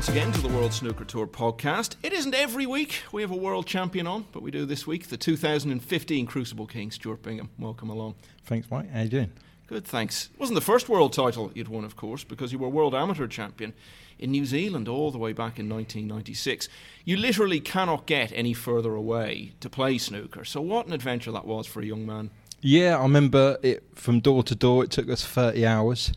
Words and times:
Michael 0.00 0.14
McMullen. 0.14 0.30
Welcome 0.30 0.30
once 0.30 0.32
again 0.32 0.32
to 0.32 0.40
the 0.40 0.56
World 0.56 0.72
Snooker 0.72 1.04
Tour 1.04 1.26
podcast. 1.26 1.96
It 2.02 2.12
isn't 2.14 2.34
every 2.34 2.64
week 2.64 3.02
we 3.12 3.20
have 3.20 3.30
a 3.30 3.36
world 3.36 3.66
champion 3.66 4.06
on, 4.06 4.24
but 4.32 4.42
we 4.42 4.50
do 4.50 4.64
this 4.64 4.86
week. 4.86 5.08
The 5.08 5.18
2015 5.18 6.26
Crucible 6.26 6.66
King, 6.66 6.90
Stuart 6.90 7.22
Bingham. 7.22 7.50
Welcome 7.58 7.90
along. 7.90 8.14
Thanks, 8.44 8.70
Mike. 8.70 8.90
How 8.90 9.02
you 9.02 9.10
doing? 9.10 9.32
Good, 9.66 9.84
thanks. 9.84 10.30
It 10.32 10.40
wasn't 10.40 10.54
the 10.54 10.62
first 10.62 10.88
world 10.88 11.12
title 11.12 11.52
you'd 11.54 11.68
won, 11.68 11.84
of 11.84 11.96
course, 11.96 12.24
because 12.24 12.50
you 12.50 12.58
were 12.58 12.68
world 12.68 12.94
amateur 12.94 13.26
champion 13.26 13.74
in 14.18 14.30
New 14.30 14.46
Zealand 14.46 14.88
all 14.88 15.10
the 15.10 15.18
way 15.18 15.34
back 15.34 15.58
in 15.58 15.68
1996. 15.68 16.70
You 17.04 17.18
literally 17.18 17.60
cannot 17.60 18.06
get 18.06 18.32
any 18.34 18.54
further 18.54 18.94
away 18.94 19.52
to 19.60 19.68
play 19.68 19.98
snooker. 19.98 20.46
So, 20.46 20.62
what 20.62 20.86
an 20.86 20.94
adventure 20.94 21.32
that 21.32 21.44
was 21.44 21.66
for 21.66 21.80
a 21.80 21.84
young 21.84 22.06
man. 22.06 22.30
Yeah, 22.62 22.96
I 22.96 23.02
remember 23.02 23.58
it 23.62 23.84
from 23.94 24.20
door 24.20 24.42
to 24.44 24.54
door. 24.54 24.82
It 24.82 24.90
took 24.90 25.10
us 25.10 25.24
30 25.24 25.66
hours. 25.66 26.12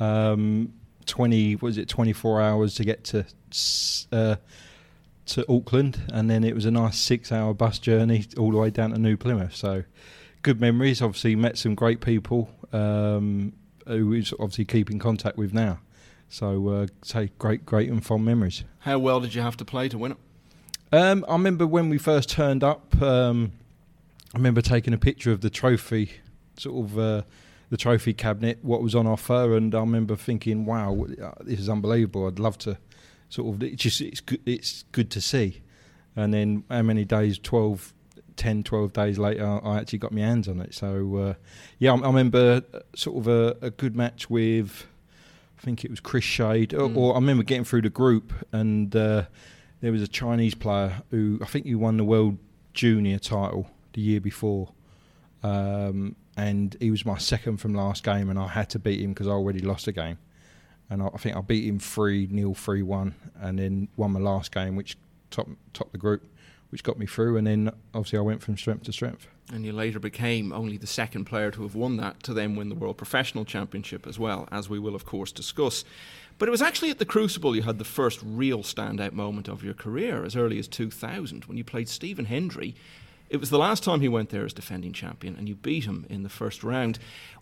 Um, 0.00 0.72
20 1.10 1.56
was 1.56 1.76
it 1.76 1.88
24 1.88 2.40
hours 2.40 2.74
to 2.76 2.84
get 2.84 3.04
to 3.04 3.26
uh, 4.12 4.36
to 5.26 5.52
Auckland 5.52 6.00
and 6.12 6.30
then 6.30 6.44
it 6.44 6.54
was 6.54 6.64
a 6.64 6.70
nice 6.70 6.98
6 6.98 7.30
hour 7.32 7.52
bus 7.52 7.78
journey 7.78 8.24
all 8.38 8.50
the 8.50 8.56
way 8.56 8.70
down 8.70 8.90
to 8.90 8.98
New 8.98 9.16
Plymouth. 9.16 9.54
So 9.54 9.84
good 10.42 10.60
memories. 10.60 11.02
Obviously 11.02 11.36
met 11.36 11.58
some 11.58 11.74
great 11.74 12.00
people 12.00 12.50
um, 12.72 13.52
who 13.86 14.08
was 14.08 14.32
obviously 14.34 14.64
keeping 14.64 14.96
in 14.96 15.00
contact 15.00 15.36
with 15.36 15.52
now. 15.52 15.80
So 16.28 16.68
uh, 16.68 16.86
say 17.02 17.30
great 17.38 17.66
great 17.66 17.90
and 17.90 18.04
fond 18.04 18.24
memories. 18.24 18.64
How 18.80 18.98
well 18.98 19.20
did 19.20 19.34
you 19.34 19.42
have 19.42 19.56
to 19.58 19.64
play 19.64 19.88
to 19.88 19.98
win 19.98 20.12
it? 20.12 20.18
Um, 20.92 21.24
I 21.28 21.32
remember 21.32 21.66
when 21.66 21.88
we 21.88 21.98
first 21.98 22.30
turned 22.30 22.64
up 22.64 23.00
um, 23.02 23.52
I 24.32 24.38
remember 24.38 24.62
taking 24.62 24.94
a 24.94 24.98
picture 24.98 25.32
of 25.32 25.40
the 25.40 25.50
trophy 25.50 26.12
sort 26.56 26.84
of 26.84 26.98
uh, 26.98 27.22
the 27.70 27.76
trophy 27.76 28.12
cabinet, 28.12 28.58
what 28.62 28.82
was 28.82 28.94
on 28.94 29.06
offer, 29.06 29.56
and 29.56 29.74
I 29.74 29.80
remember 29.80 30.16
thinking, 30.16 30.66
"Wow, 30.66 31.06
uh, 31.22 31.32
this 31.40 31.60
is 31.60 31.68
unbelievable! 31.68 32.26
I'd 32.26 32.38
love 32.38 32.58
to 32.58 32.76
sort 33.28 33.54
of 33.54 33.62
it's 33.62 33.82
just 33.82 34.00
it's 34.00 34.20
good, 34.20 34.40
it's 34.44 34.84
good 34.92 35.10
to 35.12 35.20
see." 35.20 35.62
And 36.16 36.34
then 36.34 36.64
how 36.68 36.82
many 36.82 37.04
days? 37.04 37.38
12, 37.38 37.94
10, 38.36 38.64
12 38.64 38.92
days 38.92 39.18
later, 39.18 39.60
I 39.64 39.78
actually 39.78 40.00
got 40.00 40.12
my 40.12 40.22
hands 40.22 40.48
on 40.48 40.60
it. 40.60 40.74
So 40.74 41.16
uh, 41.16 41.34
yeah, 41.78 41.92
I, 41.92 41.96
I, 41.96 42.06
remember 42.06 42.62
uh, 42.74 42.80
sort 42.94 43.18
of 43.18 43.28
a, 43.28 43.66
a, 43.66 43.70
good 43.70 43.94
match 43.94 44.28
with, 44.28 44.86
I 45.58 45.62
think 45.62 45.84
it 45.84 45.90
was 45.90 46.00
Chris 46.00 46.24
Shade, 46.24 46.70
mm. 46.70 46.96
or, 46.96 46.98
or, 46.98 47.12
I 47.12 47.16
remember 47.16 47.44
getting 47.44 47.64
through 47.64 47.82
the 47.82 47.90
group, 47.90 48.32
and 48.52 48.94
uh, 48.96 49.24
there 49.80 49.92
was 49.92 50.02
a 50.02 50.08
Chinese 50.08 50.54
player 50.56 51.02
who 51.10 51.38
I 51.40 51.46
think 51.46 51.66
he 51.66 51.76
won 51.76 51.96
the 51.96 52.04
world 52.04 52.38
junior 52.74 53.18
title 53.18 53.70
the 53.92 54.00
year 54.00 54.20
before. 54.20 54.72
Um, 55.42 56.16
and 56.36 56.76
he 56.80 56.90
was 56.90 57.04
my 57.04 57.18
second 57.18 57.58
from 57.58 57.74
last 57.74 58.04
game, 58.04 58.30
and 58.30 58.38
I 58.38 58.48
had 58.48 58.70
to 58.70 58.78
beat 58.78 59.00
him 59.00 59.12
because 59.12 59.26
I 59.26 59.32
already 59.32 59.60
lost 59.60 59.86
a 59.88 59.92
game. 59.92 60.18
And 60.88 61.02
I, 61.02 61.08
I 61.14 61.18
think 61.18 61.36
I 61.36 61.40
beat 61.40 61.64
him 61.66 61.78
3 61.78 62.28
0, 62.28 62.54
3 62.54 62.82
1, 62.82 63.14
and 63.40 63.58
then 63.58 63.88
won 63.96 64.12
my 64.12 64.20
last 64.20 64.52
game, 64.52 64.76
which 64.76 64.96
topped, 65.30 65.50
topped 65.72 65.92
the 65.92 65.98
group, 65.98 66.22
which 66.70 66.82
got 66.82 66.98
me 66.98 67.06
through. 67.06 67.36
And 67.36 67.46
then 67.46 67.70
obviously 67.94 68.18
I 68.18 68.22
went 68.22 68.42
from 68.42 68.56
strength 68.56 68.84
to 68.84 68.92
strength. 68.92 69.28
And 69.52 69.64
you 69.64 69.72
later 69.72 69.98
became 69.98 70.52
only 70.52 70.76
the 70.76 70.86
second 70.86 71.24
player 71.24 71.50
to 71.50 71.62
have 71.62 71.74
won 71.74 71.96
that, 71.96 72.22
to 72.24 72.32
then 72.32 72.54
win 72.54 72.68
the 72.68 72.74
World 72.74 72.96
Professional 72.96 73.44
Championship 73.44 74.06
as 74.06 74.18
well, 74.18 74.48
as 74.52 74.68
we 74.68 74.78
will, 74.78 74.94
of 74.94 75.04
course, 75.04 75.32
discuss. 75.32 75.84
But 76.38 76.48
it 76.48 76.52
was 76.52 76.62
actually 76.62 76.90
at 76.90 76.98
the 76.98 77.04
Crucible 77.04 77.56
you 77.56 77.62
had 77.62 77.78
the 77.78 77.84
first 77.84 78.20
real 78.24 78.60
standout 78.60 79.12
moment 79.12 79.48
of 79.48 79.64
your 79.64 79.74
career, 79.74 80.24
as 80.24 80.36
early 80.36 80.58
as 80.58 80.68
2000, 80.68 81.44
when 81.46 81.58
you 81.58 81.64
played 81.64 81.88
Stephen 81.88 82.26
Hendry 82.26 82.76
it 83.30 83.38
was 83.38 83.50
the 83.50 83.58
last 83.58 83.84
time 83.84 84.00
he 84.00 84.08
went 84.08 84.30
there 84.30 84.44
as 84.44 84.52
defending 84.52 84.92
champion, 84.92 85.36
and 85.36 85.48
you 85.48 85.54
beat 85.54 85.84
him 85.84 86.04
in 86.10 86.24
the 86.24 86.28
first 86.28 86.64
round. 86.64 86.98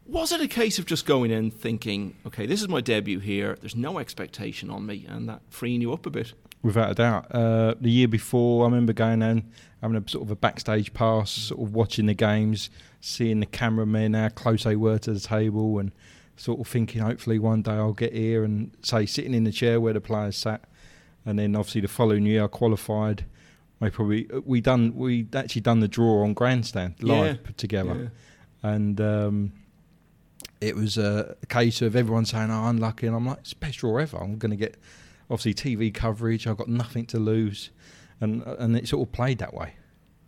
Was 0.06 0.32
it 0.32 0.41
a 0.41 0.47
case 0.47 0.78
of 0.78 0.84
just 0.84 1.06
going 1.06 1.31
in 1.31 1.50
thinking, 1.50 2.15
okay, 2.26 2.44
this 2.44 2.60
is 2.60 2.69
my 2.69 2.82
debut 2.82 3.19
here, 3.19 3.56
there's 3.60 3.75
no 3.75 3.98
expectation 3.98 4.71
on 4.71 4.84
me, 4.84 5.06
and 5.09 5.28
that 5.28 5.41
freeing 5.48 5.81
you 5.81 5.93
up 5.93 6.04
a 6.04 6.10
bit? 6.10 6.34
Without 6.62 6.91
a 6.91 6.94
doubt. 6.94 7.34
Uh, 7.34 7.75
the 7.81 7.91
year 7.91 8.09
before, 8.09 8.65
I 8.65 8.69
remember 8.69 8.93
going 8.93 9.22
in, 9.22 9.50
having 9.81 9.97
a 9.97 10.06
sort 10.09 10.25
of 10.25 10.31
a 10.31 10.37
backstage 10.37 10.93
pass, 10.93 11.31
sort 11.31 11.60
of 11.60 11.75
watching 11.75 12.06
the 12.06 12.15
games, 12.15 12.69
seeing 13.00 13.41
the 13.41 13.47
cameramen, 13.47 14.12
how 14.12 14.28
close 14.28 14.65
they 14.65 14.77
were 14.77 14.98
to 14.98 15.12
the 15.15 15.21
table, 15.21 15.78
and 15.78 15.93
sort 16.37 16.60
of 16.60 16.69
thinking, 16.69 17.00
hopefully 17.00 17.38
one 17.38 17.62
day 17.62 17.72
I'll 17.72 17.93
get 17.93 18.12
here 18.12 18.44
and 18.44 18.77
say, 18.82 19.06
sitting 19.06 19.34
in 19.34 19.44
the 19.44 19.53
chair 19.53 19.81
where 19.81 19.94
the 19.94 20.00
players 20.00 20.37
sat. 20.37 20.65
And 21.25 21.38
then 21.38 21.56
obviously 21.56 21.81
the 21.81 21.88
following 21.88 22.27
year 22.27 22.44
I 22.44 22.47
qualified 22.48 23.25
we 23.81 23.91
probably 23.91 24.31
uh, 24.31 24.41
we 24.44 24.61
done 24.61 24.94
we 24.97 25.27
actually 25.34 25.62
done 25.62 25.81
the 25.81 25.89
draw 25.89 26.22
on 26.22 26.34
grandstand 26.34 26.94
live 27.03 27.41
yeah. 27.44 27.53
together, 27.56 28.12
yeah. 28.65 28.71
and 28.71 29.00
um, 29.00 29.53
it 30.61 30.75
was 30.75 30.99
a, 30.99 31.37
case 31.49 31.83
of 31.83 31.94
everyone 31.94 32.25
saying, 32.25 32.50
"Oh, 32.50 32.66
unlucky," 32.66 33.06
and 33.06 33.15
I'm 33.15 33.27
like, 33.27 33.39
"It's 33.39 33.55
best 33.55 33.78
draw 33.78 33.99
ever. 33.99 34.19
I'm 34.19 34.39
going 34.39 34.50
to 34.50 34.56
get 34.56 34.77
obviously 35.31 35.55
TV 35.55 35.93
coverage. 35.94 36.47
I've 36.47 36.56
got 36.56 36.69
nothing 36.69 37.06
to 37.06 37.19
lose," 37.19 37.71
and 38.21 38.43
uh, 38.47 38.56
and 38.59 38.77
it 38.77 38.89
sort 38.89 39.06
of 39.06 39.12
played 39.12 39.39
that 39.39 39.55
way. 39.55 39.75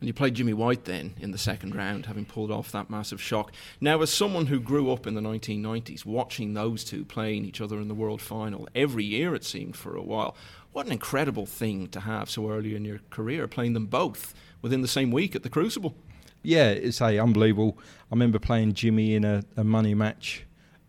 And 0.00 0.06
you 0.06 0.14
played 0.14 0.34
Jimmy 0.34 0.54
White 0.54 0.86
then 0.86 1.14
in 1.20 1.30
the 1.30 1.38
second 1.38 1.74
round, 1.74 2.06
having 2.06 2.24
pulled 2.24 2.50
off 2.50 2.72
that 2.72 2.88
massive 2.88 3.20
shock. 3.20 3.52
Now, 3.82 4.00
as 4.00 4.10
someone 4.10 4.46
who 4.46 4.58
grew 4.58 4.90
up 4.90 5.06
in 5.06 5.12
the 5.12 5.20
1990s, 5.20 6.06
watching 6.06 6.54
those 6.54 6.84
two 6.84 7.04
playing 7.04 7.44
each 7.44 7.60
other 7.60 7.78
in 7.78 7.88
the 7.88 7.94
world 7.94 8.22
final 8.22 8.66
every 8.74 9.04
year, 9.04 9.34
it 9.34 9.44
seemed 9.44 9.76
for 9.76 9.94
a 9.94 10.02
while, 10.02 10.34
what 10.72 10.86
an 10.86 10.92
incredible 10.92 11.46
thing 11.46 11.88
to 11.88 12.00
have 12.00 12.30
so 12.30 12.50
early 12.50 12.74
in 12.74 12.84
your 12.84 13.00
career, 13.10 13.48
playing 13.48 13.74
them 13.74 13.86
both 13.86 14.34
within 14.62 14.82
the 14.82 14.88
same 14.88 15.10
week 15.10 15.34
at 15.34 15.42
the 15.42 15.48
Crucible. 15.48 15.94
Yeah, 16.42 16.70
it's 16.70 17.00
a 17.00 17.18
unbelievable. 17.18 17.78
I 18.10 18.14
remember 18.14 18.38
playing 18.38 18.74
Jimmy 18.74 19.14
in 19.14 19.24
a, 19.24 19.42
a 19.56 19.64
money 19.64 19.94
match, 19.94 20.44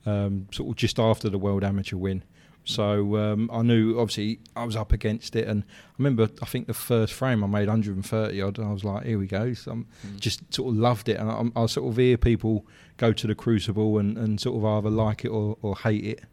um, 0.06 0.48
sort 0.52 0.70
of 0.70 0.76
just 0.76 1.00
after 1.00 1.30
the 1.30 1.38
World 1.38 1.64
Amateur 1.64 1.98
win. 1.98 2.24
So 2.64 3.18
um, 3.18 3.50
I 3.52 3.64
knew, 3.64 4.00
obviously, 4.00 4.40
I 4.56 4.64
was 4.66 4.76
up 4.76 4.94
against 4.94 5.36
it, 5.36 5.48
and 5.48 5.64
I 5.64 5.94
remember, 5.98 6.30
I 6.42 6.46
think 6.46 6.68
the 6.68 6.74
first 6.76 7.12
frame 7.12 7.44
I 7.44 7.48
made 7.48 7.68
130 7.68 8.42
odd. 8.42 8.60
I 8.60 8.72
was 8.72 8.84
like, 8.84 9.06
here 9.06 9.18
we 9.18 9.26
go. 9.26 9.54
So 9.54 9.72
I'm 9.72 9.88
mm. 10.06 10.20
just 10.20 10.54
sort 10.54 10.70
of 10.70 10.78
loved 10.78 11.10
it, 11.10 11.18
and 11.20 11.30
I, 11.56 11.62
I, 11.62 11.66
sort 11.66 11.90
of 11.90 11.98
hear 11.98 12.18
people 12.18 12.66
go 12.98 13.14
to 13.14 13.28
the 13.28 13.34
Crucible 13.34 13.98
and, 13.98 14.18
and 14.18 14.40
sort 14.40 14.58
of 14.58 14.66
either 14.66 14.90
like 14.90 15.26
it 15.26 15.30
or, 15.30 15.58
or 15.64 15.76
hate 15.76 16.06
it. 16.06 16.24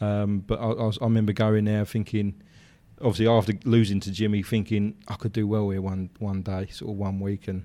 Um, 0.00 0.40
but 0.40 0.58
I, 0.58 0.64
I, 0.64 0.86
was, 0.86 0.98
I 1.00 1.04
remember 1.04 1.32
going 1.32 1.66
there 1.66 1.84
thinking, 1.84 2.40
obviously 3.00 3.28
after 3.28 3.52
losing 3.64 4.00
to 4.00 4.10
Jimmy, 4.10 4.42
thinking 4.42 4.96
I 5.08 5.14
could 5.14 5.32
do 5.32 5.46
well 5.46 5.70
here 5.70 5.82
one 5.82 6.10
one 6.18 6.42
day, 6.42 6.66
sort 6.70 6.92
of 6.92 6.96
one 6.96 7.20
week, 7.20 7.48
and 7.48 7.64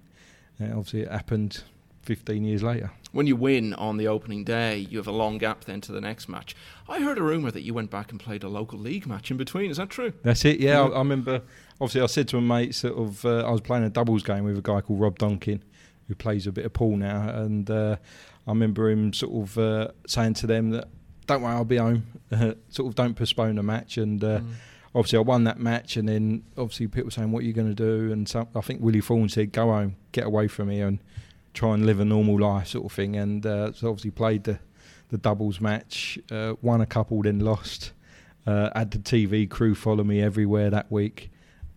uh, 0.60 0.66
obviously 0.66 1.02
it 1.02 1.12
happened 1.12 1.64
15 2.04 2.44
years 2.44 2.64
later. 2.64 2.92
When 3.12 3.28
you 3.28 3.36
win 3.36 3.74
on 3.74 3.98
the 3.98 4.08
opening 4.08 4.44
day, 4.44 4.78
you 4.78 4.98
have 4.98 5.08
a 5.08 5.12
long 5.12 5.38
gap 5.38 5.66
then 5.66 5.82
to 5.82 5.92
the 5.92 6.02
next 6.02 6.30
match. 6.30 6.56
I 6.88 7.00
heard 7.00 7.18
a 7.18 7.24
rumour 7.24 7.52
that 7.52 7.62
you 7.62 7.74
went 7.74 7.92
back 7.92 8.12
and 8.12 8.20
played 8.20 8.44
a 8.44 8.50
local 8.50 8.80
league 8.80 9.06
match 9.06 9.32
in 9.32 9.38
between. 9.38 9.70
Is 9.70 9.78
that 9.78 9.90
true? 9.90 10.14
That's 10.24 10.46
it. 10.46 10.60
Yeah, 10.60 10.72
yeah. 10.72 10.82
I, 10.82 10.88
I, 10.88 10.98
remember. 11.00 11.42
Obviously, 11.80 12.02
I 12.02 12.06
said 12.08 12.28
to 12.30 12.42
my 12.42 12.62
mate, 12.62 12.76
sort 12.76 12.98
of, 12.98 13.26
uh, 13.26 13.46
I 13.46 13.52
was 13.52 13.62
playing 13.62 13.84
a 13.84 13.90
doubles 13.90 14.24
game 14.24 14.46
with 14.46 14.58
a 14.58 14.62
guy 14.62 14.82
called 14.82 15.00
Rob 15.00 15.20
Donkin, 15.20 15.62
who 16.08 16.16
plays 16.16 16.48
a 16.48 16.52
bit 16.52 16.66
of 16.66 16.74
pool 16.74 16.96
now, 16.96 17.30
and 17.30 17.70
uh, 17.70 17.98
I 18.48 18.52
remember 18.52 18.90
him 18.90 19.14
sort 19.14 19.50
of 19.50 19.58
uh, 19.58 19.90
saying 20.08 20.36
to 20.36 20.48
them 20.48 20.70
that, 20.72 20.88
"Don't 21.28 21.42
worry, 21.42 21.54
I'll 21.54 21.66
be 21.66 21.78
home. 21.78 22.06
sort 22.70 22.88
of, 22.88 22.96
don't 22.96 23.16
postpone 23.16 23.56
the 23.56 23.64
match." 23.64 23.98
And 23.98 24.24
uh, 24.24 24.40
mm 24.40 24.54
obviously 24.94 25.18
I 25.18 25.22
won 25.22 25.44
that 25.46 25.60
match, 25.60 25.98
and 25.98 26.08
then 26.08 26.44
obviously 26.58 26.88
people 26.88 27.12
saying, 27.12 27.32
"What 27.32 27.44
are 27.44 27.48
you 27.48 27.54
going 27.54 27.74
to 27.74 27.76
do?" 27.76 28.12
And 28.12 28.28
so 28.28 28.48
I 28.56 28.62
think 28.62 28.82
Willie 28.82 29.02
Thorne 29.02 29.30
said, 29.30 29.52
"Go 29.52 29.68
home, 29.68 29.96
get 30.12 30.26
away 30.26 30.48
from 30.48 30.70
here, 30.70 30.88
and 30.88 31.00
try 31.54 31.74
and 31.74 31.86
live 31.86 32.00
a 32.00 32.06
normal 32.06 32.40
life," 32.40 32.68
sort 32.68 32.86
of 32.86 32.92
thing. 32.92 33.16
And 33.16 33.46
uh, 33.46 33.74
so 33.74 33.90
obviously 33.90 34.12
played 34.12 34.44
the 34.44 34.60
the 35.10 35.18
doubles 35.18 35.60
match, 35.60 36.18
uh, 36.32 36.56
won 36.62 36.82
a 36.82 36.86
couple, 36.86 37.22
then 37.22 37.40
lost. 37.40 37.92
Uh, 38.48 38.70
had 38.74 38.90
the 38.92 38.98
TV 38.98 39.48
crew 39.48 39.76
follow 39.76 40.04
me 40.04 40.22
everywhere 40.22 40.70
that 40.72 40.92
week, 40.92 41.30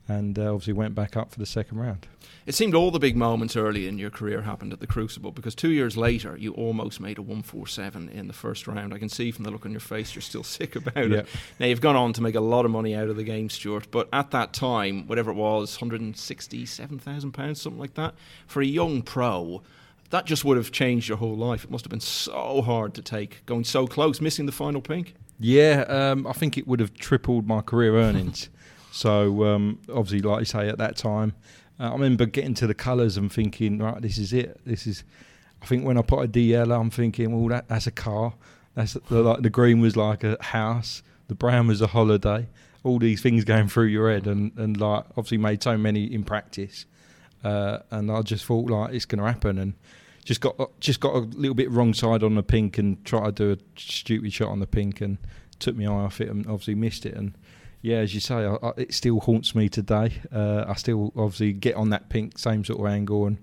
and 0.08 0.38
uh, 0.38 0.52
obviously 0.52 0.72
went 0.72 0.94
back 0.94 1.16
up 1.16 1.32
for 1.32 1.38
the 1.38 1.46
second 1.46 1.78
round. 1.78 2.06
It 2.46 2.54
seemed 2.54 2.74
all 2.74 2.90
the 2.90 2.98
big 2.98 3.16
moments 3.16 3.56
early 3.56 3.88
in 3.88 3.98
your 3.98 4.10
career 4.10 4.42
happened 4.42 4.74
at 4.74 4.80
the 4.80 4.86
Crucible 4.86 5.32
because 5.32 5.54
two 5.54 5.70
years 5.70 5.96
later 5.96 6.36
you 6.36 6.52
almost 6.52 7.00
made 7.00 7.16
a 7.16 7.22
147 7.22 8.10
in 8.10 8.26
the 8.26 8.34
first 8.34 8.66
round. 8.66 8.92
I 8.92 8.98
can 8.98 9.08
see 9.08 9.30
from 9.30 9.44
the 9.44 9.50
look 9.50 9.64
on 9.64 9.72
your 9.72 9.80
face 9.80 10.14
you're 10.14 10.22
still 10.22 10.42
sick 10.44 10.76
about 10.76 11.10
it. 11.10 11.26
Now 11.58 11.66
you've 11.66 11.80
gone 11.80 11.96
on 11.96 12.12
to 12.14 12.22
make 12.22 12.34
a 12.34 12.40
lot 12.40 12.66
of 12.66 12.70
money 12.70 12.94
out 12.94 13.08
of 13.08 13.16
the 13.16 13.24
game, 13.24 13.48
Stuart, 13.48 13.90
but 13.90 14.08
at 14.12 14.30
that 14.32 14.52
time, 14.52 15.06
whatever 15.06 15.30
it 15.30 15.34
was, 15.34 15.78
£167,000, 15.78 17.56
something 17.56 17.80
like 17.80 17.94
that, 17.94 18.14
for 18.46 18.60
a 18.60 18.66
young 18.66 19.00
pro, 19.00 19.62
that 20.10 20.26
just 20.26 20.44
would 20.44 20.58
have 20.58 20.70
changed 20.70 21.08
your 21.08 21.18
whole 21.18 21.36
life. 21.36 21.64
It 21.64 21.70
must 21.70 21.84
have 21.84 21.90
been 21.90 22.00
so 22.00 22.60
hard 22.62 22.94
to 22.94 23.02
take, 23.02 23.44
going 23.46 23.64
so 23.64 23.86
close, 23.86 24.20
missing 24.20 24.46
the 24.46 24.52
final 24.52 24.82
pink. 24.82 25.14
Yeah, 25.40 25.84
um, 25.88 26.26
I 26.26 26.32
think 26.32 26.56
it 26.56 26.68
would 26.68 26.78
have 26.78 26.94
tripled 26.94 27.46
my 27.46 27.62
career 27.62 27.96
earnings. 27.96 28.48
So 28.94 29.44
um, 29.44 29.80
obviously, 29.92 30.20
like 30.20 30.38
you 30.38 30.44
say, 30.44 30.68
at 30.68 30.78
that 30.78 30.96
time, 30.96 31.34
uh, 31.80 31.88
I 31.88 31.92
remember 31.94 32.26
getting 32.26 32.54
to 32.54 32.68
the 32.68 32.74
colours 32.74 33.16
and 33.16 33.30
thinking, 33.30 33.80
right, 33.80 34.00
this 34.00 34.18
is 34.18 34.32
it. 34.32 34.60
This 34.64 34.86
is. 34.86 35.02
I 35.60 35.66
think 35.66 35.84
when 35.84 35.98
I 35.98 36.02
put 36.02 36.24
a 36.24 36.28
DL, 36.28 36.72
I'm 36.72 36.90
thinking, 36.90 37.32
well, 37.32 37.48
that, 37.48 37.66
that's 37.66 37.88
a 37.88 37.90
car. 37.90 38.34
That's 38.76 38.92
the, 38.92 39.20
like 39.20 39.42
the 39.42 39.50
green 39.50 39.80
was 39.80 39.96
like 39.96 40.22
a 40.22 40.36
house. 40.40 41.02
The 41.26 41.34
brown 41.34 41.66
was 41.66 41.82
a 41.82 41.88
holiday. 41.88 42.46
All 42.84 43.00
these 43.00 43.20
things 43.20 43.42
going 43.42 43.66
through 43.66 43.86
your 43.86 44.12
head, 44.12 44.28
and, 44.28 44.56
and 44.56 44.80
like 44.80 45.06
obviously 45.16 45.38
made 45.38 45.60
so 45.60 45.76
many 45.76 46.04
in 46.04 46.22
practice. 46.22 46.86
Uh, 47.42 47.80
and 47.90 48.12
I 48.12 48.22
just 48.22 48.44
thought 48.44 48.70
like 48.70 48.94
it's 48.94 49.06
going 49.06 49.18
to 49.18 49.26
happen, 49.26 49.58
and 49.58 49.74
just 50.24 50.40
got 50.40 50.56
just 50.78 51.00
got 51.00 51.16
a 51.16 51.18
little 51.18 51.56
bit 51.56 51.68
wrong 51.68 51.94
side 51.94 52.22
on 52.22 52.36
the 52.36 52.44
pink, 52.44 52.78
and 52.78 53.04
tried 53.04 53.34
to 53.38 53.56
do 53.56 53.60
a 53.60 53.80
stupid 53.80 54.32
shot 54.32 54.50
on 54.50 54.60
the 54.60 54.68
pink, 54.68 55.00
and 55.00 55.18
took 55.58 55.76
my 55.76 55.86
eye 55.86 55.88
off 55.88 56.20
it 56.20 56.28
and 56.28 56.46
obviously 56.46 56.76
missed 56.76 57.06
it. 57.06 57.14
And 57.14 57.34
yeah, 57.84 57.98
as 57.98 58.14
you 58.14 58.20
say, 58.20 58.36
I, 58.36 58.54
I, 58.54 58.72
it 58.78 58.94
still 58.94 59.20
haunts 59.20 59.54
me 59.54 59.68
today. 59.68 60.14
Uh, 60.32 60.64
I 60.66 60.72
still 60.72 61.12
obviously 61.14 61.52
get 61.52 61.74
on 61.76 61.90
that 61.90 62.08
pink, 62.08 62.38
same 62.38 62.64
sort 62.64 62.80
of 62.80 62.86
angle, 62.86 63.26
and 63.26 63.38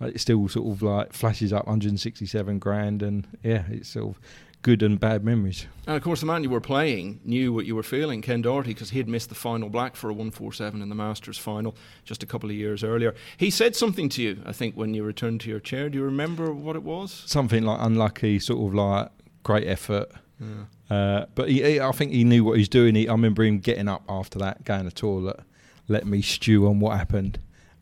it 0.00 0.20
still 0.20 0.48
sort 0.48 0.72
of 0.72 0.82
like 0.82 1.12
flashes 1.12 1.52
up 1.52 1.66
167 1.66 2.60
grand. 2.60 3.02
And 3.02 3.26
yeah, 3.42 3.64
it's 3.68 3.88
sort 3.88 4.10
of 4.10 4.20
good 4.62 4.84
and 4.84 5.00
bad 5.00 5.24
memories. 5.24 5.66
And 5.84 5.96
of 5.96 6.02
course, 6.04 6.20
the 6.20 6.26
man 6.26 6.44
you 6.44 6.50
were 6.50 6.60
playing 6.60 7.18
knew 7.24 7.52
what 7.52 7.66
you 7.66 7.74
were 7.74 7.82
feeling, 7.82 8.22
Ken 8.22 8.40
Doherty, 8.40 8.72
because 8.72 8.90
he 8.90 8.98
had 8.98 9.08
missed 9.08 9.30
the 9.30 9.34
final 9.34 9.68
black 9.68 9.96
for 9.96 10.08
a 10.08 10.12
147 10.12 10.80
in 10.80 10.88
the 10.88 10.94
Masters 10.94 11.36
final 11.36 11.74
just 12.04 12.22
a 12.22 12.26
couple 12.26 12.48
of 12.50 12.54
years 12.54 12.84
earlier. 12.84 13.16
He 13.36 13.50
said 13.50 13.74
something 13.74 14.08
to 14.10 14.22
you, 14.22 14.42
I 14.46 14.52
think, 14.52 14.76
when 14.76 14.94
you 14.94 15.02
returned 15.02 15.40
to 15.40 15.50
your 15.50 15.58
chair. 15.58 15.90
Do 15.90 15.98
you 15.98 16.04
remember 16.04 16.52
what 16.52 16.76
it 16.76 16.84
was? 16.84 17.24
Something 17.26 17.64
like 17.64 17.78
unlucky, 17.80 18.38
sort 18.38 18.64
of 18.64 18.74
like 18.74 19.08
great 19.42 19.66
effort. 19.66 20.12
Yeah. 20.40 20.64
Uh, 20.92 21.26
but 21.34 21.48
he, 21.48 21.62
he, 21.62 21.80
I 21.80 21.92
think 21.92 22.12
he 22.12 22.24
knew 22.24 22.44
what 22.44 22.54
he 22.54 22.60
was 22.60 22.68
doing. 22.68 22.94
He, 22.94 23.08
I 23.08 23.12
remember 23.12 23.42
him 23.42 23.58
getting 23.58 23.88
up 23.88 24.02
after 24.08 24.38
that, 24.40 24.64
going 24.64 24.80
to 24.80 24.84
the 24.86 24.90
toilet, 24.90 25.40
let 25.88 26.06
me 26.06 26.22
stew 26.22 26.66
on 26.66 26.80
what 26.80 26.96
happened, 26.96 27.38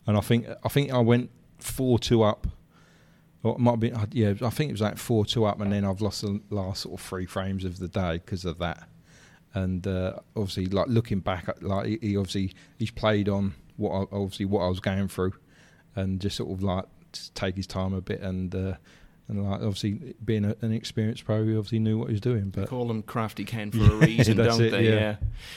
and 0.07 0.17
I 0.17 0.21
think 0.21 0.47
I 0.63 0.69
think 0.69 0.91
I 0.91 0.99
went 0.99 1.29
four 1.59 1.99
two 1.99 2.23
up 2.23 2.47
it 3.43 3.59
might 3.59 3.79
be, 3.79 3.91
yeah, 4.11 4.33
I 4.41 4.49
think 4.49 4.69
it 4.69 4.73
was 4.73 4.81
like 4.81 4.97
4 4.97 5.25
2 5.25 5.45
up, 5.45 5.59
and 5.61 5.71
then 5.71 5.83
I've 5.83 6.01
lost 6.01 6.21
the 6.21 6.39
last 6.49 6.81
sort 6.81 6.99
of 6.99 7.05
three 7.05 7.25
frames 7.25 7.65
of 7.65 7.79
the 7.79 7.87
day 7.87 8.13
because 8.13 8.45
of 8.45 8.59
that. 8.59 8.87
And 9.53 9.85
uh, 9.87 10.13
obviously, 10.35 10.67
like 10.67 10.87
looking 10.87 11.19
back, 11.19 11.49
at, 11.49 11.63
like 11.63 12.01
he, 12.01 12.15
obviously 12.15 12.53
he's 12.77 12.91
played 12.91 13.27
on 13.27 13.55
what 13.77 13.91
I, 13.91 14.15
obviously 14.15 14.45
what 14.45 14.61
I 14.61 14.67
was 14.67 14.79
going 14.79 15.07
through, 15.07 15.33
and 15.95 16.21
just 16.21 16.37
sort 16.37 16.51
of 16.51 16.61
like 16.61 16.85
take 17.33 17.55
his 17.55 17.67
time 17.67 17.93
a 17.93 18.01
bit 18.01 18.21
and 18.21 18.53
uh, 18.53 18.73
and 19.31 19.49
like 19.49 19.61
obviously 19.61 20.13
being 20.23 20.43
a, 20.43 20.55
an 20.61 20.73
experienced 20.73 21.23
pro, 21.23 21.45
he 21.45 21.55
obviously 21.55 21.79
knew 21.79 21.97
what 21.97 22.09
he 22.09 22.13
was 22.13 22.21
doing. 22.21 22.49
But 22.49 22.61
they 22.61 22.67
call 22.67 22.91
him 22.91 23.01
Crafty 23.01 23.45
Ken 23.45 23.71
for 23.71 23.83
a 23.83 23.95
reason, 23.95 24.37
don't 24.37 24.61
it, 24.61 24.71
they? 24.71 24.83
Yeah. 24.83 24.93
yeah. 24.93 25.15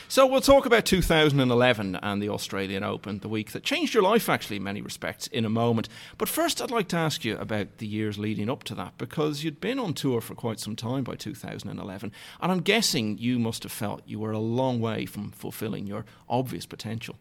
So 0.08 0.26
we'll 0.26 0.40
talk 0.40 0.64
about 0.64 0.84
2011 0.84 1.96
and 1.96 2.22
the 2.22 2.28
Australian 2.28 2.84
Open, 2.84 3.18
the 3.18 3.28
week 3.28 3.50
that 3.50 3.64
changed 3.64 3.92
your 3.92 4.04
life 4.04 4.28
actually 4.28 4.56
in 4.56 4.62
many 4.62 4.80
respects, 4.80 5.26
in 5.26 5.44
a 5.44 5.50
moment. 5.50 5.88
But 6.18 6.28
first, 6.28 6.62
I'd 6.62 6.70
like 6.70 6.86
to 6.88 6.96
ask 6.96 7.24
you 7.24 7.36
about 7.36 7.78
the 7.78 7.86
years 7.86 8.16
leading 8.16 8.48
up 8.48 8.62
to 8.64 8.74
that 8.76 8.96
because 8.96 9.42
you'd 9.42 9.60
been 9.60 9.80
on 9.80 9.92
tour 9.92 10.20
for 10.20 10.36
quite 10.36 10.60
some 10.60 10.76
time 10.76 11.02
by 11.02 11.16
2011, 11.16 12.12
and 12.40 12.52
I'm 12.52 12.60
guessing 12.60 13.18
you 13.18 13.40
must 13.40 13.64
have 13.64 13.72
felt 13.72 14.02
you 14.06 14.20
were 14.20 14.32
a 14.32 14.38
long 14.38 14.80
way 14.80 15.04
from 15.04 15.32
fulfilling 15.32 15.88
your 15.88 16.04
obvious 16.28 16.64
potential. 16.64 17.16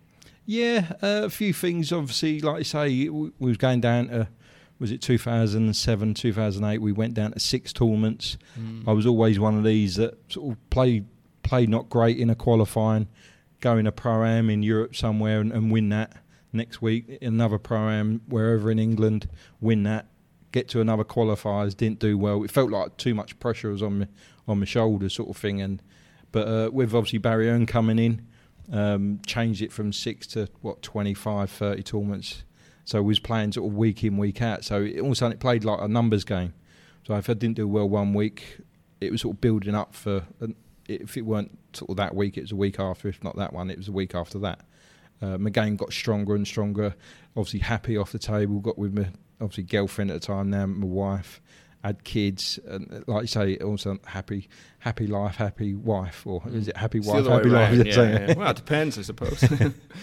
Yeah, 0.45 0.91
uh, 1.01 1.21
a 1.23 1.29
few 1.29 1.51
things. 1.51 1.91
Obviously, 1.91 2.41
like 2.41 2.59
I 2.59 2.63
say, 2.63 3.09
we 3.09 3.31
was 3.39 3.57
going 3.57 3.81
down 3.81 4.09
to 4.09 4.27
was 4.83 4.91
it 4.91 5.01
2007, 5.01 6.13
2008? 6.13 6.77
We 6.79 6.91
went 6.91 7.13
down 7.13 7.31
to 7.31 7.39
six 7.39 7.71
tournaments. 7.71 8.37
Mm. 8.59 8.85
I 8.85 8.91
was 8.91 9.05
always 9.05 9.39
one 9.39 9.57
of 9.57 9.63
these 9.63 9.95
that 9.95 10.15
sort 10.29 10.51
of 10.51 10.69
played 10.71 11.05
played 11.41 11.69
not 11.69 11.87
great 11.87 12.17
in 12.17 12.29
a 12.29 12.35
qualifying, 12.35 13.07
go 13.61 13.77
in 13.77 13.87
a 13.87 13.93
pro 13.93 14.25
am 14.25 14.49
in 14.49 14.61
Europe 14.61 14.93
somewhere 14.93 15.39
and, 15.39 15.53
and 15.53 15.71
win 15.71 15.87
that. 15.87 16.17
Next 16.51 16.81
week, 16.81 17.17
another 17.21 17.57
pro 17.57 17.91
am 17.91 18.23
wherever 18.27 18.69
in 18.69 18.77
England, 18.77 19.29
win 19.61 19.83
that. 19.83 20.07
Get 20.51 20.67
to 20.69 20.81
another 20.81 21.05
qualifiers, 21.05 21.77
didn't 21.77 21.99
do 21.99 22.17
well. 22.17 22.43
It 22.43 22.51
felt 22.51 22.69
like 22.69 22.97
too 22.97 23.15
much 23.15 23.39
pressure 23.39 23.69
was 23.69 23.81
on 23.81 23.99
me 23.99 24.07
on 24.49 24.59
my 24.59 24.65
shoulders, 24.65 25.13
sort 25.13 25.29
of 25.29 25.37
thing. 25.37 25.61
And 25.61 25.81
but 26.33 26.45
uh, 26.45 26.71
with 26.73 26.93
obviously 26.93 27.19
Barry 27.19 27.47
Hearn 27.47 27.67
coming 27.67 27.99
in, 27.99 28.27
um, 28.69 29.21
changed 29.25 29.61
it 29.61 29.71
from 29.71 29.93
six 29.93 30.27
to 30.27 30.49
what 30.59 30.81
25, 30.81 31.49
30 31.49 31.83
tournaments 31.83 32.43
so 32.85 33.01
we 33.01 33.09
was 33.09 33.19
playing 33.19 33.51
sort 33.51 33.69
of 33.69 33.75
week 33.75 34.03
in, 34.03 34.17
week 34.17 34.41
out. 34.41 34.63
So 34.63 34.81
it, 34.81 34.99
all 34.99 35.07
of 35.07 35.11
a 35.11 35.15
sudden 35.15 35.33
it 35.33 35.39
played 35.39 35.63
like 35.63 35.79
a 35.81 35.87
numbers 35.87 36.23
game. 36.23 36.53
So 37.05 37.15
if 37.15 37.29
I 37.29 37.33
didn't 37.33 37.55
do 37.55 37.67
well 37.67 37.87
one 37.87 38.13
week, 38.13 38.59
it 39.01 39.11
was 39.11 39.21
sort 39.21 39.35
of 39.35 39.41
building 39.41 39.75
up 39.75 39.93
for. 39.93 40.25
If 40.87 41.15
it 41.15 41.21
weren't 41.21 41.57
sort 41.73 41.91
of 41.91 41.97
that 41.97 42.13
week, 42.15 42.37
it 42.37 42.41
was 42.41 42.51
a 42.51 42.57
week 42.57 42.79
after. 42.79 43.07
If 43.07 43.23
not 43.23 43.37
that 43.37 43.53
one, 43.53 43.69
it 43.69 43.77
was 43.77 43.87
a 43.87 43.91
week 43.93 44.15
after 44.15 44.39
that. 44.39 44.61
Uh, 45.21 45.37
my 45.37 45.49
game 45.49 45.75
got 45.75 45.93
stronger 45.93 46.35
and 46.35 46.45
stronger. 46.45 46.95
Obviously 47.37 47.61
happy 47.61 47.97
off 47.97 48.11
the 48.11 48.19
table. 48.19 48.59
Got 48.59 48.77
with 48.77 48.93
my 48.93 49.07
obviously 49.39 49.63
girlfriend 49.63 50.11
at 50.11 50.21
the 50.21 50.27
time 50.27 50.49
now, 50.49 50.65
my 50.65 50.85
wife 50.85 51.41
had 51.83 52.03
kids, 52.05 52.59
and 52.65 52.91
uh, 52.91 53.11
like 53.11 53.23
you 53.23 53.27
say, 53.27 53.57
also 53.57 53.97
happy, 54.05 54.47
happy 54.79 55.05
life, 55.05 55.35
happy 55.35 55.73
wife, 55.73 56.25
or 56.25 56.39
hmm. 56.41 56.55
is 56.55 56.69
it 56.69 56.77
happy 56.77 56.99
wife, 56.99 57.25
happy 57.25 57.49
life? 57.49 57.73
Yeah, 57.73 57.83
yeah. 58.27 58.33
Well, 58.35 58.51
it 58.51 58.55
depends, 58.55 58.97
I 58.97 59.01
suppose. 59.01 59.43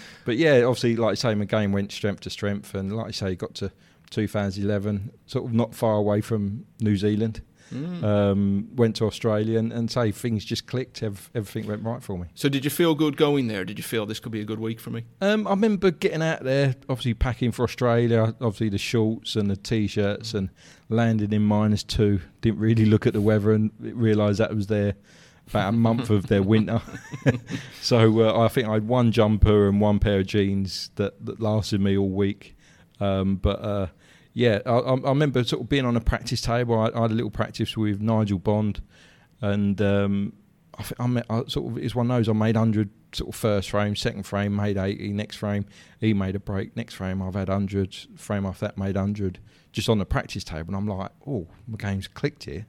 but 0.24 0.36
yeah, 0.36 0.62
obviously, 0.62 0.96
like 0.96 1.12
you 1.12 1.16
say, 1.16 1.34
my 1.34 1.46
game 1.46 1.72
went 1.72 1.90
strength 1.92 2.20
to 2.20 2.30
strength, 2.30 2.74
and 2.74 2.94
like 2.94 3.06
you 3.06 3.12
say, 3.12 3.34
got 3.34 3.54
to 3.56 3.72
2011, 4.10 5.10
sort 5.26 5.46
of 5.46 5.52
not 5.54 5.74
far 5.74 5.94
away 5.94 6.20
from 6.20 6.66
New 6.80 6.96
Zealand. 6.96 7.42
Mm. 7.72 8.02
Um, 8.02 8.68
went 8.74 8.96
to 8.96 9.06
Australia 9.06 9.58
and, 9.58 9.72
and 9.72 9.90
say 9.90 10.10
things 10.10 10.44
just 10.44 10.66
clicked. 10.66 11.02
everything 11.02 11.66
went 11.66 11.84
right 11.84 12.02
for 12.02 12.18
me. 12.18 12.26
So, 12.34 12.48
did 12.48 12.64
you 12.64 12.70
feel 12.70 12.94
good 12.94 13.16
going 13.16 13.46
there? 13.46 13.64
Did 13.64 13.78
you 13.78 13.84
feel 13.84 14.06
this 14.06 14.20
could 14.20 14.32
be 14.32 14.40
a 14.40 14.44
good 14.44 14.60
week 14.60 14.80
for 14.80 14.90
me? 14.90 15.04
Um, 15.20 15.46
I 15.46 15.50
remember 15.50 15.90
getting 15.90 16.22
out 16.22 16.42
there, 16.42 16.76
obviously 16.88 17.14
packing 17.14 17.52
for 17.52 17.62
Australia, 17.62 18.34
obviously 18.40 18.70
the 18.70 18.78
shorts 18.78 19.36
and 19.36 19.50
the 19.50 19.56
t-shirts, 19.56 20.34
and 20.34 20.50
landing 20.88 21.32
in 21.32 21.42
minus 21.42 21.82
two. 21.82 22.20
Didn't 22.40 22.58
really 22.58 22.86
look 22.86 23.06
at 23.06 23.12
the 23.12 23.20
weather 23.20 23.52
and 23.52 23.70
realise 23.78 24.38
that 24.38 24.54
was 24.54 24.66
there 24.66 24.94
about 25.48 25.68
a 25.68 25.72
month 25.72 26.10
of 26.10 26.26
their 26.26 26.42
winter. 26.54 26.80
so 27.80 28.20
uh, 28.20 28.44
I 28.44 28.48
think 28.48 28.68
I 28.68 28.74
had 28.74 28.88
one 28.88 29.12
jumper 29.12 29.68
and 29.68 29.80
one 29.80 29.98
pair 29.98 30.20
of 30.20 30.26
jeans 30.26 30.90
that, 30.96 31.24
that 31.24 31.40
lasted 31.40 31.80
me 31.80 31.96
all 31.96 32.08
week. 32.08 32.56
Um, 33.00 33.36
but 33.36 33.62
uh, 33.62 33.86
yeah, 34.32 34.60
I, 34.64 34.70
I, 34.70 34.94
remember 35.08 35.42
sort 35.44 35.62
of 35.62 35.68
being 35.68 35.84
on 35.84 35.96
a 35.96 36.00
practice 36.00 36.40
table. 36.40 36.78
I, 36.78 36.90
I 36.96 37.02
had 37.02 37.10
a 37.10 37.14
little 37.14 37.30
practice 37.30 37.76
with 37.76 38.00
Nigel 38.00 38.38
Bond, 38.38 38.80
and 39.40 39.80
um, 39.82 40.32
I, 40.78 40.82
think 40.82 41.00
I, 41.00 41.06
met, 41.06 41.26
I 41.28 41.42
sort 41.48 41.72
of 41.72 41.78
it's 41.78 41.94
one 41.94 42.10
of 42.10 42.16
those. 42.16 42.28
I 42.28 42.32
made 42.32 42.56
hundred 42.56 42.90
sort 43.12 43.30
of 43.30 43.34
first 43.34 43.70
frame, 43.70 43.96
second 43.96 44.24
frame 44.24 44.54
made 44.54 44.76
eighty, 44.76 45.12
next 45.12 45.36
frame 45.36 45.66
he 45.98 46.14
made 46.14 46.36
a 46.36 46.40
break, 46.40 46.76
next 46.76 46.94
frame 46.94 47.20
I've 47.20 47.34
had 47.34 47.48
hundred, 47.48 47.94
frame 48.16 48.46
after 48.46 48.66
that 48.66 48.78
made 48.78 48.96
hundred, 48.96 49.40
just 49.72 49.88
on 49.88 49.98
the 49.98 50.06
practice 50.06 50.44
table, 50.44 50.74
and 50.74 50.76
I'm 50.76 50.86
like, 50.86 51.10
oh, 51.26 51.48
my 51.66 51.76
game's 51.76 52.06
clicked 52.06 52.44
here. 52.44 52.66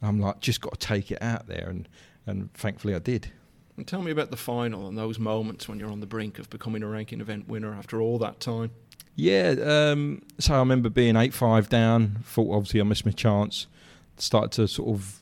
And 0.00 0.08
I'm 0.08 0.20
like, 0.20 0.40
just 0.40 0.60
got 0.60 0.78
to 0.78 0.86
take 0.86 1.10
it 1.10 1.22
out 1.22 1.46
there, 1.46 1.68
and 1.68 1.88
and 2.26 2.52
thankfully 2.52 2.94
I 2.94 2.98
did. 2.98 3.32
And 3.78 3.88
tell 3.88 4.02
me 4.02 4.10
about 4.10 4.30
the 4.30 4.36
final 4.36 4.86
and 4.88 4.98
those 4.98 5.18
moments 5.18 5.66
when 5.66 5.78
you're 5.78 5.90
on 5.90 6.00
the 6.00 6.06
brink 6.06 6.38
of 6.38 6.50
becoming 6.50 6.82
a 6.82 6.86
ranking 6.86 7.22
event 7.22 7.48
winner 7.48 7.72
after 7.72 8.02
all 8.02 8.18
that 8.18 8.38
time. 8.38 8.72
Yeah, 9.20 9.54
um, 9.92 10.22
so 10.38 10.54
I 10.54 10.58
remember 10.60 10.88
being 10.88 11.14
eight 11.14 11.34
five 11.34 11.68
down. 11.68 12.20
Thought 12.24 12.54
obviously 12.54 12.80
I 12.80 12.84
missed 12.84 13.04
my 13.04 13.12
chance. 13.12 13.66
Started 14.16 14.52
to 14.52 14.66
sort 14.66 14.88
of 14.88 15.20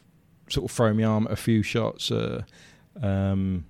sort 0.48 0.70
of 0.70 0.76
throw 0.76 0.94
my 0.94 1.02
arm 1.02 1.26
at 1.26 1.32
a 1.32 1.36
few 1.36 1.64
shots. 1.64 2.12
Uh, 2.12 2.42
um, 3.02 3.64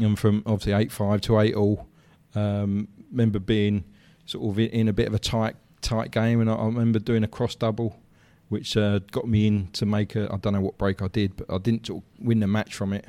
and 0.00 0.18
from 0.18 0.42
obviously 0.44 0.72
eight 0.72 0.90
five 0.90 1.20
to 1.20 1.38
eight 1.38 1.54
all. 1.54 1.86
Um, 2.34 2.88
remember 3.12 3.38
being 3.38 3.84
sort 4.24 4.50
of 4.50 4.58
in 4.58 4.88
a 4.88 4.92
bit 4.92 5.06
of 5.06 5.14
a 5.14 5.20
tight 5.20 5.54
tight 5.82 6.10
game, 6.10 6.40
and 6.40 6.50
I, 6.50 6.54
I 6.54 6.64
remember 6.64 6.98
doing 6.98 7.22
a 7.22 7.28
cross 7.28 7.54
double, 7.54 8.00
which 8.48 8.76
uh, 8.76 8.98
got 9.12 9.28
me 9.28 9.46
in 9.46 9.68
to 9.74 9.86
make 9.86 10.16
a. 10.16 10.24
I 10.32 10.36
don't 10.36 10.52
know 10.52 10.60
what 10.60 10.78
break 10.78 11.00
I 11.00 11.06
did, 11.06 11.36
but 11.36 11.48
I 11.48 11.58
didn't 11.58 11.86
sort 11.86 12.02
of 12.02 12.26
win 12.26 12.40
the 12.40 12.48
match 12.48 12.74
from 12.74 12.92
it. 12.92 13.06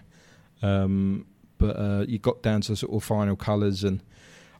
Um, 0.61 1.25
but 1.57 1.75
uh, 1.75 2.05
you 2.07 2.19
got 2.19 2.43
down 2.43 2.61
to 2.61 2.75
sort 2.75 2.93
of 2.93 3.03
final 3.03 3.35
colours, 3.35 3.83
and 3.83 4.03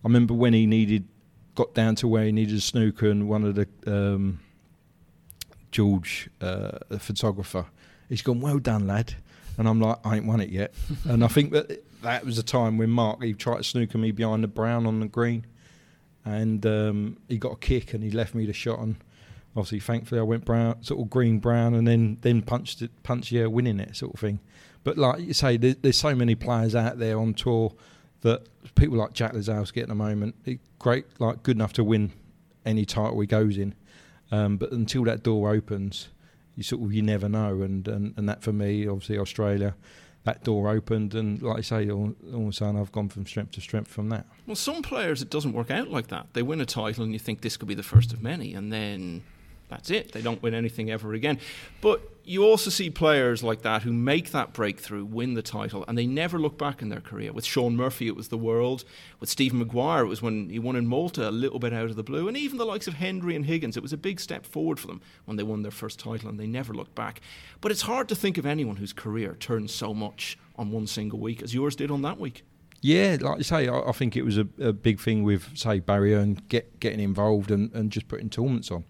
I 0.03 0.07
remember 0.07 0.33
when 0.33 0.53
he 0.53 0.65
needed 0.65 1.07
got 1.57 1.73
down 1.73 1.95
to 1.95 2.07
where 2.07 2.23
he 2.23 2.31
needed 2.31 2.55
a 2.55 2.61
snooker, 2.61 3.09
and 3.09 3.27
one 3.27 3.43
of 3.43 3.55
the 3.55 3.67
um, 3.85 4.39
George, 5.71 6.29
uh, 6.39 6.77
the 6.87 6.99
photographer, 6.99 7.65
he's 8.07 8.21
gone, 8.21 8.39
"Well 8.39 8.59
done, 8.59 8.87
lad," 8.87 9.15
and 9.57 9.67
I'm 9.67 9.81
like, 9.81 9.97
"I 10.05 10.17
ain't 10.17 10.25
won 10.25 10.39
it 10.39 10.49
yet." 10.49 10.73
and 11.03 11.23
I 11.23 11.27
think 11.27 11.51
that 11.51 11.83
that 12.03 12.23
was 12.23 12.37
a 12.37 12.43
time 12.43 12.77
when 12.77 12.91
Mark 12.91 13.21
he 13.23 13.33
tried 13.33 13.57
to 13.57 13.63
snooker 13.63 13.97
me 13.97 14.11
behind 14.11 14.43
the 14.43 14.47
brown 14.47 14.85
on 14.85 14.99
the 14.99 15.07
green, 15.07 15.45
and 16.23 16.65
um, 16.65 17.17
he 17.27 17.37
got 17.37 17.53
a 17.53 17.57
kick 17.57 17.93
and 17.93 18.03
he 18.03 18.11
left 18.11 18.35
me 18.35 18.45
the 18.45 18.53
shot 18.53 18.79
and 18.79 18.95
obviously 19.55 19.79
thankfully 19.79 20.19
I 20.19 20.23
went 20.23 20.45
brown 20.45 20.83
sort 20.83 21.01
of 21.01 21.09
green 21.09 21.39
brown 21.39 21.73
and 21.73 21.87
then 21.87 22.17
then 22.21 22.43
punched 22.43 22.81
it 22.83 22.91
punched 23.01 23.31
yeah 23.31 23.47
winning 23.47 23.79
it 23.79 23.95
sort 23.95 24.13
of 24.13 24.19
thing 24.19 24.39
but 24.83 24.97
like 24.97 25.21
you 25.21 25.33
say 25.33 25.57
there's, 25.57 25.77
there's 25.77 25.97
so 25.97 26.13
many 26.13 26.35
players 26.35 26.75
out 26.75 26.99
there 26.99 27.17
on 27.17 27.33
tour 27.33 27.73
that 28.21 28.47
people 28.75 28.97
like 28.97 29.13
Jack 29.13 29.33
Lisowski 29.33 29.73
get 29.73 29.83
at 29.83 29.89
the 29.89 29.95
moment, 29.95 30.35
great, 30.79 31.05
like 31.19 31.43
good 31.43 31.55
enough 31.55 31.73
to 31.73 31.83
win 31.83 32.11
any 32.65 32.85
title 32.85 33.19
he 33.19 33.27
goes 33.27 33.57
in. 33.57 33.75
Um, 34.31 34.57
but 34.57 34.71
until 34.71 35.03
that 35.05 35.23
door 35.23 35.53
opens, 35.53 36.09
you 36.55 36.63
sort 36.63 36.83
of 36.83 36.93
you 36.93 37.01
never 37.01 37.29
know. 37.29 37.61
And, 37.61 37.87
and, 37.87 38.13
and 38.17 38.27
that 38.27 38.41
for 38.41 38.51
me, 38.51 38.87
obviously 38.87 39.17
Australia, 39.17 39.75
that 40.23 40.43
door 40.43 40.67
opened, 40.69 41.15
and 41.15 41.41
like 41.41 41.59
I 41.59 41.61
say, 41.61 41.89
all, 41.89 42.13
all 42.33 42.41
of 42.43 42.47
a 42.49 42.51
sudden 42.51 42.81
I've 42.81 42.91
gone 42.91 43.07
from 43.07 43.25
strength 43.25 43.53
to 43.53 43.61
strength 43.61 43.87
from 43.87 44.09
that. 44.09 44.25
Well, 44.45 44.57
some 44.57 44.81
players 44.81 45.21
it 45.21 45.29
doesn't 45.29 45.53
work 45.53 45.71
out 45.71 45.89
like 45.89 46.07
that. 46.07 46.27
They 46.33 46.41
win 46.41 46.59
a 46.59 46.65
title, 46.65 47.05
and 47.05 47.13
you 47.13 47.19
think 47.19 47.41
this 47.41 47.55
could 47.55 47.69
be 47.69 47.75
the 47.75 47.83
first 47.83 48.11
of 48.11 48.21
many, 48.21 48.53
and 48.53 48.73
then 48.73 49.23
that's 49.69 49.89
it. 49.89 50.13
They 50.13 50.21
don't 50.21 50.41
win 50.41 50.53
anything 50.53 50.89
ever 50.89 51.13
again. 51.13 51.39
But 51.81 52.01
you 52.23 52.43
also 52.43 52.69
see 52.69 52.89
players 52.89 53.43
like 53.43 53.61
that 53.61 53.83
who 53.83 53.93
make 53.93 54.31
that 54.31 54.53
breakthrough, 54.53 55.05
win 55.05 55.33
the 55.33 55.41
title, 55.41 55.85
and 55.87 55.97
they 55.97 56.05
never 56.05 56.37
look 56.37 56.57
back 56.57 56.81
in 56.81 56.89
their 56.89 57.01
career. 57.01 57.31
With 57.31 57.45
Shaun 57.45 57.75
Murphy, 57.75 58.07
it 58.07 58.15
was 58.15 58.29
the 58.29 58.37
world. 58.37 58.83
With 59.19 59.29
Stephen 59.29 59.59
Maguire, 59.59 60.03
it 60.03 60.07
was 60.07 60.21
when 60.21 60.49
he 60.49 60.59
won 60.59 60.75
in 60.75 60.87
Malta 60.87 61.29
a 61.29 61.31
little 61.31 61.59
bit 61.59 61.73
out 61.73 61.89
of 61.89 61.95
the 61.95 62.03
blue. 62.03 62.27
And 62.27 62.37
even 62.37 62.57
the 62.57 62.65
likes 62.65 62.87
of 62.87 62.95
Hendry 62.95 63.35
and 63.35 63.45
Higgins, 63.45 63.77
it 63.77 63.83
was 63.83 63.93
a 63.93 63.97
big 63.97 64.19
step 64.19 64.45
forward 64.45 64.79
for 64.79 64.87
them 64.87 65.01
when 65.25 65.37
they 65.37 65.43
won 65.43 65.61
their 65.61 65.71
first 65.71 65.99
title 65.99 66.29
and 66.29 66.39
they 66.39 66.47
never 66.47 66.73
looked 66.73 66.95
back. 66.95 67.21
But 67.61 67.71
it's 67.71 67.83
hard 67.83 68.09
to 68.09 68.15
think 68.15 68.37
of 68.37 68.45
anyone 68.45 68.77
whose 68.77 68.93
career 68.93 69.35
turned 69.39 69.69
so 69.69 69.93
much 69.93 70.37
on 70.55 70.71
one 70.71 70.87
single 70.87 71.19
week 71.19 71.41
as 71.41 71.53
yours 71.53 71.75
did 71.75 71.91
on 71.91 72.01
that 72.01 72.19
week. 72.19 72.43
Yeah, 72.81 73.17
like 73.21 73.37
you 73.39 73.43
say, 73.43 73.67
I, 73.67 73.79
I 73.79 73.91
think 73.91 74.15
it 74.15 74.23
was 74.23 74.37
a, 74.37 74.47
a, 74.59 74.71
big 74.71 74.99
thing 74.99 75.23
with, 75.23 75.57
say, 75.57 75.79
Barry 75.79 76.13
and 76.13 76.47
get, 76.47 76.79
getting 76.79 76.99
involved 76.99 77.49
and, 77.49 77.73
and 77.73 77.91
just 77.91 78.07
putting 78.07 78.29
tournaments 78.29 78.69
on. 78.69 78.83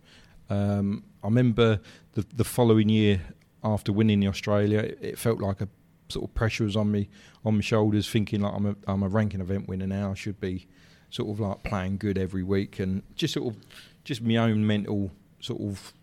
Um, 0.49 1.03
I 1.23 1.27
remember 1.27 1.79
the 2.13 2.25
the 2.33 2.43
following 2.43 2.89
year 2.89 3.21
after 3.63 3.91
winning 3.91 4.19
the 4.19 4.27
Australia, 4.27 4.79
it, 4.79 4.97
it, 5.01 5.17
felt 5.17 5.39
like 5.39 5.61
a 5.61 5.67
sort 6.09 6.29
of 6.29 6.33
pressure 6.33 6.63
was 6.63 6.75
on 6.75 6.91
me 6.91 7.09
on 7.43 7.55
my 7.55 7.61
shoulders, 7.61 8.09
thinking 8.09 8.41
like 8.41 8.53
I'm 8.53 8.65
a 8.65 8.75
I'm 8.87 9.03
a 9.03 9.07
ranking 9.07 9.41
event 9.41 9.67
winner 9.67 9.87
now. 9.87 10.11
I 10.11 10.13
should 10.13 10.39
be 10.39 10.67
sort 11.09 11.29
of 11.29 11.39
like 11.39 11.63
playing 11.63 11.97
good 11.97 12.17
every 12.17 12.43
week, 12.43 12.79
and 12.79 13.03
just 13.15 13.33
sort 13.33 13.53
of 13.53 13.61
just 14.03 14.21
my 14.21 14.37
own 14.37 14.65
mental 14.65 15.11
sort 15.39 15.61
of 15.61 15.93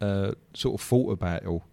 uh, 0.00 0.32
sort 0.54 0.80
of 0.80 0.86
thought 0.86 1.10
about 1.10 1.42
it 1.42 1.48
all. 1.48 1.64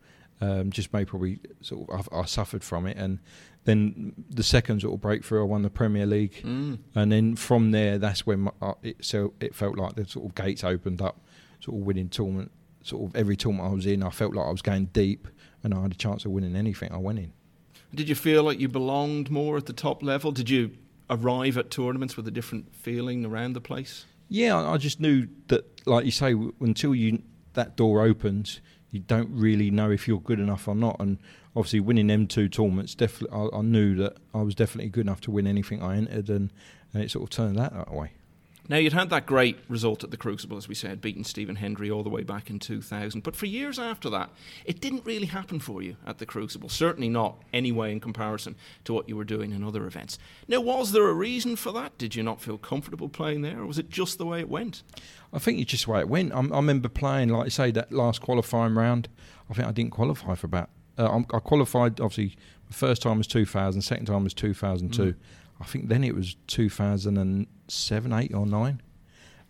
Um, 0.43 0.71
just 0.71 0.91
made 0.91 1.07
probably 1.07 1.39
sort 1.61 1.87
of 1.87 2.09
I, 2.11 2.21
I, 2.21 2.25
suffered 2.25 2.63
from 2.63 2.87
it, 2.87 2.97
and 2.97 3.19
then 3.65 4.13
the 4.27 4.41
second 4.41 4.81
sort 4.81 4.95
of 4.95 5.01
breakthrough, 5.01 5.41
I 5.41 5.45
won 5.45 5.61
the 5.61 5.69
Premier 5.69 6.07
League, 6.07 6.41
mm. 6.43 6.79
and 6.95 7.11
then 7.11 7.35
from 7.35 7.69
there, 7.69 7.99
that's 7.99 8.25
when 8.25 8.39
my, 8.41 8.51
uh, 8.59 8.73
it 8.81 9.05
so 9.05 9.33
it 9.39 9.53
felt 9.53 9.77
like 9.77 9.93
the 9.95 10.07
sort 10.07 10.25
of 10.25 10.33
gates 10.33 10.63
opened 10.63 10.99
up 10.99 11.19
sort 11.61 11.77
of 11.77 11.85
winning 11.85 12.09
tournament. 12.09 12.51
Sort 12.83 13.09
of 13.09 13.15
every 13.15 13.37
tournament 13.37 13.71
I 13.71 13.75
was 13.75 13.85
in, 13.85 14.01
I 14.03 14.09
felt 14.09 14.33
like 14.33 14.47
I 14.47 14.51
was 14.51 14.63
going 14.63 14.85
deep, 14.87 15.27
and 15.63 15.73
I 15.73 15.81
had 15.83 15.91
a 15.91 15.95
chance 15.95 16.25
of 16.25 16.31
winning 16.31 16.55
anything 16.55 16.91
I 16.91 16.97
went 16.97 17.19
in. 17.19 17.31
Did 17.93 18.09
you 18.09 18.15
feel 18.15 18.43
like 18.43 18.59
you 18.59 18.67
belonged 18.67 19.29
more 19.29 19.57
at 19.57 19.67
the 19.67 19.73
top 19.73 20.01
level? 20.01 20.31
Did 20.31 20.49
you 20.49 20.71
arrive 21.09 21.57
at 21.57 21.69
tournaments 21.69 22.17
with 22.17 22.27
a 22.27 22.31
different 22.31 22.73
feeling 22.75 23.25
around 23.25 23.53
the 23.53 23.61
place? 23.61 24.05
Yeah, 24.29 24.57
I 24.57 24.77
just 24.77 24.99
knew 24.99 25.27
that, 25.49 25.85
like 25.85 26.05
you 26.05 26.11
say, 26.11 26.33
until 26.61 26.95
you 26.95 27.21
that 27.53 27.75
door 27.75 28.01
opens, 28.01 28.61
you 28.89 29.01
don't 29.01 29.29
really 29.31 29.69
know 29.69 29.91
if 29.91 30.07
you're 30.07 30.21
good 30.21 30.39
enough 30.39 30.67
or 30.67 30.75
not. 30.75 30.95
And 30.99 31.19
obviously, 31.55 31.81
winning 31.81 32.07
them 32.07 32.27
two 32.27 32.47
tournaments, 32.47 32.95
definitely, 32.95 33.37
I, 33.37 33.57
I 33.57 33.61
knew 33.61 33.95
that 33.95 34.17
I 34.33 34.41
was 34.41 34.55
definitely 34.55 34.89
good 34.89 35.05
enough 35.05 35.21
to 35.21 35.31
win 35.31 35.45
anything 35.45 35.83
I 35.83 35.97
entered, 35.97 36.29
and, 36.29 36.51
and 36.93 37.03
it 37.03 37.11
sort 37.11 37.23
of 37.23 37.29
turned 37.29 37.57
that, 37.57 37.73
that 37.73 37.93
way. 37.93 38.13
Now, 38.69 38.77
you'd 38.77 38.93
had 38.93 39.09
that 39.09 39.25
great 39.25 39.57
result 39.67 40.03
at 40.03 40.11
the 40.11 40.17
Crucible, 40.17 40.55
as 40.55 40.67
we 40.67 40.75
said, 40.75 41.01
beating 41.01 41.23
Stephen 41.23 41.57
Hendry 41.57 41.89
all 41.89 42.03
the 42.03 42.09
way 42.09 42.23
back 42.23 42.49
in 42.49 42.59
2000. 42.59 43.21
But 43.21 43.35
for 43.35 43.45
years 43.45 43.79
after 43.79 44.09
that, 44.11 44.29
it 44.65 44.79
didn't 44.79 45.05
really 45.05 45.25
happen 45.25 45.59
for 45.59 45.81
you 45.81 45.97
at 46.05 46.19
the 46.19 46.25
Crucible. 46.25 46.69
Certainly 46.69 47.09
not 47.09 47.41
anyway 47.51 47.91
in 47.91 47.99
comparison 47.99 48.55
to 48.85 48.93
what 48.93 49.09
you 49.09 49.17
were 49.17 49.25
doing 49.25 49.51
in 49.51 49.63
other 49.63 49.85
events. 49.87 50.19
Now, 50.47 50.61
was 50.61 50.91
there 50.91 51.07
a 51.07 51.13
reason 51.13 51.55
for 51.55 51.71
that? 51.73 51.97
Did 51.97 52.15
you 52.15 52.23
not 52.23 52.39
feel 52.39 52.57
comfortable 52.57 53.09
playing 53.09 53.41
there, 53.41 53.59
or 53.59 53.65
was 53.65 53.79
it 53.79 53.89
just 53.89 54.17
the 54.17 54.25
way 54.25 54.39
it 54.39 54.49
went? 54.49 54.83
I 55.33 55.39
think 55.39 55.59
it's 55.59 55.71
just 55.71 55.85
the 55.85 55.91
way 55.91 55.99
it 56.01 56.09
went. 56.09 56.31
I, 56.31 56.39
I 56.39 56.57
remember 56.57 56.87
playing, 56.87 57.29
like 57.29 57.47
I 57.47 57.49
say, 57.49 57.71
that 57.71 57.91
last 57.91 58.21
qualifying 58.21 58.75
round. 58.75 59.09
I 59.49 59.53
think 59.53 59.67
I 59.67 59.71
didn't 59.71 59.91
qualify 59.91 60.35
for 60.35 60.45
about. 60.47 60.69
Uh, 60.97 61.21
I 61.33 61.39
qualified, 61.39 61.99
obviously, 61.99 62.37
the 62.67 62.73
first 62.73 63.01
time 63.01 63.17
was 63.17 63.27
2000, 63.27 63.81
second 63.81 64.05
time 64.05 64.23
was 64.23 64.33
2002. 64.33 65.01
Mm. 65.01 65.15
I 65.61 65.65
think 65.65 65.89
then 65.89 66.03
it 66.03 66.15
was 66.15 66.35
2007, 66.47 68.13
8 68.13 68.33
or 68.33 68.45
9. 68.47 68.81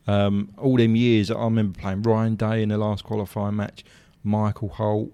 Um, 0.07 0.53
all 0.57 0.77
them 0.77 0.95
years, 0.95 1.31
I 1.31 1.43
remember 1.43 1.79
playing 1.79 2.01
Ryan 2.01 2.35
Day 2.35 2.63
in 2.63 2.69
the 2.69 2.77
last 2.77 3.03
qualifying 3.03 3.55
match, 3.55 3.85
Michael 4.23 4.69
Holt, 4.69 5.13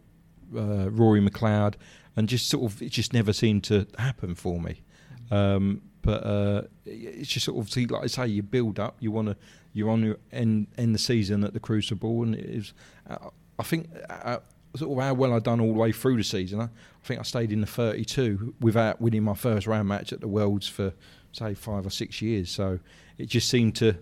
uh, 0.55 0.89
Rory 0.89 1.21
McLeod, 1.21 1.75
and 2.15 2.27
just 2.27 2.49
sort 2.49 2.71
of, 2.71 2.81
it 2.81 2.89
just 2.89 3.13
never 3.13 3.31
seemed 3.31 3.63
to 3.65 3.85
happen 3.99 4.33
for 4.33 4.59
me. 4.59 4.81
Um, 5.29 5.81
but 6.01 6.23
uh, 6.25 6.61
it's 6.85 7.29
just 7.29 7.45
sort 7.45 7.59
of, 7.59 7.71
see, 7.71 7.85
like 7.85 8.03
I 8.03 8.07
say, 8.07 8.27
you 8.27 8.41
build 8.41 8.79
up, 8.79 8.95
you 8.99 9.11
want 9.11 9.27
to, 9.27 9.37
you're 9.73 9.89
on 9.89 10.03
your 10.03 10.17
end, 10.31 10.67
end 10.77 10.95
the 10.95 10.99
season 10.99 11.43
at 11.43 11.53
the 11.53 11.59
Crucible, 11.59 12.23
and 12.23 12.33
it 12.33 12.45
is, 12.45 12.73
uh, 13.07 13.29
I 13.59 13.63
think, 13.63 13.89
uh, 14.09 14.37
sort 14.77 14.97
of 14.97 15.03
how 15.03 15.13
well 15.13 15.33
I'd 15.33 15.43
done 15.43 15.59
all 15.59 15.73
the 15.73 15.79
way 15.79 15.91
through 15.91 16.17
the 16.17 16.23
season. 16.23 16.59
I, 16.59 16.65
I 16.65 16.69
think 17.03 17.19
I 17.19 17.23
stayed 17.23 17.51
in 17.51 17.61
the 17.61 17.67
32 17.67 18.55
without 18.59 19.01
winning 19.01 19.23
my 19.23 19.33
first 19.33 19.67
round 19.67 19.87
match 19.87 20.13
at 20.13 20.21
the 20.21 20.27
Worlds 20.27 20.67
for 20.67 20.93
say 21.31 21.53
five 21.53 21.85
or 21.85 21.89
six 21.89 22.21
years. 22.21 22.49
So 22.49 22.79
it 23.17 23.27
just 23.27 23.49
seemed 23.49 23.75
to 23.77 23.97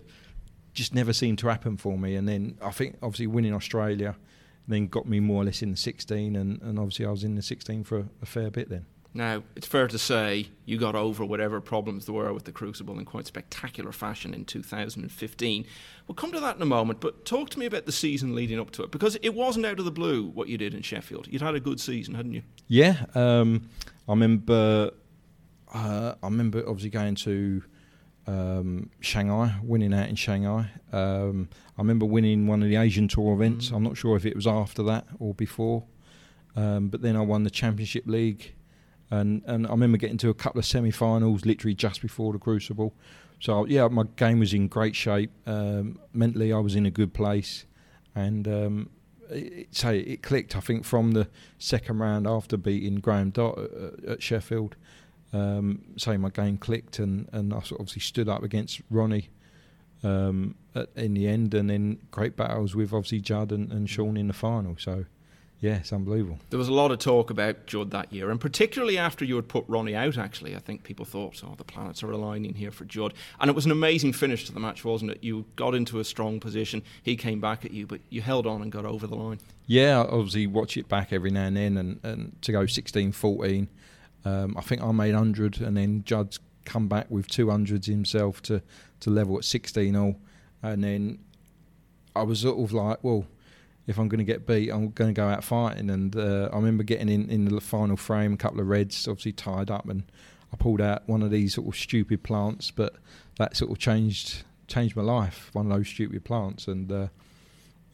just 0.72 0.94
never 0.94 1.12
seemed 1.12 1.38
to 1.38 1.48
happen 1.48 1.76
for 1.76 1.98
me. 1.98 2.14
And 2.14 2.28
then 2.28 2.58
I 2.62 2.70
think 2.70 2.96
obviously 3.02 3.26
winning 3.26 3.54
Australia 3.54 4.16
then 4.68 4.88
got 4.88 5.06
me 5.06 5.20
more 5.20 5.42
or 5.42 5.44
less 5.44 5.62
in 5.62 5.70
the 5.70 5.76
16, 5.76 6.34
and, 6.34 6.60
and 6.60 6.78
obviously 6.78 7.06
I 7.06 7.10
was 7.10 7.24
in 7.24 7.36
the 7.36 7.42
16 7.42 7.84
for 7.84 7.98
a, 7.98 8.04
a 8.22 8.26
fair 8.26 8.50
bit 8.50 8.68
then. 8.68 8.84
Now, 9.16 9.44
it's 9.56 9.66
fair 9.66 9.88
to 9.88 9.98
say 9.98 10.48
you 10.66 10.76
got 10.76 10.94
over 10.94 11.24
whatever 11.24 11.58
problems 11.62 12.04
there 12.04 12.14
were 12.14 12.34
with 12.34 12.44
the 12.44 12.52
Crucible 12.52 12.98
in 12.98 13.06
quite 13.06 13.26
spectacular 13.26 13.90
fashion 13.90 14.34
in 14.34 14.44
2015. 14.44 15.64
We'll 16.06 16.14
come 16.14 16.32
to 16.32 16.40
that 16.40 16.56
in 16.56 16.62
a 16.62 16.66
moment, 16.66 17.00
but 17.00 17.24
talk 17.24 17.48
to 17.50 17.58
me 17.58 17.64
about 17.64 17.86
the 17.86 17.92
season 17.92 18.34
leading 18.34 18.60
up 18.60 18.72
to 18.72 18.82
it, 18.82 18.90
because 18.90 19.16
it 19.22 19.34
wasn't 19.34 19.64
out 19.64 19.78
of 19.78 19.86
the 19.86 19.90
blue 19.90 20.26
what 20.26 20.48
you 20.48 20.58
did 20.58 20.74
in 20.74 20.82
Sheffield. 20.82 21.28
You'd 21.28 21.40
had 21.40 21.54
a 21.54 21.60
good 21.60 21.80
season, 21.80 22.14
hadn't 22.14 22.34
you? 22.34 22.42
Yeah. 22.68 23.06
Um, 23.14 23.70
I 24.06 24.12
remember, 24.12 24.90
uh, 25.72 26.14
I 26.22 26.26
remember 26.26 26.58
obviously 26.68 26.90
going 26.90 27.14
to 27.14 27.62
um, 28.26 28.90
Shanghai, 29.00 29.54
winning 29.62 29.94
out 29.94 30.10
in 30.10 30.16
Shanghai. 30.16 30.70
Um, 30.92 31.48
I 31.78 31.80
remember 31.80 32.04
winning 32.04 32.46
one 32.46 32.62
of 32.62 32.68
the 32.68 32.76
Asian 32.76 33.08
Tour 33.08 33.32
events. 33.32 33.70
Mm. 33.70 33.76
I'm 33.76 33.82
not 33.82 33.96
sure 33.96 34.14
if 34.14 34.26
it 34.26 34.36
was 34.36 34.46
after 34.46 34.82
that 34.82 35.06
or 35.18 35.32
before. 35.32 35.84
Um, 36.54 36.88
but 36.88 37.00
then 37.00 37.16
I 37.16 37.22
won 37.22 37.44
the 37.44 37.50
Championship 37.50 38.06
League 38.06 38.52
and 39.10 39.42
and 39.46 39.66
I 39.66 39.70
remember 39.70 39.98
getting 39.98 40.18
to 40.18 40.30
a 40.30 40.34
couple 40.34 40.58
of 40.58 40.64
semi-finals 40.64 41.44
literally 41.44 41.74
just 41.74 42.02
before 42.02 42.32
the 42.32 42.38
Crucible. 42.38 42.94
So 43.40 43.66
yeah, 43.66 43.86
my 43.88 44.04
game 44.16 44.38
was 44.38 44.54
in 44.54 44.68
great 44.68 44.96
shape. 44.96 45.30
Um, 45.46 45.98
mentally, 46.12 46.52
I 46.52 46.58
was 46.58 46.74
in 46.74 46.86
a 46.86 46.90
good 46.90 47.12
place, 47.12 47.66
and 48.14 48.48
um, 48.48 48.90
it, 49.30 49.74
say 49.74 49.98
it 50.00 50.22
clicked. 50.22 50.56
I 50.56 50.60
think 50.60 50.84
from 50.84 51.12
the 51.12 51.28
second 51.58 51.98
round 51.98 52.26
after 52.26 52.56
beating 52.56 52.96
Graham 52.96 53.30
Dott 53.30 53.58
at, 53.58 54.04
at 54.04 54.22
Sheffield, 54.22 54.76
um, 55.32 55.84
say 55.96 56.16
my 56.16 56.30
game 56.30 56.56
clicked, 56.56 56.98
and 56.98 57.28
and 57.32 57.52
I 57.52 57.58
obviously 57.58 58.00
stood 58.00 58.28
up 58.28 58.42
against 58.42 58.80
Ronnie. 58.90 59.30
Um, 60.02 60.56
at, 60.74 60.90
in 60.94 61.14
the 61.14 61.26
end, 61.26 61.54
and 61.54 61.70
then 61.70 61.98
great 62.10 62.36
battles 62.36 62.76
with 62.76 62.92
obviously 62.92 63.18
Judd 63.20 63.50
and, 63.50 63.72
and 63.72 63.88
Shaun 63.88 64.16
in 64.16 64.28
the 64.28 64.34
final. 64.34 64.76
So 64.78 65.06
yeah, 65.60 65.76
it's 65.76 65.92
unbelievable. 65.92 66.38
There 66.50 66.58
was 66.58 66.68
a 66.68 66.72
lot 66.72 66.90
of 66.90 66.98
talk 66.98 67.30
about 67.30 67.66
Judd 67.66 67.90
that 67.90 68.12
year, 68.12 68.30
and 68.30 68.38
particularly 68.38 68.98
after 68.98 69.24
you 69.24 69.36
had 69.36 69.48
put 69.48 69.64
Ronnie 69.68 69.94
out, 69.94 70.18
actually. 70.18 70.54
I 70.54 70.58
think 70.58 70.82
people 70.82 71.06
thought, 71.06 71.42
oh, 71.44 71.54
the 71.56 71.64
planets 71.64 72.02
are 72.02 72.10
aligning 72.10 72.54
here 72.54 72.70
for 72.70 72.84
Judd. 72.84 73.14
And 73.40 73.48
it 73.48 73.54
was 73.54 73.64
an 73.64 73.70
amazing 73.70 74.12
finish 74.12 74.44
to 74.46 74.52
the 74.52 74.60
match, 74.60 74.84
wasn't 74.84 75.12
it? 75.12 75.24
You 75.24 75.46
got 75.56 75.74
into 75.74 75.98
a 75.98 76.04
strong 76.04 76.40
position, 76.40 76.82
he 77.02 77.16
came 77.16 77.40
back 77.40 77.64
at 77.64 77.70
you, 77.70 77.86
but 77.86 78.00
you 78.10 78.20
held 78.20 78.46
on 78.46 78.60
and 78.60 78.70
got 78.70 78.84
over 78.84 79.06
the 79.06 79.16
line. 79.16 79.38
Yeah, 79.66 80.02
I 80.02 80.08
obviously 80.08 80.46
watch 80.46 80.76
it 80.76 80.88
back 80.88 81.12
every 81.12 81.30
now 81.30 81.46
and 81.46 81.56
then, 81.56 81.78
and, 81.78 82.00
and 82.04 82.42
to 82.42 82.52
go 82.52 82.66
16 82.66 83.12
14. 83.12 83.68
Um, 84.26 84.56
I 84.58 84.60
think 84.60 84.82
I 84.82 84.92
made 84.92 85.14
100, 85.14 85.60
and 85.62 85.76
then 85.76 86.04
Judd's 86.04 86.38
come 86.66 86.88
back 86.88 87.10
with 87.10 87.28
200s 87.28 87.86
himself 87.86 88.42
to, 88.42 88.60
to 89.00 89.10
level 89.10 89.38
at 89.38 89.44
16 89.44 89.96
all. 89.96 90.16
And 90.62 90.84
then 90.84 91.20
I 92.14 92.24
was 92.24 92.40
sort 92.40 92.58
of 92.58 92.72
like, 92.72 93.02
well, 93.02 93.24
if 93.86 93.98
I'm 93.98 94.08
going 94.08 94.18
to 94.18 94.24
get 94.24 94.46
beat, 94.46 94.70
I'm 94.70 94.90
going 94.90 95.14
to 95.14 95.18
go 95.18 95.28
out 95.28 95.44
fighting. 95.44 95.90
And 95.90 96.16
uh, 96.16 96.48
I 96.52 96.56
remember 96.56 96.82
getting 96.82 97.08
in, 97.08 97.30
in 97.30 97.44
the 97.44 97.60
final 97.60 97.96
frame, 97.96 98.32
a 98.32 98.36
couple 98.36 98.60
of 98.60 98.66
reds, 98.66 99.06
obviously 99.06 99.32
tied 99.32 99.70
up, 99.70 99.88
and 99.88 100.02
I 100.52 100.56
pulled 100.56 100.80
out 100.80 101.02
one 101.06 101.22
of 101.22 101.30
these 101.30 101.54
sort 101.54 101.68
of 101.68 101.76
stupid 101.76 102.22
plants, 102.22 102.70
but 102.70 102.94
that 103.38 103.56
sort 103.56 103.70
of 103.70 103.78
changed 103.78 104.42
changed 104.66 104.96
my 104.96 105.02
life. 105.02 105.50
One 105.52 105.70
of 105.70 105.76
those 105.76 105.88
stupid 105.88 106.24
plants, 106.24 106.66
and 106.66 106.90
uh, 106.90 107.06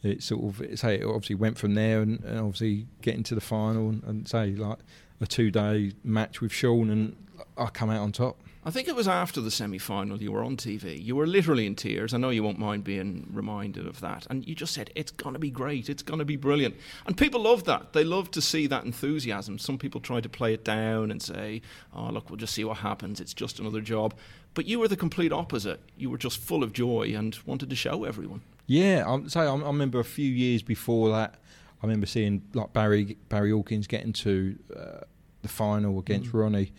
it 0.01 0.23
sort 0.23 0.43
of 0.43 0.61
it, 0.61 0.79
say 0.79 0.95
it 0.95 1.05
obviously 1.05 1.35
went 1.35 1.57
from 1.57 1.75
there, 1.75 2.01
and, 2.01 2.23
and 2.23 2.39
obviously 2.39 2.87
getting 3.01 3.23
to 3.23 3.35
the 3.35 3.41
final, 3.41 3.89
and, 3.89 4.03
and 4.03 4.27
say 4.27 4.51
like 4.51 4.79
a 5.21 5.27
two 5.27 5.51
day 5.51 5.93
match 6.03 6.41
with 6.41 6.51
Shaun, 6.51 6.89
and 6.89 7.15
I 7.57 7.67
come 7.67 7.89
out 7.89 8.01
on 8.01 8.11
top. 8.11 8.39
I 8.65 8.71
think 8.71 8.87
it 8.87 8.95
was 8.95 9.07
after 9.07 9.41
the 9.41 9.51
semi 9.51 9.77
final 9.77 10.21
you 10.21 10.31
were 10.31 10.43
on 10.43 10.55
TV. 10.55 11.01
You 11.03 11.17
were 11.17 11.27
literally 11.27 11.65
in 11.65 11.75
tears. 11.75 12.13
I 12.13 12.17
know 12.17 12.29
you 12.29 12.43
won't 12.43 12.59
mind 12.59 12.85
being 12.85 13.27
reminded 13.31 13.85
of 13.85 13.99
that. 13.99 14.25
And 14.29 14.47
you 14.47 14.55
just 14.55 14.73
said, 14.73 14.89
it's 14.95 15.11
going 15.11 15.33
to 15.33 15.39
be 15.39 15.51
great. 15.51 15.89
It's 15.89 16.03
going 16.03 16.19
to 16.19 16.25
be 16.25 16.37
brilliant. 16.37 16.75
And 17.05 17.17
people 17.17 17.41
love 17.41 17.65
that. 17.65 17.91
They 17.91 18.05
love 18.05 18.31
to 18.31 18.41
see 18.41 18.67
that 18.67 18.85
enthusiasm. 18.85 19.59
Some 19.59 19.77
people 19.77 19.99
try 19.99 20.21
to 20.21 20.29
play 20.29 20.53
it 20.53 20.63
down 20.63 21.11
and 21.11 21.21
say, 21.21 21.61
oh, 21.93 22.09
look, 22.09 22.29
we'll 22.29 22.37
just 22.37 22.53
see 22.53 22.63
what 22.63 22.77
happens. 22.77 23.19
It's 23.19 23.33
just 23.33 23.59
another 23.59 23.81
job. 23.81 24.13
But 24.53 24.65
you 24.65 24.79
were 24.79 24.87
the 24.87 24.97
complete 24.97 25.33
opposite. 25.33 25.81
You 25.97 26.09
were 26.09 26.17
just 26.17 26.39
full 26.39 26.63
of 26.63 26.71
joy 26.71 27.13
and 27.15 27.37
wanted 27.45 27.69
to 27.69 27.75
show 27.75 28.05
everyone. 28.05 28.41
Yeah, 28.65 29.03
I'm 29.05 29.27
say 29.27 29.41
I 29.41 29.53
remember 29.53 29.99
a 29.99 30.05
few 30.05 30.29
years 30.29 30.61
before 30.61 31.09
that. 31.09 31.35
I 31.81 31.85
remember 31.85 32.05
seeing 32.05 32.43
like 32.53 32.71
Barry 32.71 33.17
Barry 33.27 33.51
Hawkins 33.51 33.87
getting 33.87 34.13
to 34.13 34.57
uh, 34.73 34.99
the 35.41 35.49
final 35.49 35.99
against 35.99 36.31
mm. 36.31 36.39
Ronnie, 36.39 36.71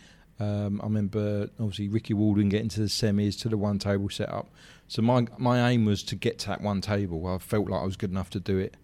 um, 0.45 0.81
I 0.81 0.85
remember 0.85 1.49
obviously 1.59 1.89
Ricky 1.89 2.15
Walden 2.15 2.49
getting 2.49 2.69
to 2.71 2.81
the 2.81 2.87
semis 2.87 3.41
to 3.41 3.49
the 3.49 3.57
one 3.57 3.79
table 3.79 4.09
setup. 4.11 4.49
So 4.89 5.01
my 5.03 5.27
my 5.39 5.71
aim 5.71 5.85
was 5.85 6.03
to 6.05 6.17
get 6.17 6.39
to 6.41 6.49
that 6.49 6.61
one 6.61 6.81
table. 6.81 7.27
I 7.27 7.39
felt 7.39 7.69
like 7.69 7.81
I 7.81 7.85
was 7.85 7.97
good 7.97 8.11
enough 8.11 8.31
to 8.31 8.41
do 8.41 8.59
it. 8.59 8.77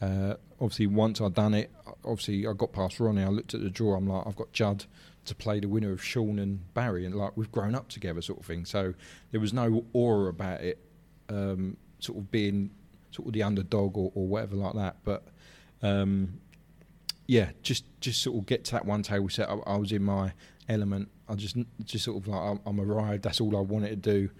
Uh, 0.00 0.34
obviously, 0.60 0.86
once 0.86 1.20
I'd 1.20 1.34
done 1.34 1.54
it, 1.54 1.70
obviously 2.04 2.46
I 2.46 2.52
got 2.52 2.72
past 2.72 2.98
Ronnie. 2.98 3.22
I 3.22 3.28
looked 3.28 3.54
at 3.54 3.62
the 3.62 3.70
draw. 3.70 3.96
I'm 3.96 4.08
like, 4.08 4.26
I've 4.26 4.36
got 4.36 4.52
Judd 4.52 4.84
to 5.26 5.34
play 5.34 5.60
the 5.60 5.68
winner 5.68 5.92
of 5.92 6.02
Shaun 6.02 6.38
and 6.38 6.74
Barry, 6.74 7.06
and 7.06 7.14
like 7.14 7.36
we've 7.36 7.52
grown 7.52 7.74
up 7.74 7.88
together, 7.88 8.20
sort 8.20 8.40
of 8.40 8.46
thing. 8.46 8.64
So 8.64 8.94
there 9.30 9.40
was 9.40 9.52
no 9.52 9.84
aura 9.92 10.28
about 10.30 10.60
it, 10.62 10.78
um, 11.28 11.76
sort 12.00 12.18
of 12.18 12.30
being 12.30 12.70
sort 13.12 13.28
of 13.28 13.34
the 13.34 13.42
underdog 13.42 13.96
or, 13.96 14.10
or 14.14 14.26
whatever 14.26 14.56
like 14.56 14.74
that. 14.74 14.96
But 15.04 15.24
um, 15.82 16.40
yeah, 17.26 17.50
just 17.62 17.84
just 18.00 18.20
sort 18.20 18.36
of 18.36 18.46
get 18.46 18.64
to 18.64 18.72
that 18.72 18.84
one 18.84 19.02
table 19.02 19.28
set. 19.28 19.48
I, 19.48 19.54
I 19.66 19.76
was 19.76 19.92
in 19.92 20.02
my 20.02 20.32
element. 20.68 21.08
I 21.28 21.34
just 21.34 21.56
just 21.84 22.04
sort 22.04 22.16
of 22.22 22.28
like 22.28 22.40
I'm, 22.40 22.60
I'm 22.66 22.80
arrived. 22.80 23.22
That's 23.22 23.40
all 23.40 23.56
I 23.56 23.60
wanted 23.60 23.90
to 23.90 23.96
do. 23.96 24.30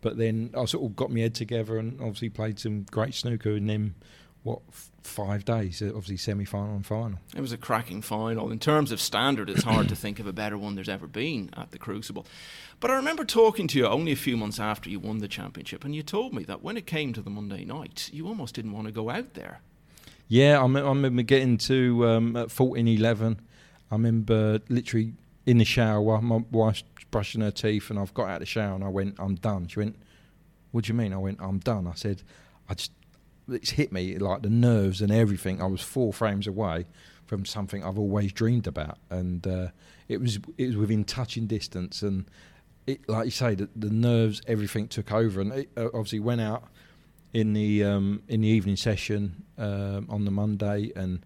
But 0.00 0.16
then 0.16 0.50
I 0.56 0.64
sort 0.66 0.84
of 0.84 0.94
got 0.94 1.10
my 1.10 1.20
head 1.20 1.34
together 1.34 1.76
and 1.78 2.00
obviously 2.00 2.28
played 2.28 2.58
some 2.60 2.82
great 2.90 3.14
snooker 3.14 3.50
in 3.56 3.66
them 3.66 3.96
what 4.44 4.60
f- 4.68 4.90
five 5.02 5.44
days? 5.44 5.82
Obviously, 5.82 6.16
semi 6.16 6.44
final 6.44 6.76
and 6.76 6.86
final. 6.86 7.18
It 7.36 7.40
was 7.40 7.52
a 7.52 7.56
cracking 7.56 8.02
final. 8.02 8.50
In 8.50 8.58
terms 8.58 8.92
of 8.92 9.00
standard, 9.00 9.50
it's 9.50 9.64
hard 9.64 9.88
to 9.88 9.96
think 9.96 10.20
of 10.20 10.26
a 10.26 10.32
better 10.32 10.56
one 10.56 10.74
there's 10.76 10.88
ever 10.88 11.06
been 11.08 11.50
at 11.56 11.70
the 11.72 11.78
Crucible. 11.78 12.24
But 12.80 12.90
I 12.92 12.94
remember 12.94 13.24
talking 13.24 13.66
to 13.68 13.78
you 13.78 13.86
only 13.86 14.12
a 14.12 14.16
few 14.16 14.36
months 14.36 14.60
after 14.60 14.88
you 14.88 15.00
won 15.00 15.18
the 15.18 15.28
championship, 15.28 15.84
and 15.84 15.94
you 15.94 16.02
told 16.04 16.32
me 16.32 16.44
that 16.44 16.62
when 16.62 16.76
it 16.76 16.86
came 16.86 17.12
to 17.14 17.20
the 17.20 17.30
Monday 17.30 17.64
night, 17.64 18.08
you 18.12 18.28
almost 18.28 18.54
didn't 18.54 18.72
want 18.72 18.86
to 18.86 18.92
go 18.92 19.10
out 19.10 19.34
there. 19.34 19.60
Yeah, 20.28 20.60
I, 20.60 20.64
m- 20.64 20.76
I 20.76 20.80
remember 20.80 21.22
getting 21.22 21.58
to 21.58 22.06
um, 22.08 22.36
at 22.36 22.50
fourteen 22.52 22.86
eleven. 22.86 23.40
I 23.90 23.96
remember 23.96 24.60
literally 24.68 25.14
in 25.48 25.56
the 25.56 25.64
shower, 25.64 26.02
while 26.02 26.20
my 26.20 26.42
wife's 26.50 26.84
brushing 27.10 27.40
her 27.40 27.50
teeth, 27.50 27.88
and 27.88 27.98
I've 27.98 28.12
got 28.12 28.28
out 28.28 28.34
of 28.34 28.40
the 28.40 28.46
shower 28.46 28.74
and 28.74 28.84
I 28.84 28.88
went, 28.88 29.16
"I'm 29.18 29.34
done." 29.34 29.66
She 29.66 29.80
went, 29.80 29.96
"What 30.72 30.84
do 30.84 30.92
you 30.92 30.94
mean?" 30.94 31.14
I 31.14 31.16
went, 31.16 31.38
"I'm 31.40 31.58
done." 31.58 31.86
I 31.86 31.94
said, 31.94 32.22
"I 32.68 32.74
just 32.74 32.92
it's 33.48 33.70
hit 33.70 33.90
me 33.90 34.18
like 34.18 34.42
the 34.42 34.50
nerves 34.50 35.00
and 35.00 35.10
everything. 35.10 35.62
I 35.62 35.66
was 35.66 35.80
four 35.80 36.12
frames 36.12 36.46
away 36.46 36.84
from 37.24 37.46
something 37.46 37.82
I've 37.82 37.98
always 37.98 38.30
dreamed 38.30 38.66
about, 38.66 38.98
and 39.08 39.46
uh, 39.46 39.68
it 40.06 40.20
was 40.20 40.38
it 40.58 40.66
was 40.66 40.76
within 40.76 41.04
touching 41.04 41.46
distance. 41.46 42.02
And 42.02 42.26
it, 42.86 43.08
like 43.08 43.24
you 43.24 43.30
say, 43.30 43.54
the, 43.54 43.70
the 43.74 43.88
nerves, 43.88 44.42
everything 44.46 44.86
took 44.86 45.10
over, 45.10 45.40
and 45.40 45.50
it 45.52 45.70
uh, 45.78 45.86
obviously 45.86 46.20
went 46.20 46.42
out 46.42 46.64
in 47.32 47.54
the 47.54 47.84
um, 47.84 48.22
in 48.28 48.42
the 48.42 48.48
evening 48.48 48.76
session 48.76 49.44
um, 49.56 50.08
on 50.10 50.26
the 50.26 50.30
Monday, 50.30 50.92
and 50.94 51.24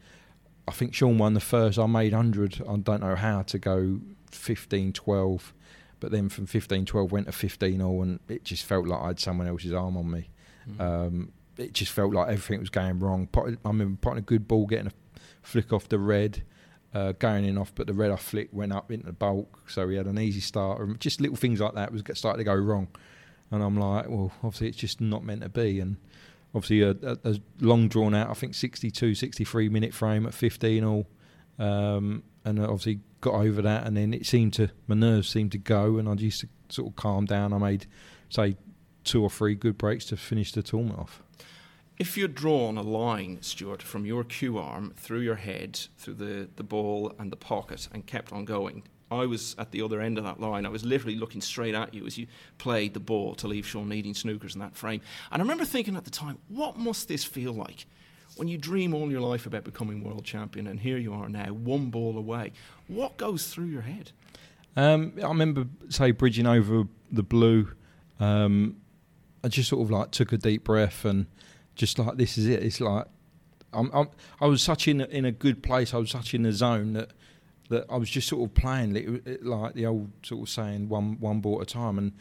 I 0.67 0.73
think 0.73 0.95
Shaun 0.95 1.19
won 1.19 1.35
the 1.35 1.41
first. 1.41 1.79
I 1.79 1.87
made 1.87 2.13
hundred. 2.13 2.63
I 2.69 2.77
don't 2.77 3.01
know 3.01 3.17
how 3.17 3.43
to 3.43 3.59
go 3.59 4.01
15-12, 4.31 5.53
but 6.01 6.11
then 6.13 6.29
from 6.29 6.47
15-12 6.47 7.11
went 7.11 7.27
to 7.27 7.33
15-all, 7.33 8.03
and 8.03 8.21
it 8.29 8.45
just 8.45 8.65
felt 8.65 8.87
like 8.87 9.01
I 9.01 9.09
had 9.09 9.21
someone 9.21 9.49
else's 9.49 9.73
arm 9.73 9.97
on 9.97 10.11
me. 10.11 10.31
Mm. 10.69 10.81
Um, 10.81 11.33
it 11.57 11.73
just 11.73 11.93
felt 11.93 12.13
like 12.13 12.29
everything 12.29 12.61
was 12.61 12.71
going 12.71 12.99
wrong. 12.99 13.29
I 13.37 13.69
remember 13.69 13.99
putting 14.01 14.19
a 14.19 14.23
good 14.23 14.47
ball, 14.49 14.67
getting 14.67 14.89
a 14.89 14.93
flick 15.43 15.73
off 15.73 15.89
the 15.89 15.99
red, 15.99 16.43
uh, 16.95 17.13
going 17.13 17.45
in 17.45 17.59
off, 17.59 17.75
but 17.75 17.87
the 17.87 17.93
red 17.93 18.11
off 18.11 18.23
flick 18.23 18.49
went 18.53 18.73
up 18.73 18.91
into 18.91 19.07
the 19.07 19.13
baulk, 19.13 19.59
so 19.67 19.87
we 19.87 19.97
had 19.97 20.07
an 20.07 20.19
easy 20.19 20.41
start. 20.41 20.99
Just 20.99 21.21
little 21.21 21.37
things 21.37 21.61
like 21.61 21.75
that 21.75 21.93
was 21.93 22.03
starting 22.15 22.39
to 22.39 22.45
go 22.45 22.55
wrong, 22.55 22.89
and 23.51 23.63
I'm 23.63 23.77
like, 23.79 24.09
well, 24.09 24.33
obviously 24.43 24.69
it's 24.69 24.77
just 24.77 25.01
not 25.01 25.25
meant 25.25 25.43
to 25.43 25.49
be. 25.49 25.81
And 25.81 25.97
obviously 26.55 26.83
a, 26.83 26.91
a, 27.03 27.19
a 27.25 27.37
long 27.61 27.89
drawn 27.89 28.15
out, 28.15 28.31
I 28.31 28.35
think 28.35 28.55
62, 28.55 29.15
63 29.15 29.69
minute 29.69 29.95
frame 29.95 30.27
at 30.27 30.35
15 30.35 30.85
all, 30.85 31.07
um, 31.59 32.23
and 32.45 32.59
obviously 32.61 33.01
got 33.21 33.35
over 33.35 33.63
that, 33.63 33.87
and 33.87 33.97
then 33.97 34.13
it 34.13 34.27
seemed 34.27 34.53
to 34.55 34.71
my 34.87 34.95
nerves 34.95 35.29
seemed 35.29 35.53
to 35.53 35.59
go, 35.59 35.99
and 35.99 36.09
I 36.09 36.15
used 36.15 36.41
to 36.41 36.49
sort 36.69 36.89
of 36.89 36.97
calm 36.97 37.25
down. 37.25 37.53
I 37.53 37.59
made 37.59 37.87
say 38.29 38.57
two 39.05 39.23
or 39.23 39.31
three 39.31 39.55
good 39.55 39.79
breaks 39.79 40.05
to 40.07 40.17
finish 40.17 40.53
the 40.53 40.63
tournament 40.63 40.99
off. 40.99 41.23
If 41.99 42.17
you'd 42.17 42.35
drawn 42.35 42.79
a 42.79 42.83
line, 42.83 43.39
Stuart, 43.43 43.83
from 43.83 44.07
your 44.07 44.25
cue 44.25 44.59
arm 44.59 44.93
through 44.97 45.21
your 45.21 45.37
head, 45.37 45.79
through 45.99 46.15
the, 46.15 46.49
the 46.57 46.63
ball 46.63 47.13
and 47.19 47.31
the 47.31 47.37
pocket, 47.37 47.89
and 47.93 48.07
kept 48.07 48.33
on 48.33 48.45
going, 48.45 48.83
I 49.21 49.27
was 49.27 49.55
at 49.59 49.71
the 49.71 49.83
other 49.83 50.01
end 50.01 50.19
of 50.19 50.25
that 50.25 50.41
line. 50.41 50.67
I 50.67 50.69
was 50.69 50.85
literally 50.85 51.17
looking 51.17 51.41
straight 51.41 51.75
at 51.75 51.93
you 51.93 52.07
as 52.07 52.17
you 52.17 52.27
played 52.59 52.95
the 52.95 53.01
ball 53.01 53.35
to 53.37 53.49
leave 53.49 53.67
Shaun 53.67 53.89
needing 53.89 54.15
snookers 54.15 54.55
in 54.55 54.61
that 54.61 54.77
frame. 54.77 55.01
And 55.31 55.41
I 55.41 55.45
remember 55.45 55.65
thinking 55.65 55.97
at 55.97 56.05
the 56.05 56.11
time, 56.11 56.39
what 56.49 56.79
must 56.79 57.09
this 57.09 57.25
feel 57.25 57.53
like? 57.53 57.87
When 58.37 58.49
you 58.49 58.57
dream 58.57 58.95
all 58.95 59.11
your 59.11 59.21
life 59.21 59.45
about 59.45 59.65
becoming 59.65 60.03
world 60.03 60.25
champion, 60.25 60.67
and 60.67 60.81
here 60.81 60.97
you 60.97 61.13
are 61.13 61.29
now, 61.29 61.53
one 61.53 61.91
ball 61.91 62.17
away. 62.17 62.53
What 62.89 63.19
goes 63.19 63.47
through 63.47 63.67
your 63.67 63.83
head? 63.83 64.13
Um, 64.75 65.13
I 65.23 65.29
remember, 65.29 65.67
say, 65.91 66.13
bridging 66.13 66.47
over 66.47 66.85
the 67.11 67.23
blue. 67.23 67.73
Um, 68.19 68.77
I 69.45 69.49
just 69.49 69.69
sort 69.69 69.83
of 69.83 69.91
like 69.91 70.13
took 70.13 70.33
a 70.33 70.39
deep 70.39 70.65
breath 70.65 71.05
and 71.05 71.27
just 71.75 71.99
like 71.99 72.17
this 72.17 72.39
is 72.39 72.47
it. 72.47 72.63
It's 72.63 72.81
like 72.81 73.07
I'm, 73.73 73.91
I'm, 73.93 74.09
i 74.41 74.47
was 74.47 74.63
such 74.63 74.89
in 74.89 75.01
a, 75.01 75.05
in 75.07 75.25
a 75.25 75.33
good 75.33 75.63
place. 75.63 75.95
I 75.95 75.99
was 75.99 76.11
such 76.11 76.35
in 76.35 76.43
the 76.43 76.53
zone 76.53 76.93
that 76.93 77.11
that 77.69 77.87
I 77.89 77.97
was 77.97 78.11
just 78.11 78.29
sort 78.29 78.49
of 78.49 78.55
playing 78.55 78.97
it, 78.97 79.45
like 79.45 79.75
the 79.75 79.87
old 79.87 80.11
sort 80.23 80.43
of 80.43 80.49
saying 80.49 80.89
one 80.89 81.19
one 81.21 81.41
ball 81.41 81.61
at 81.61 81.71
a 81.71 81.73
time. 81.73 81.99
And 81.99 82.13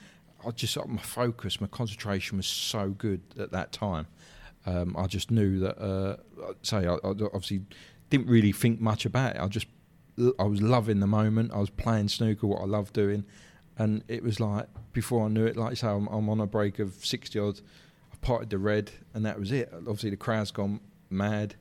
I 0.46 0.52
just 0.52 0.78
my 0.88 1.02
focus, 1.02 1.62
my 1.62 1.68
concentration 1.68 2.38
was 2.38 2.48
so 2.48 2.90
good 2.90 3.22
at 3.40 3.52
that 3.52 3.72
time. 3.72 4.08
Um, 4.66 4.96
I 4.98 5.08
just 5.08 5.32
knew 5.32 5.60
that. 5.60 5.82
Uh, 5.82 6.18
say 6.62 6.86
I, 6.88 6.94
I 6.94 6.98
obviously 7.04 7.62
didn't 8.10 8.28
really 8.28 8.52
think 8.52 8.80
much 8.80 9.06
about 9.06 9.36
it. 9.36 9.42
I 9.42 9.48
just 9.48 9.68
I 10.40 10.44
was 10.44 10.62
loving 10.62 11.00
the 11.00 11.08
moment. 11.08 11.52
I 11.54 11.60
was 11.60 11.70
playing 11.70 12.10
snooker, 12.10 12.48
what 12.48 12.62
I 12.62 12.66
love 12.66 12.94
doing, 12.94 13.26
and 13.78 14.04
it 14.08 14.24
was 14.24 14.40
like 14.40 14.68
before 14.94 15.26
I 15.26 15.30
knew 15.30 15.46
it. 15.46 15.58
Like 15.58 15.72
I 15.72 15.74
say, 15.76 15.88
I'm, 15.88 16.08
I'm 16.08 16.30
on 16.30 16.40
a 16.40 16.48
break 16.48 16.80
of 16.80 16.94
sixty 17.06 17.40
odd 17.40 17.62
I 18.14 18.18
potted 18.22 18.50
the 18.50 18.58
red, 18.58 18.92
and 19.14 19.26
that 19.26 19.40
was 19.40 19.52
it. 19.52 19.72
Obviously, 19.74 20.12
the 20.12 20.18
crowd's 20.18 20.52
gone 20.52 20.82
mad, 21.10 21.56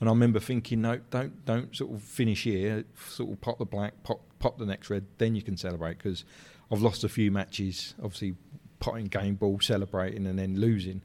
and 0.00 0.08
I 0.08 0.12
remember 0.12 0.40
thinking, 0.40 0.80
no, 0.80 0.98
don't 1.10 1.44
don't 1.44 1.76
sort 1.76 1.92
of 1.92 2.02
finish 2.02 2.44
here. 2.44 2.84
Sort 3.08 3.30
of 3.30 3.40
pop 3.40 3.58
the 3.58 3.66
black, 3.66 4.02
pop 4.02 4.20
pop 4.38 4.58
the 4.58 4.66
next 4.66 4.88
red, 4.88 5.04
then 5.18 5.34
you 5.34 5.42
can 5.42 5.56
celebrate 5.56 5.98
because 5.98 6.24
I've 6.72 6.80
lost 6.80 7.04
a 7.04 7.08
few 7.08 7.30
matches. 7.30 7.94
Obviously, 8.02 8.34
potting 8.78 9.06
game 9.06 9.34
ball, 9.34 9.60
celebrating, 9.60 10.26
and 10.26 10.38
then 10.38 10.58
losing, 10.58 11.02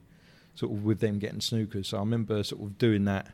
sort 0.55 0.71
of 0.71 0.85
with 0.85 1.01
them 1.01 1.19
getting 1.19 1.39
snookers. 1.39 1.87
So 1.87 1.97
I 1.97 1.99
remember 1.99 2.41
sort 2.43 2.61
of 2.61 2.77
doing 2.77 3.03
that, 3.05 3.27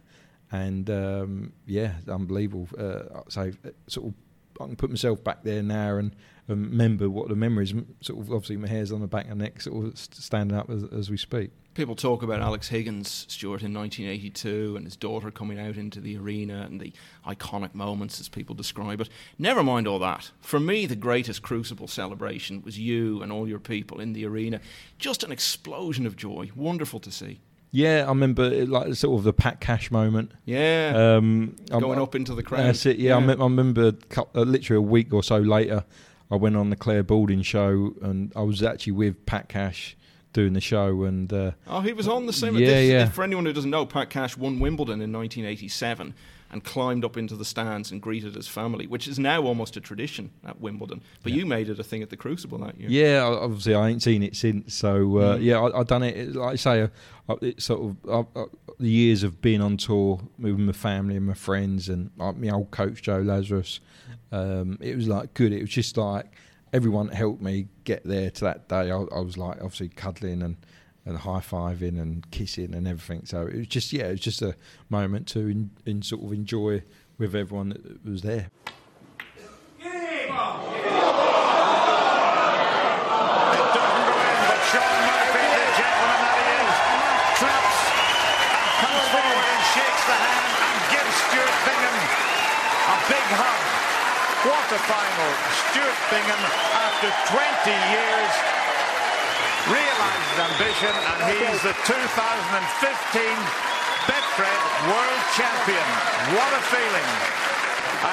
and 0.51 0.89
um, 0.89 1.53
yeah, 1.67 1.93
unbelievable. 2.07 2.67
Uh, 2.77 3.21
so 3.29 3.51
uh, 3.63 3.69
sort 3.87 4.07
of 4.07 4.13
I 4.59 4.65
can 4.65 4.75
put 4.75 4.89
myself 4.89 5.23
back 5.23 5.43
there 5.43 5.63
now 5.63 5.97
and, 5.97 6.15
remember 6.47 7.09
what 7.09 7.29
the 7.29 7.35
memories. 7.35 7.73
Sort 8.01 8.19
of 8.19 8.31
obviously 8.31 8.57
my 8.57 8.67
hair's 8.67 8.91
on 8.91 8.99
the 9.01 9.07
back 9.07 9.29
of 9.29 9.37
my 9.37 9.45
neck, 9.45 9.61
sort 9.61 9.85
of 9.85 9.97
standing 9.97 10.57
up 10.57 10.69
as, 10.69 10.83
as 10.91 11.09
we 11.09 11.17
speak. 11.17 11.51
People 11.73 11.95
talk 11.95 12.21
about 12.21 12.41
Alex 12.41 12.67
Higgins, 12.67 13.25
Stuart, 13.29 13.63
in 13.63 13.73
1982, 13.73 14.75
and 14.75 14.85
his 14.85 14.97
daughter 14.97 15.31
coming 15.31 15.57
out 15.57 15.77
into 15.77 16.01
the 16.01 16.17
arena 16.17 16.63
and 16.63 16.81
the 16.81 16.91
iconic 17.25 17.73
moments, 17.73 18.19
as 18.19 18.27
people 18.27 18.53
describe 18.53 18.99
it. 18.99 19.07
Never 19.39 19.63
mind 19.63 19.87
all 19.87 19.99
that. 19.99 20.31
For 20.41 20.59
me, 20.59 20.85
the 20.85 20.97
greatest 20.97 21.41
Crucible 21.41 21.87
celebration 21.87 22.61
was 22.61 22.77
you 22.77 23.21
and 23.21 23.31
all 23.31 23.47
your 23.47 23.59
people 23.59 24.01
in 24.01 24.11
the 24.11 24.25
arena. 24.25 24.59
Just 24.99 25.23
an 25.23 25.31
explosion 25.31 26.05
of 26.05 26.17
joy. 26.17 26.51
Wonderful 26.57 26.99
to 26.99 27.11
see. 27.11 27.39
Yeah, 27.71 28.03
I 28.05 28.09
remember 28.09 28.43
it, 28.43 28.67
like 28.67 28.93
sort 28.95 29.17
of 29.17 29.23
the 29.23 29.31
Pat 29.31 29.61
Cash 29.61 29.91
moment. 29.91 30.33
Yeah, 30.43 31.15
um, 31.15 31.55
going 31.69 31.97
I'm, 31.97 32.01
up 32.01 32.15
into 32.15 32.35
the 32.35 32.43
crowd. 32.43 32.65
That's 32.65 32.85
it. 32.85 32.97
Yeah, 32.97 33.17
yeah. 33.17 33.25
I, 33.27 33.33
I, 33.33 33.43
remember 33.43 33.93
uh, 34.17 34.41
literally 34.41 34.77
a 34.77 34.81
week 34.81 35.13
or 35.13 35.23
so 35.23 35.37
later, 35.37 35.85
I 36.29 36.35
went 36.35 36.57
on 36.57 36.69
the 36.69 36.75
Clare 36.75 37.03
Balding 37.03 37.43
show, 37.43 37.93
and 38.01 38.33
I 38.35 38.41
was 38.41 38.61
actually 38.61 38.91
with 38.91 39.25
Pat 39.25 39.47
Cash 39.47 39.95
doing 40.33 40.53
the 40.53 40.61
show. 40.61 41.03
And 41.03 41.31
uh, 41.31 41.51
oh, 41.67 41.81
he 41.81 41.93
was 41.93 42.07
on 42.07 42.25
the 42.25 42.33
same. 42.33 42.55
Yeah, 42.55 42.67
this, 42.67 42.89
yeah. 42.89 43.09
For 43.09 43.23
anyone 43.23 43.45
who 43.45 43.53
doesn't 43.53 43.69
know, 43.69 43.85
Pat 43.85 44.09
Cash 44.09 44.37
won 44.37 44.59
Wimbledon 44.59 45.01
in 45.01 45.11
1987 45.11 46.13
and 46.51 46.63
climbed 46.63 47.05
up 47.05 47.15
into 47.15 47.35
the 47.35 47.45
stands 47.45 47.91
and 47.91 48.01
greeted 48.01 48.35
his 48.35 48.47
family, 48.47 48.85
which 48.85 49.07
is 49.07 49.17
now 49.17 49.41
almost 49.41 49.77
a 49.77 49.81
tradition 49.81 50.31
at 50.45 50.59
Wimbledon. 50.59 51.01
But 51.23 51.31
yeah. 51.31 51.39
you 51.39 51.45
made 51.45 51.69
it 51.69 51.79
a 51.79 51.83
thing 51.83 52.03
at 52.03 52.09
the 52.09 52.17
Crucible 52.17 52.57
that 52.59 52.77
year. 52.77 52.89
Yeah, 52.89 53.23
obviously 53.23 53.73
I 53.73 53.89
ain't 53.89 54.03
seen 54.03 54.21
it 54.21 54.35
since. 54.35 54.73
So 54.73 55.17
uh, 55.17 55.37
mm. 55.37 55.43
yeah, 55.43 55.61
I, 55.61 55.77
have 55.77 55.87
done 55.87 56.03
it. 56.03 56.35
Like 56.35 56.53
I 56.53 56.55
say, 56.55 56.89
uh, 57.29 57.35
it's 57.41 57.65
sort 57.65 57.81
of 57.81 58.09
uh, 58.09 58.39
uh, 58.41 58.45
the 58.79 58.89
years 58.89 59.23
of 59.23 59.41
being 59.41 59.61
on 59.61 59.77
tour 59.77 60.19
with 60.37 60.59
my 60.59 60.73
family 60.73 61.15
and 61.15 61.25
my 61.25 61.33
friends 61.33 61.87
and 61.87 62.11
my 62.17 62.49
old 62.49 62.71
coach 62.71 63.01
Joe 63.01 63.19
Lazarus. 63.19 63.79
Um, 64.33 64.77
it 64.81 64.95
was 64.95 65.07
like 65.07 65.33
good. 65.33 65.53
It 65.53 65.61
was 65.61 65.69
just 65.69 65.95
like 65.95 66.31
everyone 66.73 67.09
helped 67.09 67.41
me 67.41 67.67
get 67.83 68.03
there 68.03 68.29
to 68.31 68.41
that 68.45 68.67
day. 68.69 68.91
I, 68.91 68.97
I 68.97 69.19
was 69.19 69.37
like 69.37 69.57
obviously 69.61 69.89
cuddling 69.89 70.41
and 70.41 70.57
and 71.05 71.17
high 71.17 71.39
fiving 71.39 71.99
and 71.99 72.29
kissing 72.31 72.75
and 72.75 72.87
everything. 72.87 73.25
So 73.25 73.47
it 73.47 73.57
was 73.57 73.67
just 73.67 73.91
yeah, 73.91 74.05
it 74.05 74.11
was 74.11 74.19
just 74.19 74.41
a 74.41 74.55
moment 74.89 75.27
to 75.29 75.39
in, 75.39 75.71
in 75.85 76.01
sort 76.01 76.23
of 76.23 76.31
enjoy 76.31 76.83
with 77.17 77.35
everyone 77.35 77.69
that 77.69 78.05
was 78.05 78.21
there. 78.21 78.49
Quarter 94.71 94.87
final, 94.87 95.31
Stuart 95.67 95.99
Bingham 96.07 96.43
after 96.79 97.11
20 97.27 97.43
years 97.91 98.31
realizes 99.67 100.37
ambition, 100.47 100.93
and 100.95 101.19
he's 101.27 101.59
the 101.59 101.75
2015 101.83 101.91
Betfred 104.07 104.61
World 104.87 105.23
Champion. 105.35 105.87
What 106.31 106.55
a 106.55 106.63
feeling. 106.71 107.09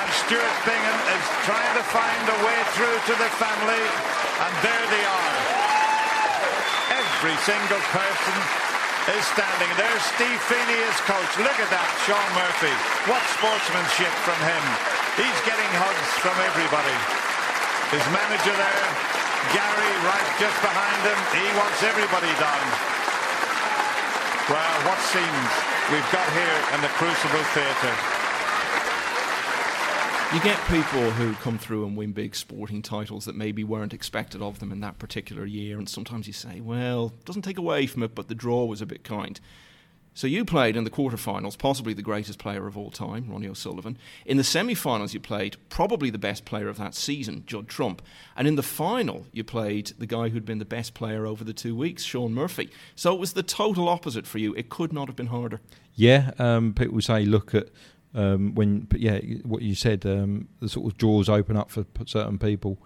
And 0.03 0.07
Stuart 0.27 0.57
Bingham 0.67 0.99
is 1.15 1.27
trying 1.47 1.75
to 1.79 1.85
find 1.95 2.25
a 2.27 2.39
way 2.43 2.59
through 2.75 2.99
to 3.07 3.15
the 3.23 3.31
family, 3.39 3.85
and 4.43 4.53
there 4.59 4.87
they 4.91 5.05
are. 5.07 5.35
Every 6.91 7.39
single 7.47 7.83
person 7.95 8.35
is 9.15 9.23
standing. 9.31 9.71
There's 9.79 10.05
Steve 10.11 10.43
Feeney 10.51 10.83
as 10.91 10.99
coach. 11.07 11.33
Look 11.39 11.55
at 11.63 11.71
that, 11.71 11.87
Shaun 12.03 12.29
Murphy. 12.35 12.75
What 13.07 13.23
sportsmanship 13.39 14.11
from 14.27 14.43
him. 14.43 14.98
He's 15.19 15.41
getting 15.43 15.71
hugs 15.83 16.11
from 16.23 16.39
everybody. 16.47 16.95
His 17.91 18.07
manager 18.15 18.55
there, 18.55 18.89
Gary, 19.51 19.93
right 20.07 20.29
just 20.39 20.59
behind 20.63 21.01
him. 21.03 21.19
He 21.35 21.47
wants 21.59 21.83
everybody 21.83 22.31
down. 22.39 22.67
Well, 24.47 24.77
what 24.87 25.01
scenes 25.11 25.53
we've 25.91 26.13
got 26.15 26.29
here 26.39 26.59
in 26.75 26.81
the 26.87 26.93
Crucible 26.95 27.43
Theatre. 27.51 27.97
You 30.35 30.41
get 30.41 30.59
people 30.69 31.11
who 31.11 31.33
come 31.43 31.59
through 31.59 31.87
and 31.87 31.97
win 31.97 32.13
big 32.13 32.37
sporting 32.37 32.83
titles 32.83 33.25
that 33.25 33.35
maybe 33.35 33.65
weren't 33.65 33.95
expected 33.95 34.41
of 34.41 34.61
them 34.61 34.71
in 34.71 34.81
that 34.81 34.99
particular 34.99 35.47
year, 35.47 35.79
and 35.79 35.89
sometimes 35.89 36.27
you 36.27 36.33
say, 36.33 36.61
well, 36.61 37.13
doesn't 37.25 37.43
take 37.43 37.59
away 37.59 37.87
from 37.87 38.03
it, 38.03 38.15
but 38.15 38.29
the 38.29 38.35
draw 38.35 38.67
was 38.67 38.81
a 38.81 38.87
bit 38.87 39.03
kind. 39.03 39.41
So 40.19 40.27
you 40.27 40.45
played 40.45 40.77
in 40.77 40.83
the 40.83 40.91
quarterfinals, 40.91 41.57
possibly 41.57 41.95
the 41.95 42.03
greatest 42.03 42.41
player 42.41 42.67
of 42.67 42.77
all 42.77 42.91
time, 42.91 43.31
Ronnie 43.31 43.47
O'Sullivan. 43.47 43.97
In 44.27 44.37
the 44.37 44.43
semi-finals, 44.43 45.15
you 45.15 45.21
played 45.21 45.57
probably 45.69 46.11
the 46.11 46.19
best 46.19 46.45
player 46.45 46.67
of 46.67 46.77
that 46.79 46.97
season, 46.97 47.45
Judd 47.47 47.69
Trump. 47.69 48.03
And 48.35 48.49
in 48.49 48.57
the 48.57 48.65
final, 48.65 49.27
you 49.31 49.45
played 49.45 49.93
the 49.97 50.07
guy 50.07 50.31
who'd 50.31 50.45
been 50.45 50.59
the 50.59 50.65
best 50.65 50.93
player 50.93 51.25
over 51.25 51.45
the 51.45 51.53
two 51.53 51.77
weeks, 51.77 52.03
Shaun 52.03 52.35
Murphy. 52.35 52.69
So 52.97 53.15
it 53.15 53.21
was 53.21 53.35
the 53.35 53.45
total 53.45 53.89
opposite 53.89 54.27
for 54.27 54.39
you. 54.39 54.55
It 54.55 54.71
could 54.71 54.93
not 54.93 55.07
have 55.07 55.15
been 55.15 55.29
harder. 55.29 55.61
Yeah, 55.95 56.33
um, 56.41 56.75
people 56.75 57.01
say 57.01 57.25
look 57.25 57.55
at 57.55 57.69
um, 58.13 58.57
when, 58.57 58.89
yeah, 58.97 59.21
what 59.45 59.63
you 59.63 59.77
said, 59.77 60.05
um, 60.05 60.49
the 60.59 60.69
sort 60.69 60.91
of 60.91 60.99
doors 60.99 61.29
open 61.29 61.57
up 61.57 61.71
for 61.71 61.87
certain 62.07 62.41
people. 62.41 62.77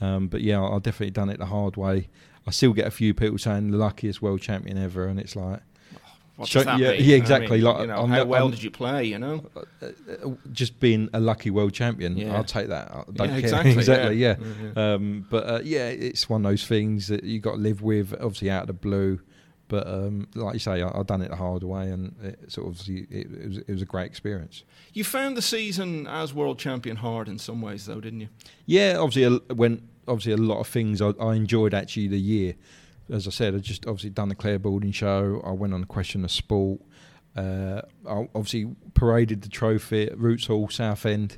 Um, 0.00 0.28
but 0.28 0.40
yeah, 0.40 0.62
I've 0.62 0.84
definitely 0.84 1.10
done 1.10 1.30
it 1.30 1.40
the 1.40 1.46
hard 1.46 1.76
way. 1.76 2.06
I 2.46 2.52
still 2.52 2.72
get 2.72 2.86
a 2.86 2.92
few 2.92 3.12
people 3.12 3.38
saying 3.38 3.72
the 3.72 3.76
luckiest 3.76 4.22
world 4.22 4.40
champion 4.40 4.78
ever, 4.78 5.08
and 5.08 5.18
it's 5.18 5.34
like. 5.34 5.62
What 6.36 6.54
yeah, 6.54 6.76
mean? 6.76 6.96
yeah, 7.00 7.16
exactly. 7.16 7.46
I 7.46 7.50
mean, 7.56 7.64
like, 7.64 7.80
you 7.80 7.86
know, 7.86 7.96
I'm 8.02 8.10
how 8.10 8.16
not- 8.18 8.28
well 8.28 8.42
I'm- 8.42 8.50
did 8.50 8.62
you 8.62 8.70
play? 8.70 9.04
You 9.04 9.18
know, 9.18 9.46
uh, 9.56 9.60
uh, 9.86 10.30
just 10.52 10.78
being 10.80 11.08
a 11.14 11.20
lucky 11.20 11.50
world 11.50 11.72
champion, 11.72 12.16
Yeah. 12.16 12.36
I'll 12.36 12.44
take 12.44 12.68
that. 12.68 12.90
I 12.90 13.04
don't 13.10 13.18
Yeah, 13.18 13.26
care. 13.28 13.38
exactly, 13.38 13.72
exactly, 13.78 14.16
yeah. 14.16 14.36
yeah. 14.76 14.94
Um, 14.94 15.26
but 15.30 15.48
uh, 15.48 15.60
yeah, 15.64 15.88
it's 15.88 16.28
one 16.28 16.44
of 16.44 16.50
those 16.50 16.66
things 16.66 17.08
that 17.08 17.24
you 17.24 17.40
got 17.40 17.52
to 17.52 17.56
live 17.58 17.80
with. 17.80 18.12
Obviously, 18.14 18.50
out 18.50 18.62
of 18.62 18.66
the 18.68 18.72
blue. 18.74 19.20
But 19.68 19.88
um, 19.88 20.28
like 20.36 20.52
you 20.52 20.58
say, 20.60 20.80
I, 20.82 20.96
I've 20.96 21.06
done 21.08 21.22
it 21.22 21.30
the 21.30 21.36
hard 21.36 21.64
way, 21.64 21.90
and 21.90 22.14
it 22.22 22.52
sort 22.52 22.68
of 22.68 22.88
it, 22.88 23.06
it, 23.10 23.48
was, 23.48 23.58
it 23.58 23.68
was 23.68 23.82
a 23.82 23.86
great 23.86 24.06
experience. 24.06 24.62
you 24.92 25.02
found 25.02 25.36
the 25.36 25.42
season 25.42 26.06
as 26.06 26.32
world 26.32 26.58
champion 26.60 26.96
hard 26.98 27.28
in 27.28 27.36
some 27.38 27.60
ways, 27.62 27.86
though, 27.86 27.98
didn't 28.00 28.20
you? 28.20 28.28
Yeah, 28.66 28.96
obviously, 29.00 29.24
a- 29.24 29.54
when 29.54 29.88
obviously 30.06 30.32
a 30.34 30.36
lot 30.36 30.60
of 30.60 30.68
things 30.68 31.02
I, 31.02 31.08
I 31.20 31.34
enjoyed 31.34 31.74
actually 31.74 32.06
the 32.08 32.20
year. 32.20 32.54
As 33.10 33.26
I 33.26 33.30
said, 33.30 33.54
I 33.54 33.58
just 33.58 33.86
obviously 33.86 34.10
done 34.10 34.28
the 34.28 34.34
Clare 34.34 34.58
Balding 34.58 34.92
show. 34.92 35.40
I 35.44 35.52
went 35.52 35.72
on 35.74 35.82
a 35.82 35.86
question 35.86 36.24
of 36.24 36.30
sport. 36.30 36.80
Uh, 37.36 37.82
I 38.08 38.28
obviously 38.34 38.74
paraded 38.94 39.42
the 39.42 39.48
trophy 39.48 40.06
at 40.06 40.18
Roots 40.18 40.46
Hall, 40.46 40.68
Southend. 40.68 41.36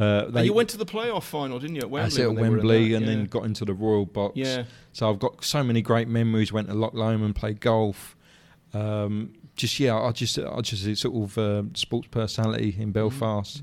Uh, 0.00 0.26
and 0.34 0.44
you 0.46 0.52
went 0.52 0.70
to 0.70 0.78
the 0.78 0.86
playoff 0.86 1.22
final, 1.22 1.58
didn't 1.58 1.76
you, 1.76 1.82
at 1.82 1.90
Wembley? 1.90 2.22
At 2.22 2.28
when 2.28 2.36
they 2.36 2.40
were 2.42 2.46
in 2.46 2.52
Wembley, 2.54 2.88
that? 2.90 2.96
and 2.96 3.06
yeah. 3.06 3.12
then 3.14 3.24
got 3.26 3.44
into 3.44 3.64
the 3.64 3.74
Royal 3.74 4.06
Box. 4.06 4.36
Yeah. 4.36 4.64
So 4.92 5.08
I've 5.10 5.18
got 5.18 5.44
so 5.44 5.62
many 5.62 5.82
great 5.82 6.08
memories. 6.08 6.52
Went 6.52 6.68
to 6.68 6.74
Loch 6.74 6.94
Lomond, 6.94 7.36
played 7.36 7.60
golf. 7.60 8.16
Um, 8.72 9.34
just 9.54 9.78
yeah, 9.78 9.96
I 9.96 10.10
just 10.10 10.38
I 10.38 10.60
just 10.62 11.00
sort 11.00 11.14
of 11.14 11.38
uh, 11.38 11.62
sports 11.74 12.08
personality 12.10 12.72
Mm-hmm. 12.72 12.82
in 12.82 12.92
Belfast. 12.92 13.62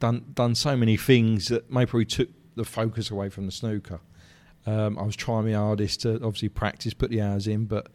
Done 0.00 0.24
done 0.34 0.54
so 0.54 0.76
many 0.76 0.96
things 0.96 1.48
that 1.48 1.70
maybe 1.70 1.86
probably 1.90 2.04
took 2.06 2.28
the 2.56 2.64
focus 2.64 3.10
away 3.10 3.28
from 3.30 3.46
the 3.46 3.52
snooker. 3.52 4.00
Um, 4.66 4.98
I 4.98 5.02
was 5.02 5.16
trying 5.16 5.46
my 5.46 5.52
hardest 5.52 6.02
to 6.02 6.14
obviously 6.16 6.48
practice, 6.50 6.92
put 6.94 7.10
the 7.10 7.22
hours 7.22 7.46
in, 7.46 7.64
but 7.64 7.88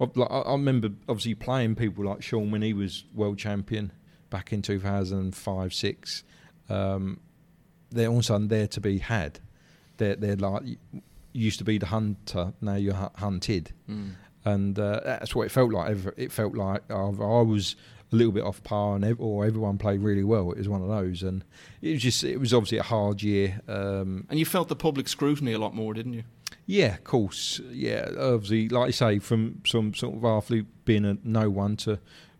I, 0.00 0.06
like, 0.14 0.30
I 0.30 0.52
remember 0.52 0.90
obviously 1.08 1.34
playing 1.34 1.76
people 1.76 2.04
like 2.04 2.22
Shaun 2.22 2.50
when 2.50 2.62
he 2.62 2.72
was 2.72 3.04
world 3.14 3.38
champion 3.38 3.92
back 4.30 4.52
in 4.52 4.60
2005 4.62 5.72
six. 5.74 6.24
Um, 6.68 7.20
they're 7.90 8.08
all 8.08 8.14
of 8.16 8.20
a 8.20 8.22
sudden 8.24 8.48
there 8.48 8.66
to 8.66 8.80
be 8.80 8.98
had. 8.98 9.40
They're 9.96 10.16
they're 10.16 10.36
like 10.36 10.62
used 11.32 11.58
to 11.58 11.64
be 11.64 11.78
the 11.78 11.86
hunter, 11.86 12.52
now 12.60 12.74
you're 12.74 13.10
hunted, 13.16 13.72
Mm. 13.88 14.10
and 14.44 14.78
uh, 14.78 15.00
that's 15.04 15.34
what 15.34 15.44
it 15.46 15.50
felt 15.50 15.72
like. 15.72 15.96
It 16.16 16.32
felt 16.32 16.54
like 16.54 16.82
I 16.90 17.04
was 17.04 17.76
a 18.12 18.16
little 18.16 18.32
bit 18.32 18.42
off 18.44 18.62
par, 18.62 18.96
and 18.96 19.04
ev- 19.04 19.20
or 19.20 19.44
everyone 19.44 19.76
played 19.78 20.00
really 20.00 20.24
well. 20.24 20.50
It 20.52 20.58
was 20.58 20.68
one 20.68 20.82
of 20.82 20.88
those, 20.88 21.22
and 21.22 21.44
it 21.82 21.92
was 21.92 22.02
just 22.02 22.24
it 22.24 22.38
was 22.38 22.54
obviously 22.54 22.78
a 22.78 22.82
hard 22.82 23.22
year. 23.22 23.60
Um, 23.68 24.26
And 24.30 24.38
you 24.38 24.46
felt 24.46 24.68
the 24.68 24.76
public 24.76 25.08
scrutiny 25.08 25.52
a 25.52 25.58
lot 25.58 25.74
more, 25.74 25.94
didn't 25.94 26.14
you? 26.14 26.24
yeah, 26.64 26.94
of 26.94 27.04
course. 27.04 27.60
Yeah, 27.70 28.08
obviously, 28.18 28.68
like 28.68 28.88
I 28.88 28.90
say, 28.90 29.18
from 29.18 29.60
some 29.66 29.94
sort 29.94 30.16
of 30.16 30.24
athlete 30.24 30.66
being 30.84 31.04
a 31.04 31.16
no 31.24 31.48
one 31.50 31.76
to 31.78 31.98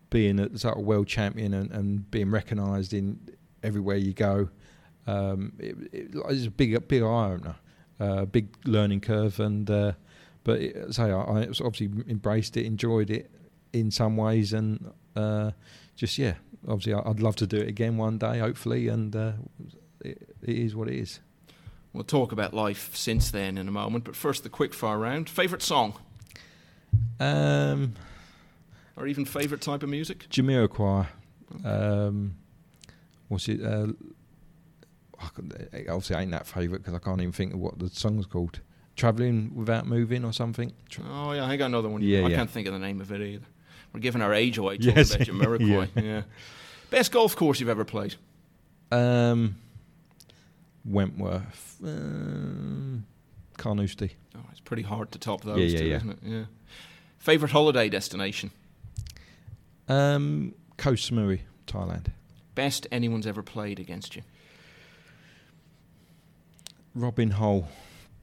being 0.09 0.39
a 0.39 0.57
sort 0.57 0.77
of 0.77 0.83
world 0.85 1.07
champion 1.07 1.53
and, 1.53 1.71
and 1.71 2.09
being 2.11 2.31
recognised 2.31 2.93
in 2.93 3.19
everywhere 3.63 3.97
you 3.97 4.13
go, 4.13 4.49
um, 5.07 5.53
it, 5.59 5.75
it, 5.91 6.07
it's 6.29 6.45
a 6.47 6.51
big, 6.51 6.87
big 6.87 7.03
eye 7.03 7.31
opener, 7.33 7.55
uh, 7.99 8.25
big 8.25 8.47
learning 8.65 9.01
curve. 9.01 9.39
And 9.39 9.69
uh, 9.69 9.91
but 10.43 10.59
it, 10.61 10.93
say 10.95 11.11
I, 11.11 11.19
I 11.21 11.41
obviously 11.63 11.89
embraced 12.07 12.57
it, 12.57 12.65
enjoyed 12.65 13.09
it 13.11 13.29
in 13.73 13.91
some 13.91 14.17
ways, 14.17 14.53
and 14.53 14.91
uh, 15.19 15.51
just 15.95 16.17
yeah, 16.17 16.35
obviously 16.67 16.93
I- 16.93 17.09
I'd 17.09 17.19
love 17.19 17.35
to 17.37 17.47
do 17.47 17.57
it 17.57 17.67
again 17.67 17.97
one 17.97 18.17
day, 18.17 18.39
hopefully. 18.39 18.87
And 18.87 19.15
uh, 19.15 19.31
it, 20.03 20.35
it 20.41 20.57
is 20.57 20.75
what 20.75 20.87
it 20.87 20.95
is. 20.95 21.19
We'll 21.93 22.03
talk 22.03 22.31
about 22.31 22.53
life 22.53 22.95
since 22.95 23.31
then 23.31 23.57
in 23.57 23.67
a 23.67 23.71
moment, 23.71 24.03
but 24.03 24.15
first 24.15 24.43
the 24.43 24.49
quick 24.49 24.73
fire 24.73 24.97
round. 24.97 25.27
Favourite 25.29 25.61
song? 25.63 25.93
Um, 27.19 27.95
Or 28.95 29.07
even 29.07 29.25
favourite 29.25 29.61
type 29.61 29.83
of 29.83 29.89
music? 29.89 30.27
Jamiroquai. 30.29 31.07
Um, 31.65 32.35
what's 33.27 33.47
it? 33.47 33.61
Uh, 33.63 33.87
I 35.19 35.85
obviously 35.89 36.15
ain't 36.15 36.31
that 36.31 36.47
favourite 36.47 36.79
because 36.83 36.93
I 36.93 36.99
can't 36.99 37.19
even 37.21 37.31
think 37.33 37.53
of 37.53 37.59
what 37.59 37.79
the 37.79 37.89
song's 37.89 38.25
called. 38.25 38.59
Travelling 38.95 39.53
without 39.55 39.87
moving 39.87 40.23
or 40.25 40.33
something. 40.33 40.73
Tra- 40.89 41.03
Oh, 41.09 41.31
yeah, 41.31 41.45
I 41.45 41.55
got 41.57 41.67
another 41.67 41.89
one. 41.89 42.01
Yeah, 42.01 42.19
I 42.25 42.27
yeah. 42.29 42.35
can't 42.35 42.49
think 42.49 42.67
of 42.67 42.73
the 42.73 42.79
name 42.79 42.99
of 43.01 43.11
it 43.11 43.21
either. 43.21 43.45
We're 43.93 43.99
giving 43.99 44.21
our 44.21 44.33
age 44.33 44.57
away 44.57 44.77
talking 44.77 44.95
Yes. 44.95 45.15
about 45.15 45.27
Jamiroquai. 45.27 45.89
yeah. 46.03 46.21
Best 46.89 47.11
golf 47.11 47.35
course 47.35 47.59
you've 47.59 47.69
ever 47.69 47.85
played? 47.85 48.15
Um, 48.91 49.55
Wentworth. 50.85 51.77
Um, 51.83 53.05
Carnoustie. 53.57 54.15
Oh, 54.35 54.39
it's 54.51 54.59
pretty 54.61 54.83
hard 54.83 55.11
to 55.11 55.19
top 55.19 55.41
those 55.43 55.57
Yeah, 55.59 55.65
yeah, 55.65 55.77
two, 55.79 55.85
yeah. 55.87 55.95
isn't 55.97 56.09
it? 56.11 56.17
Yeah. 56.23 56.43
Favourite 57.17 57.51
holiday 57.51 57.89
destination? 57.89 58.51
Um, 59.87 60.53
Koh 60.77 60.93
Samui, 60.93 61.41
Thailand. 61.67 62.07
Best 62.55 62.87
anyone's 62.91 63.27
ever 63.27 63.41
played 63.43 63.79
against 63.79 64.15
you? 64.15 64.21
Robin 66.95 67.31
Hull 67.31 67.67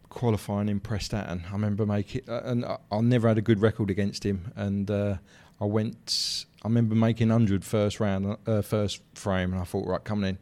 qualifying 0.09 0.69
in 0.69 0.81
Prestatyn. 0.81 1.49
I 1.49 1.53
remember 1.53 1.87
making, 1.87 2.23
uh, 2.29 2.41
and 2.45 2.65
I, 2.65 2.79
I 2.91 3.01
never 3.01 3.29
had 3.29 3.39
a 3.39 3.43
good 3.43 3.61
record 3.61 3.91
against 3.91 4.25
him. 4.25 4.53
And 4.57 4.91
uh, 4.91 5.17
I 5.61 5.65
went, 5.65 6.47
I 6.63 6.69
remember 6.69 6.95
making 6.95 7.29
100 7.29 7.65
first 7.65 8.01
round, 8.01 8.37
uh, 8.47 8.63
first 8.63 9.01
frame, 9.15 9.53
and 9.53 9.61
I 9.61 9.65
thought, 9.65 9.87
right, 9.87 10.03
coming 10.05 10.31
in, 10.31 10.39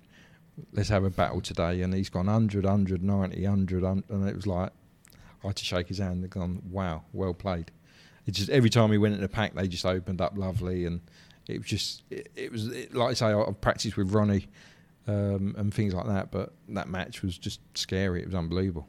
let's 0.72 0.88
have 0.88 1.04
a 1.04 1.10
battle 1.10 1.40
today. 1.40 1.82
And 1.82 1.94
he's 1.94 2.08
gone 2.08 2.26
100, 2.26 2.64
100, 2.64 3.02
90, 3.02 3.42
100, 3.42 3.84
un- 3.84 4.04
and 4.08 4.28
it 4.28 4.34
was 4.34 4.46
like, 4.46 4.70
I 5.42 5.48
had 5.48 5.56
to 5.56 5.64
shake 5.64 5.88
his 5.88 5.98
hand 5.98 6.22
and 6.22 6.30
gone, 6.30 6.62
wow, 6.70 7.02
well 7.12 7.34
played. 7.34 7.70
It 8.26 8.32
just 8.32 8.48
every 8.50 8.70
time 8.70 8.90
he 8.90 8.98
went 8.98 9.14
in 9.14 9.20
the 9.20 9.28
pack, 9.28 9.54
they 9.54 9.68
just 9.68 9.84
opened 9.84 10.20
up 10.20 10.36
lovely, 10.36 10.86
and 10.86 11.00
it 11.46 11.58
was 11.58 11.66
just, 11.66 12.02
it, 12.10 12.30
it 12.34 12.50
was 12.50 12.68
it, 12.68 12.94
like 12.94 13.10
I 13.10 13.14
say, 13.14 13.26
I've 13.26 13.60
practiced 13.60 13.96
with 13.96 14.12
Ronnie 14.12 14.48
um, 15.06 15.54
and 15.58 15.72
things 15.72 15.94
like 15.94 16.06
that. 16.06 16.30
But 16.30 16.54
that 16.70 16.88
match 16.88 17.22
was 17.22 17.36
just 17.36 17.60
scary. 17.76 18.22
It 18.22 18.26
was 18.26 18.34
unbelievable. 18.34 18.88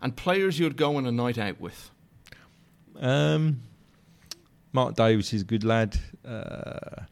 And 0.00 0.14
players 0.14 0.58
you'd 0.58 0.76
go 0.76 0.96
on 0.96 1.06
a 1.06 1.12
night 1.12 1.38
out 1.38 1.60
with? 1.60 1.90
Um, 3.00 3.62
Mark 4.76 4.94
Davis 4.94 5.32
is 5.32 5.40
a 5.40 5.44
good 5.46 5.64
lad. 5.64 5.98
Uh, 6.22 7.04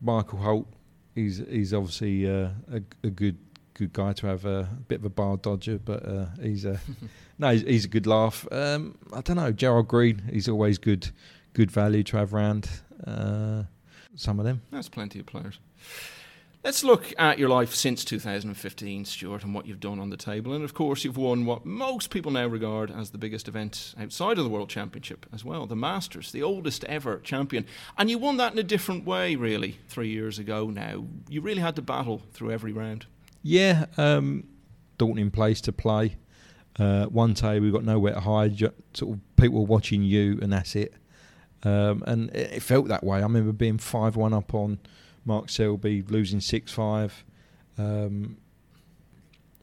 Michael 0.00 0.38
Holt, 0.38 0.68
he's 1.12 1.38
he's 1.50 1.74
obviously 1.74 2.30
uh, 2.30 2.50
a, 2.70 2.80
a 3.02 3.10
good 3.10 3.38
good 3.74 3.92
guy 3.92 4.12
to 4.12 4.28
have 4.28 4.44
a 4.44 4.68
bit 4.86 5.00
of 5.00 5.04
a 5.04 5.10
bar 5.10 5.36
dodger, 5.36 5.80
but 5.84 6.06
uh, 6.08 6.26
he's 6.40 6.64
a 6.64 6.78
no, 7.40 7.50
he's, 7.50 7.62
he's 7.62 7.84
a 7.86 7.88
good 7.88 8.06
laugh. 8.06 8.46
Um, 8.52 8.96
I 9.12 9.20
don't 9.20 9.34
know, 9.34 9.50
Gerald 9.50 9.88
Green, 9.88 10.22
he's 10.32 10.48
always 10.48 10.78
good 10.78 11.10
good 11.54 11.72
value 11.72 12.04
to 12.04 12.18
have 12.18 12.32
round. 12.32 12.70
Uh, 13.04 13.64
some 14.14 14.38
of 14.38 14.44
them. 14.44 14.62
That's 14.70 14.88
plenty 14.88 15.18
of 15.18 15.26
players. 15.26 15.58
Let's 16.64 16.82
look 16.82 17.12
at 17.18 17.38
your 17.38 17.50
life 17.50 17.74
since 17.74 18.06
2015, 18.06 19.04
Stuart, 19.04 19.44
and 19.44 19.54
what 19.54 19.66
you've 19.66 19.80
done 19.80 20.00
on 20.00 20.08
the 20.08 20.16
table. 20.16 20.54
And 20.54 20.64
of 20.64 20.72
course, 20.72 21.04
you've 21.04 21.18
won 21.18 21.44
what 21.44 21.66
most 21.66 22.08
people 22.08 22.32
now 22.32 22.46
regard 22.46 22.90
as 22.90 23.10
the 23.10 23.18
biggest 23.18 23.48
event 23.48 23.94
outside 24.00 24.38
of 24.38 24.44
the 24.44 24.50
World 24.50 24.70
Championship 24.70 25.26
as 25.30 25.44
well 25.44 25.66
the 25.66 25.76
Masters, 25.76 26.32
the 26.32 26.42
oldest 26.42 26.82
ever 26.84 27.18
champion. 27.18 27.66
And 27.98 28.08
you 28.08 28.16
won 28.16 28.38
that 28.38 28.54
in 28.54 28.58
a 28.58 28.62
different 28.62 29.04
way, 29.04 29.36
really, 29.36 29.76
three 29.88 30.08
years 30.08 30.38
ago 30.38 30.70
now. 30.70 31.04
You 31.28 31.42
really 31.42 31.60
had 31.60 31.76
to 31.76 31.82
battle 31.82 32.22
through 32.32 32.52
every 32.52 32.72
round. 32.72 33.04
Yeah, 33.42 33.84
um, 33.98 34.44
daunting 34.96 35.30
place 35.30 35.60
to 35.60 35.72
play. 35.72 36.16
Uh, 36.78 37.04
one 37.04 37.34
day 37.34 37.60
we 37.60 37.70
got 37.70 37.84
nowhere 37.84 38.14
to 38.14 38.20
hide. 38.20 38.58
Sort 38.94 39.12
of 39.16 39.20
people 39.36 39.60
were 39.60 39.66
watching 39.66 40.02
you, 40.02 40.38
and 40.40 40.50
that's 40.50 40.74
it. 40.74 40.94
Um, 41.62 42.02
and 42.06 42.30
it, 42.30 42.54
it 42.54 42.62
felt 42.62 42.88
that 42.88 43.04
way. 43.04 43.18
I 43.18 43.22
remember 43.22 43.52
being 43.52 43.76
five-one 43.76 44.32
up 44.32 44.54
on 44.54 44.78
Mark 45.24 45.50
Selby 45.50 46.02
losing 46.02 46.40
6 46.40 46.72
5. 46.72 47.24
Um, 47.78 48.36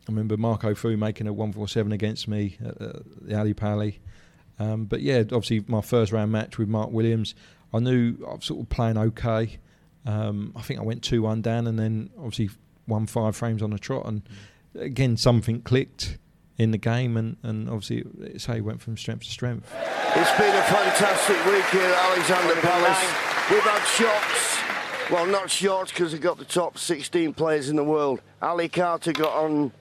I 0.08 0.12
remember 0.12 0.36
Marco 0.36 0.74
Fu 0.74 0.98
making 0.98 1.28
a 1.28 1.34
147 1.34 1.92
against 1.92 2.28
me 2.28 2.58
at 2.66 2.78
the 2.80 3.38
Ali 3.38 3.54
Pali. 3.54 4.00
Um, 4.60 4.86
but 4.86 5.02
yeah, 5.02 5.20
obviously, 5.20 5.64
my 5.68 5.82
first 5.82 6.12
round 6.12 6.32
match 6.32 6.58
with 6.58 6.68
Mark 6.68 6.92
Williams, 6.92 7.36
I 7.74 7.80
knew 7.80 8.16
I 8.28 8.36
was 8.36 8.46
sort 8.46 8.62
of 8.62 8.70
playing 8.70 8.98
okay. 8.98 9.60
Um, 10.06 10.54
I 10.56 10.62
think 10.62 10.80
I 10.80 10.84
went 10.84 11.04
2 11.04 11.22
1 11.22 11.42
down 11.42 11.68
and 11.68 11.78
then 11.78 12.10
obviously 12.18 12.50
won 12.88 13.06
five 13.06 13.36
frames 13.36 13.62
on 13.62 13.70
the 13.70 13.80
trot. 13.80 14.06
And 14.06 14.24
again, 14.76 15.18
something 15.18 15.62
clicked 15.62 16.18
in 16.58 16.72
the 16.72 16.78
game, 16.78 17.18
and, 17.18 17.38
and 17.42 17.70
obviously, 17.70 18.04
it's 18.20 18.46
how 18.46 18.54
he 18.54 18.62
went 18.62 18.82
from 18.82 18.96
strength 18.96 19.24
to 19.24 19.32
strength. 19.32 19.74
It's 20.16 20.32
been 20.38 20.56
a 20.56 20.62
fantastic 20.64 21.44
week 21.46 21.66
here 21.72 21.82
at 21.82 22.12
Alexandra 22.12 22.56
Palace. 22.62 23.02
We've 23.50 23.64
had 23.64 23.84
shots 23.86 24.51
well, 25.12 25.28
not 25.28 25.52
short 25.52 25.90
because 25.90 26.14
he 26.14 26.18
got 26.18 26.38
the 26.38 26.46
top 26.46 26.78
16 26.78 27.34
players 27.34 27.68
in 27.68 27.76
the 27.76 27.84
world. 27.84 28.22
Ali 28.42 28.70
Carter 28.70 29.12
got 29.12 29.36
on 29.36 29.72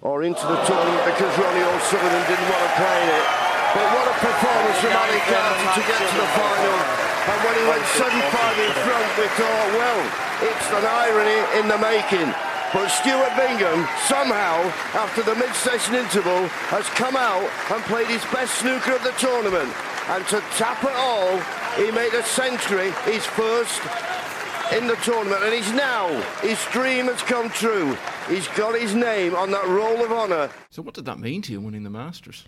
or 0.00 0.24
into 0.24 0.40
the 0.40 0.58
tournament 0.64 1.04
because 1.04 1.28
Ronnie 1.36 1.66
O'Sullivan 1.76 2.24
didn't 2.24 2.48
want 2.48 2.64
to 2.64 2.72
play 2.80 2.96
in 3.04 3.08
it. 3.12 3.26
But 3.76 3.86
what 3.92 4.06
a 4.08 4.16
performance 4.16 4.78
from 4.80 4.96
Ali 4.96 5.20
Carter 5.28 5.68
to 5.76 5.82
get 5.84 6.00
to 6.00 6.16
the 6.16 6.30
final. 6.32 6.76
And 7.28 7.38
when 7.44 7.54
he 7.60 7.64
went 7.68 7.84
7-5 8.00 8.16
in 8.64 8.72
front, 8.80 9.08
we 9.20 9.26
thought, 9.36 9.68
well, 9.76 10.00
it's 10.48 10.68
an 10.72 10.86
irony 10.88 11.40
in 11.60 11.68
the 11.68 11.76
making. 11.76 12.32
But 12.72 12.88
Stuart 12.88 13.36
Bingham, 13.36 13.84
somehow, 14.08 14.64
after 14.96 15.22
the 15.22 15.34
mid-session 15.36 15.96
interval, 15.96 16.48
has 16.72 16.88
come 16.96 17.16
out 17.16 17.44
and 17.72 17.82
played 17.84 18.08
his 18.08 18.24
best 18.32 18.56
snooker 18.56 18.96
of 18.96 19.04
the 19.04 19.12
tournament. 19.20 19.68
And 20.08 20.24
to 20.32 20.40
tap 20.56 20.82
it 20.84 20.96
all, 20.96 21.36
he 21.76 21.90
made 21.92 22.14
a 22.14 22.22
century, 22.24 22.92
his 23.04 23.24
first 23.24 23.80
in 24.72 24.86
the 24.86 24.96
tournament, 24.96 25.42
and 25.42 25.54
he's 25.54 25.72
now, 25.72 26.08
his 26.40 26.62
dream 26.66 27.06
has 27.06 27.22
come 27.22 27.50
true. 27.50 27.96
He's 28.28 28.48
got 28.48 28.78
his 28.78 28.94
name 28.94 29.34
on 29.34 29.50
that 29.50 29.66
roll 29.66 30.04
of 30.04 30.12
honour. 30.12 30.50
So, 30.70 30.82
what 30.82 30.94
did 30.94 31.04
that 31.06 31.18
mean 31.18 31.42
to 31.42 31.52
you 31.52 31.60
winning 31.60 31.84
the 31.84 31.90
Masters? 31.90 32.44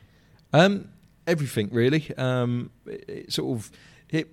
Um, 0.53 0.91
everything 1.27 1.69
really. 1.73 2.13
Um, 2.17 2.71
it, 2.87 3.05
it, 3.09 3.33
sort 3.33 3.57
of 3.59 3.71
it. 4.09 4.29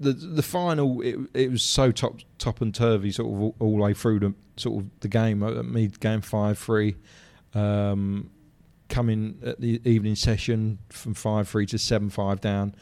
The 0.00 0.12
the 0.12 0.42
final 0.42 1.00
it, 1.00 1.18
it 1.34 1.50
was 1.50 1.62
so 1.62 1.90
top 1.90 2.18
top 2.38 2.60
and 2.60 2.72
turvy 2.72 3.10
sort 3.10 3.32
of 3.34 3.40
all, 3.40 3.54
all 3.58 3.76
the 3.76 3.82
way 3.82 3.94
through 3.94 4.20
the 4.20 4.34
sort 4.56 4.82
of 4.82 4.90
the 5.00 5.08
game. 5.08 5.42
Uh, 5.42 5.62
me 5.62 5.88
game 5.88 6.20
five 6.20 6.56
three, 6.56 6.94
um, 7.52 8.30
coming 8.88 9.40
at 9.44 9.60
the 9.60 9.80
evening 9.84 10.14
session 10.14 10.78
from 10.88 11.14
five 11.14 11.48
three 11.48 11.66
to 11.66 11.78
seven 11.78 12.10
five 12.10 12.40
down 12.40 12.74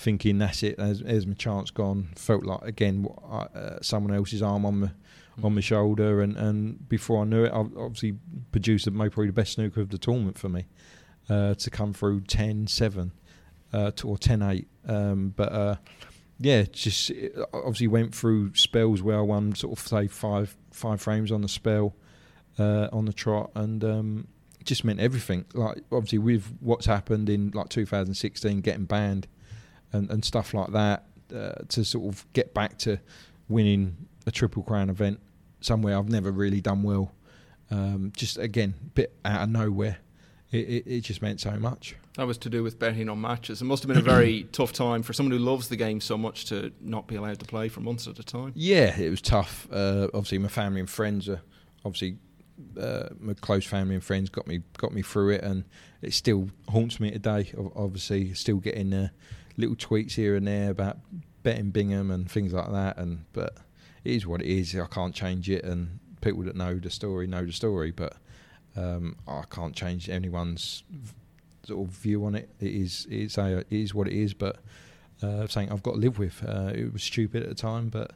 thinking 0.00 0.38
that's 0.38 0.62
it. 0.62 0.78
There's, 0.78 1.00
there's 1.00 1.26
my 1.26 1.34
chance 1.34 1.70
gone. 1.70 2.08
Felt 2.16 2.44
like 2.44 2.62
again 2.62 3.06
uh, 3.30 3.78
someone 3.82 4.14
else's 4.14 4.42
arm 4.42 4.64
on 4.64 4.80
my 4.80 4.86
mm. 4.86 5.44
on 5.44 5.54
my 5.54 5.60
shoulder, 5.60 6.22
and, 6.22 6.36
and 6.36 6.88
before 6.88 7.22
I 7.22 7.24
knew 7.24 7.44
it, 7.44 7.52
I 7.52 7.58
obviously 7.58 8.16
produced 8.50 8.86
the, 8.86 8.90
probably 8.90 9.26
the 9.26 9.32
best 9.32 9.52
snooker 9.52 9.80
of 9.80 9.90
the 9.90 9.98
tournament 9.98 10.38
for 10.38 10.48
me 10.48 10.66
uh, 11.28 11.54
to 11.54 11.70
come 11.70 11.92
through 11.92 12.22
10-7 12.22 13.10
uh, 13.72 13.90
or 14.04 14.16
10-8. 14.16 14.66
Um, 14.88 15.34
but 15.36 15.52
uh, 15.52 15.76
yeah, 16.38 16.62
just 16.62 17.12
obviously 17.52 17.86
went 17.86 18.14
through 18.14 18.54
spells 18.54 19.02
where 19.02 19.18
I 19.18 19.22
won 19.22 19.54
sort 19.54 19.78
of 19.78 19.86
say 19.86 20.08
five 20.08 20.56
five 20.70 21.00
frames 21.00 21.30
on 21.30 21.42
the 21.42 21.48
spell 21.48 21.94
uh, 22.58 22.88
on 22.92 23.04
the 23.04 23.12
trot, 23.12 23.50
and 23.54 23.84
um, 23.84 24.28
just 24.64 24.82
meant 24.82 25.00
everything. 25.00 25.44
Like 25.52 25.82
obviously 25.92 26.18
with 26.18 26.56
what's 26.60 26.86
happened 26.86 27.28
in 27.28 27.50
like 27.50 27.68
2016, 27.68 28.62
getting 28.62 28.86
banned 28.86 29.26
and, 29.92 30.10
and 30.10 30.24
stuff 30.24 30.54
like 30.54 30.72
that 30.72 31.06
uh, 31.34 31.52
to 31.68 31.84
sort 31.84 32.12
of 32.12 32.26
get 32.32 32.54
back 32.54 32.78
to 32.78 32.98
winning 33.48 33.96
a 34.26 34.30
triple 34.30 34.62
crown 34.62 34.90
event 34.90 35.20
somewhere 35.60 35.96
I've 35.96 36.08
never 36.08 36.30
really 36.30 36.60
done 36.60 36.82
well. 36.82 37.12
Um, 37.70 38.12
just 38.16 38.38
again, 38.38 38.74
a 38.80 38.90
bit 38.90 39.16
out 39.24 39.42
of 39.42 39.48
nowhere. 39.50 39.98
It, 40.50 40.68
it, 40.68 40.86
it, 40.86 41.00
just 41.02 41.22
meant 41.22 41.40
so 41.40 41.52
much. 41.52 41.94
That 42.16 42.26
was 42.26 42.36
to 42.38 42.50
do 42.50 42.64
with 42.64 42.80
betting 42.80 43.08
on 43.08 43.20
matches. 43.20 43.62
It 43.62 43.66
must 43.66 43.84
have 43.84 43.88
been 43.88 43.98
a 43.98 44.02
very 44.02 44.42
tough 44.52 44.72
time 44.72 45.04
for 45.04 45.12
someone 45.12 45.30
who 45.30 45.38
loves 45.38 45.68
the 45.68 45.76
game 45.76 46.00
so 46.00 46.18
much 46.18 46.46
to 46.46 46.72
not 46.80 47.06
be 47.06 47.14
allowed 47.14 47.38
to 47.38 47.44
play 47.44 47.68
for 47.68 47.78
months 47.78 48.08
at 48.08 48.18
a 48.18 48.24
time. 48.24 48.50
Yeah, 48.56 48.98
it 48.98 49.10
was 49.10 49.20
tough. 49.20 49.68
Uh, 49.70 50.08
obviously, 50.12 50.38
my 50.38 50.48
family 50.48 50.80
and 50.80 50.90
friends 50.90 51.28
are 51.28 51.40
obviously 51.84 52.16
uh, 52.78 53.10
my 53.20 53.34
close 53.34 53.64
family 53.64 53.94
and 53.94 54.02
friends 54.02 54.28
got 54.28 54.48
me 54.48 54.62
got 54.76 54.92
me 54.92 55.02
through 55.02 55.30
it, 55.30 55.44
and 55.44 55.62
it 56.02 56.12
still 56.12 56.48
haunts 56.68 56.98
me 56.98 57.12
today. 57.12 57.52
Obviously, 57.76 58.34
still 58.34 58.56
getting 58.56 58.92
uh, 58.92 59.08
little 59.60 59.76
tweets 59.76 60.12
here 60.12 60.36
and 60.36 60.46
there 60.46 60.70
about 60.70 60.98
betting 61.42 61.70
Bingham 61.70 62.10
and 62.10 62.30
things 62.30 62.52
like 62.52 62.70
that. 62.72 62.96
And 62.98 63.24
but 63.32 63.56
it 64.04 64.12
is 64.12 64.26
what 64.26 64.40
it 64.40 64.48
is. 64.48 64.74
I 64.74 64.86
can't 64.86 65.14
change 65.14 65.48
it, 65.50 65.64
and 65.64 65.98
people 66.20 66.42
that 66.44 66.56
know 66.56 66.74
the 66.74 66.90
story 66.90 67.26
know 67.26 67.44
the 67.44 67.52
story. 67.52 67.90
But 67.90 68.14
um, 68.76 69.16
I 69.26 69.42
can't 69.50 69.74
change 69.74 70.08
anyone's 70.08 70.84
sort 71.64 71.86
of 71.86 71.94
view 71.94 72.24
on 72.24 72.34
it. 72.34 72.48
It 72.60 72.72
is 72.72 73.06
it's 73.10 73.38
a, 73.38 73.58
it 73.58 73.66
is 73.70 73.94
what 73.94 74.08
it 74.08 74.14
is. 74.14 74.34
But 74.34 74.56
uh, 75.22 75.46
something 75.46 75.70
I've 75.70 75.82
got 75.82 75.92
to 75.92 75.98
live 75.98 76.18
with. 76.18 76.42
Uh, 76.46 76.72
it 76.74 76.92
was 76.92 77.02
stupid 77.02 77.42
at 77.42 77.48
the 77.48 77.54
time, 77.54 77.88
but 77.88 78.12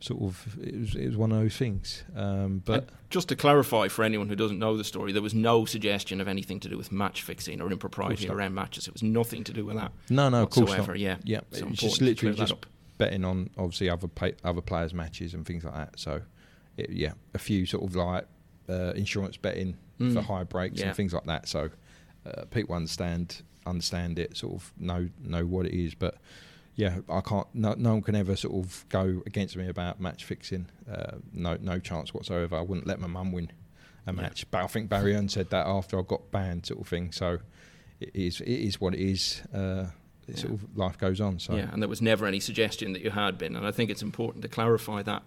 sort 0.00 0.22
of 0.22 0.58
it 0.62 0.78
was 0.78 0.94
it 0.94 1.06
was 1.06 1.16
one 1.16 1.30
of 1.30 1.38
those 1.38 1.56
things. 1.56 2.02
Um, 2.16 2.62
but 2.64 2.80
and 2.80 2.92
just 3.10 3.28
to 3.28 3.36
clarify 3.36 3.88
for 3.88 4.02
anyone 4.02 4.28
who 4.28 4.36
doesn't 4.36 4.58
know 4.58 4.76
the 4.76 4.84
story, 4.84 5.12
there 5.12 5.22
was 5.22 5.34
no 5.34 5.64
suggestion 5.64 6.20
of 6.20 6.28
anything 6.28 6.58
to 6.60 6.68
do 6.68 6.76
with 6.76 6.90
match 6.90 7.22
fixing 7.22 7.60
or 7.60 7.70
impropriety 7.70 8.28
around 8.28 8.54
matches. 8.54 8.88
It 8.88 8.92
was 8.92 9.02
nothing 9.02 9.44
to 9.44 9.52
do 9.52 9.64
with 9.64 9.76
that. 9.76 9.92
No, 10.08 10.28
no, 10.28 10.42
whatsoever. 10.42 10.70
of 10.70 10.76
course 10.76 10.88
not. 10.88 10.98
Yeah, 10.98 11.16
yeah. 11.24 11.40
So 11.52 11.58
it 11.58 11.70
was 11.70 11.78
just 11.78 12.00
literally 12.00 12.34
just 12.34 12.54
betting 12.98 13.24
on 13.24 13.50
obviously 13.56 13.88
other 13.88 14.08
pay, 14.08 14.34
other 14.44 14.60
players' 14.60 14.94
matches 14.94 15.34
and 15.34 15.46
things 15.46 15.64
like 15.64 15.74
that. 15.74 15.98
So 15.98 16.22
it, 16.76 16.90
yeah, 16.90 17.12
a 17.34 17.38
few 17.38 17.66
sort 17.66 17.84
of 17.84 17.94
like 17.94 18.26
uh, 18.68 18.92
insurance 18.92 19.36
betting 19.36 19.76
mm. 19.98 20.14
for 20.14 20.22
high 20.22 20.44
breaks 20.44 20.80
yeah. 20.80 20.88
and 20.88 20.96
things 20.96 21.12
like 21.12 21.24
that. 21.24 21.48
So 21.48 21.70
uh, 22.26 22.44
people 22.50 22.74
understand 22.74 23.42
understand 23.66 24.18
it, 24.18 24.36
sort 24.36 24.54
of 24.54 24.72
know 24.78 25.08
know 25.22 25.44
what 25.44 25.66
it 25.66 25.74
is, 25.74 25.94
but 25.94 26.16
yeah, 26.80 27.00
I 27.10 27.20
can't. 27.20 27.46
No, 27.52 27.74
no, 27.76 27.92
one 27.92 28.02
can 28.02 28.14
ever 28.14 28.34
sort 28.36 28.54
of 28.54 28.86
go 28.88 29.22
against 29.26 29.54
me 29.54 29.68
about 29.68 30.00
match 30.00 30.24
fixing. 30.24 30.66
Uh, 30.90 31.16
no, 31.30 31.58
no 31.60 31.78
chance 31.78 32.14
whatsoever. 32.14 32.56
I 32.56 32.62
wouldn't 32.62 32.86
let 32.86 32.98
my 32.98 33.06
mum 33.06 33.32
win 33.32 33.52
a 34.06 34.14
match. 34.14 34.42
Yeah. 34.42 34.48
But 34.50 34.64
I 34.64 34.66
think 34.66 34.88
Barry 34.88 35.12
Hearn 35.12 35.28
said 35.28 35.50
that 35.50 35.66
after 35.66 35.98
I 35.98 36.02
got 36.02 36.30
banned, 36.30 36.64
sort 36.64 36.80
of 36.80 36.88
thing. 36.88 37.12
So 37.12 37.38
it 38.00 38.10
is, 38.14 38.40
it 38.40 38.48
is 38.48 38.80
what 38.80 38.94
it 38.94 39.00
is. 39.00 39.42
Uh, 39.52 39.86
yeah. 40.26 40.36
Sort 40.36 40.54
of 40.54 40.76
life 40.76 40.96
goes 40.96 41.20
on. 41.20 41.38
So 41.38 41.54
yeah, 41.54 41.68
and 41.70 41.82
there 41.82 41.88
was 41.88 42.00
never 42.00 42.24
any 42.24 42.40
suggestion 42.40 42.94
that 42.94 43.02
you 43.02 43.10
had 43.10 43.36
been, 43.36 43.56
and 43.56 43.66
I 43.66 43.72
think 43.72 43.90
it's 43.90 44.02
important 44.02 44.42
to 44.42 44.48
clarify 44.48 45.02
that. 45.02 45.22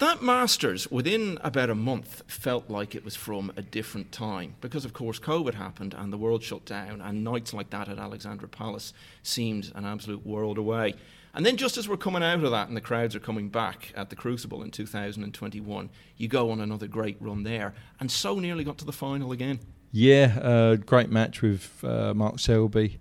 That 0.00 0.22
Masters, 0.22 0.90
within 0.90 1.36
about 1.42 1.68
a 1.68 1.74
month, 1.74 2.22
felt 2.26 2.70
like 2.70 2.94
it 2.94 3.04
was 3.04 3.16
from 3.16 3.52
a 3.54 3.60
different 3.60 4.12
time 4.12 4.54
because, 4.62 4.86
of 4.86 4.94
course, 4.94 5.18
COVID 5.20 5.52
happened 5.52 5.92
and 5.92 6.10
the 6.10 6.16
world 6.16 6.42
shut 6.42 6.64
down, 6.64 7.02
and 7.02 7.22
nights 7.22 7.52
like 7.52 7.68
that 7.68 7.86
at 7.86 7.98
Alexandra 7.98 8.48
Palace 8.48 8.94
seemed 9.22 9.70
an 9.74 9.84
absolute 9.84 10.24
world 10.24 10.56
away. 10.56 10.94
And 11.34 11.44
then, 11.44 11.58
just 11.58 11.76
as 11.76 11.86
we're 11.86 11.98
coming 11.98 12.22
out 12.22 12.42
of 12.42 12.50
that 12.50 12.68
and 12.68 12.76
the 12.78 12.80
crowds 12.80 13.14
are 13.14 13.20
coming 13.20 13.50
back 13.50 13.92
at 13.94 14.08
the 14.08 14.16
Crucible 14.16 14.62
in 14.62 14.70
2021, 14.70 15.90
you 16.16 16.28
go 16.28 16.50
on 16.50 16.62
another 16.62 16.86
great 16.86 17.18
run 17.20 17.42
there, 17.42 17.74
and 18.00 18.10
so 18.10 18.38
nearly 18.38 18.64
got 18.64 18.78
to 18.78 18.86
the 18.86 18.92
final 18.92 19.32
again. 19.32 19.60
Yeah, 19.92 20.38
uh, 20.40 20.76
great 20.76 21.10
match 21.10 21.42
with 21.42 21.84
uh, 21.84 22.14
Mark 22.14 22.38
Selby. 22.38 22.98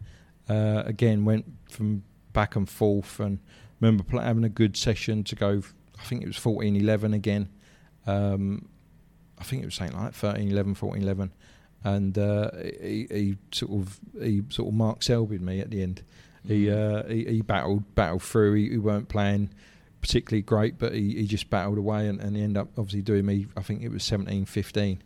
Uh, 0.50 0.84
again, 0.86 1.24
went 1.24 1.46
from 1.70 2.04
back 2.34 2.58
and 2.58 2.68
forth, 2.68 3.22
and 3.22 3.40
remember 3.80 4.04
having 4.20 4.44
a 4.44 4.50
good 4.50 4.76
session 4.76 5.24
to 5.24 5.36
go 5.38 5.64
I 6.00 6.04
think 6.06 6.24
it 6.24 6.28
was 6.28 6.38
14 6.38 6.76
11 6.76 7.14
again. 7.14 7.50
Um, 8.08 8.70
I 9.38 9.44
think 9.44 9.64
it 9.64 9.66
was 9.66 9.76
something 9.76 9.98
like 9.98 10.14
13 10.14 10.50
11, 10.50 10.76
14 10.76 11.04
11. 11.04 11.32
And 11.84 12.18
uh, 12.18 12.52
he, 12.82 13.08
he, 13.10 13.38
sort 13.52 13.72
of 13.72 14.00
he 14.22 14.44
sort 14.50 14.70
of 14.70 14.74
Mark 14.74 15.02
Selby 15.02 15.40
me 15.40 15.62
at 15.62 15.70
the 15.70 15.82
end. 15.82 16.04
Mm. 16.46 16.50
He, 16.50 16.72
uh, 16.72 17.04
he, 17.04 17.26
he 17.36 17.42
battled 17.42 17.96
battled 17.96 18.24
through. 18.24 18.56
He, 18.56 18.70
he, 18.70 18.78
weren't 18.78 19.08
playing 19.08 19.50
particularly 20.02 20.42
great, 20.42 20.78
but 20.78 20.94
he, 20.94 21.16
he 21.16 21.26
just 21.26 21.50
battled 21.50 21.78
away, 21.78 22.08
and, 22.08 22.20
and 22.20 22.36
he 22.36 22.44
ended 22.44 22.58
up 22.58 22.70
obviously 22.78 23.02
doing 23.02 23.26
me. 23.26 23.48
I 23.56 23.62
think 23.62 23.82
it 23.82 23.90
was 23.90 24.04
17 24.04 24.46
15. 24.46 25.02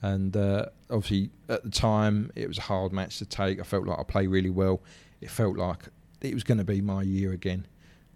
And 0.00 0.36
uh, 0.36 0.66
obviously 0.90 1.30
at 1.48 1.64
the 1.64 1.70
time 1.70 2.30
it 2.36 2.46
was 2.46 2.58
a 2.58 2.62
hard 2.62 2.92
match 2.92 3.18
to 3.18 3.26
take. 3.26 3.60
I 3.60 3.64
felt 3.64 3.86
like 3.86 3.98
I 3.98 4.04
played 4.04 4.28
really 4.28 4.50
well. 4.50 4.80
It 5.20 5.30
felt 5.30 5.56
like 5.56 5.88
it 6.20 6.34
was 6.34 6.44
going 6.44 6.58
to 6.58 6.64
be 6.64 6.80
my 6.80 7.02
year 7.02 7.32
again 7.32 7.66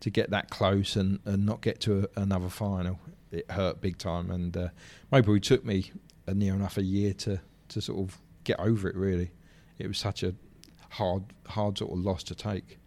to 0.03 0.11
get 0.11 0.31
that 0.31 0.51
close 0.51 0.97
and, 0.97 1.21
and 1.25 1.47
not 1.47 1.61
get 1.63 1.81
to 1.81 2.09
a, 2.17 2.21
another 2.21 2.49
final. 2.49 2.99
it 3.31 3.51
hurt 3.51 3.81
big 3.81 3.99
time, 3.99 4.31
and 4.31 4.57
uh, 4.57 4.69
maybe 5.11 5.33
it 5.33 5.43
took 5.45 5.65
me 5.65 5.93
a 6.27 6.35
near 6.35 6.55
enough 6.55 6.77
a 6.77 6.83
year 6.83 7.15
to 7.15 7.41
to 7.69 7.81
sort 7.81 7.99
of 8.01 8.19
get 8.45 8.59
over 8.61 8.89
it. 8.89 8.97
Really, 8.97 9.31
it 9.79 9.87
was 9.87 9.99
such 9.99 10.23
a 10.23 10.35
hard 10.91 11.23
hard 11.47 11.79
sort 11.79 11.93
of 11.93 11.99
loss 11.99 12.23
to 12.25 12.35
take. 12.35 12.79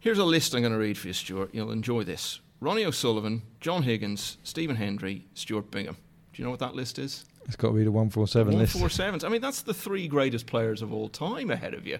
Here's 0.00 0.18
a 0.18 0.24
list 0.24 0.54
I'm 0.54 0.62
going 0.62 0.72
to 0.72 0.78
read 0.78 0.98
for 0.98 1.06
you, 1.06 1.12
Stuart. 1.12 1.50
You'll 1.52 1.70
enjoy 1.70 2.02
this. 2.02 2.40
Ronnie 2.60 2.84
O'Sullivan, 2.84 3.42
John 3.60 3.84
Higgins, 3.84 4.36
Stephen 4.42 4.76
Hendry, 4.76 5.26
Stuart 5.34 5.70
Bingham. 5.70 5.96
Do 6.32 6.42
you 6.42 6.44
know 6.44 6.50
what 6.50 6.60
that 6.60 6.74
list 6.74 6.98
is? 6.98 7.24
It's 7.46 7.56
got 7.56 7.68
to 7.68 7.74
be 7.74 7.84
the 7.84 7.92
one 7.92 8.10
four 8.10 8.26
seven 8.26 8.58
list. 8.58 8.74
One 8.74 8.82
four 8.82 8.90
sevens. 8.90 9.22
I 9.22 9.28
mean, 9.28 9.40
that's 9.40 9.62
the 9.62 9.74
three 9.74 10.08
greatest 10.08 10.46
players 10.46 10.82
of 10.82 10.92
all 10.92 11.08
time 11.08 11.50
ahead 11.52 11.74
of 11.74 11.86
you. 11.86 11.98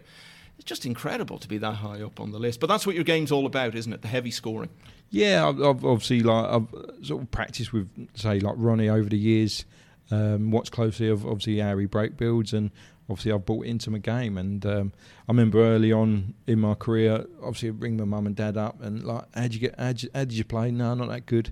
It's 0.63 0.69
just 0.69 0.87
incredible 0.87 1.39
to 1.39 1.49
be 1.49 1.59
that 1.59 1.75
high 1.75 2.03
up 2.03 2.21
on 2.21 2.31
the 2.31 2.39
list. 2.39 2.61
But 2.61 2.69
that's 2.69 2.87
what 2.87 2.95
your 2.95 3.03
game's 3.03 3.33
all 3.33 3.47
about, 3.47 3.75
isn't 3.75 3.93
it? 3.93 4.01
The 4.01 4.07
heavy 4.07 4.31
scoring. 4.31 4.69
Yeah, 5.11 5.49
I've, 5.49 5.61
obviously 5.61 6.23
like 6.23 6.47
I've 6.47 6.69
sort 7.05 7.21
of 7.21 7.33
practiced 7.33 7.73
with 7.73 7.89
say 8.15 8.39
like 8.39 8.55
Ronnie 8.57 8.89
over 8.89 9.09
the 9.09 9.19
years. 9.19 9.65
Um, 10.13 10.53
watched 10.53 10.71
closely 10.71 11.09
of 11.09 11.27
obviously 11.27 11.59
how 11.59 11.77
he 11.79 11.87
break 11.87 12.17
builds 12.17 12.53
and 12.53 12.71
obviously 13.11 13.33
I've 13.33 13.45
bought 13.45 13.67
into 13.67 13.91
my 13.91 13.99
game. 13.99 14.39
And 14.39 14.65
um, 14.65 14.93
I 15.29 15.33
remember 15.33 15.59
early 15.59 15.91
on 15.91 16.35
in 16.47 16.61
my 16.61 16.75
career, 16.75 17.27
obviously 17.43 17.71
I'd 17.71 17.81
bring 17.81 17.97
my 17.97 18.05
mum 18.05 18.29
and 18.29 18.37
dad 18.37 18.57
up 18.57 18.81
and 18.81 19.03
like, 19.03 19.25
how'd 19.35 19.55
you 19.55 19.59
get? 19.59 19.75
How 19.81 19.93
did 19.93 20.33
you 20.33 20.45
play? 20.45 20.71
No, 20.71 20.95
not 20.95 21.09
that 21.09 21.27
good. 21.27 21.51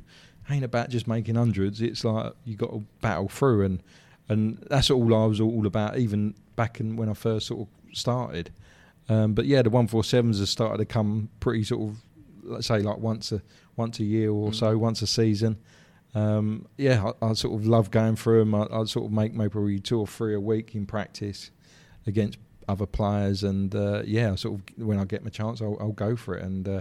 Ain't 0.49 0.65
about 0.65 0.89
just 0.89 1.09
making 1.09 1.35
hundreds. 1.35 1.83
It's 1.83 2.05
like 2.05 2.33
you 2.45 2.55
got 2.55 2.71
to 2.71 2.85
battle 3.01 3.29
through, 3.29 3.65
and 3.65 3.83
and 4.29 4.65
that's 4.71 4.89
all 4.89 5.13
I 5.17 5.27
was 5.27 5.41
all 5.41 5.67
about. 5.67 5.99
Even 5.99 6.35
back 6.55 6.79
in 6.79 6.95
when 6.95 7.09
I 7.09 7.15
first 7.15 7.49
sort 7.49 7.63
of 7.63 7.97
started. 7.97 8.53
Um, 9.11 9.35
but 9.35 9.47
yeah, 9.47 9.61
the 9.63 9.71
one 9.71 9.89
four 9.89 10.05
sevens 10.05 10.39
have 10.39 10.49
started 10.49 10.79
to 10.79 10.85
come 10.85 11.29
pretty 11.41 11.65
sort 11.65 11.91
of, 11.91 11.97
let's 12.45 12.69
say 12.69 12.79
like 12.79 12.99
once 12.99 13.33
a 13.33 13.43
once 13.77 13.99
a 13.99 14.05
year 14.05 14.31
or 14.31 14.51
mm. 14.51 14.55
so, 14.55 14.79
once 14.79 15.03
a 15.03 15.07
season. 15.07 15.59
Um, 16.15 16.67
yeah, 16.77 17.11
I, 17.21 17.27
I, 17.27 17.33
sort 17.33 17.61
of 17.61 17.67
love 17.67 17.91
going 17.91 18.15
through 18.15 18.41
them. 18.41 18.55
I, 18.55 18.79
would 18.79 18.89
sort 18.89 19.07
of 19.07 19.13
make 19.13 19.35
maybe 19.35 19.81
two 19.81 19.99
or 19.99 20.07
three 20.07 20.35
a 20.35 20.41
week 20.41 20.77
in 20.77 20.87
practice 20.87 21.51
against 22.07 22.39
other 22.69 22.87
players, 22.87 23.43
and 23.43 23.75
uh, 23.75 24.03
yeah, 24.05 24.37
sort 24.37 24.61
of 24.61 24.87
when 24.87 24.99
I 24.99 25.05
get 25.05 25.25
my 25.25 25.31
chance, 25.31 25.61
I'll, 25.61 25.77
I'll 25.81 25.93
go 25.93 26.15
for 26.15 26.37
it. 26.37 26.45
And 26.45 26.69
uh, 26.69 26.81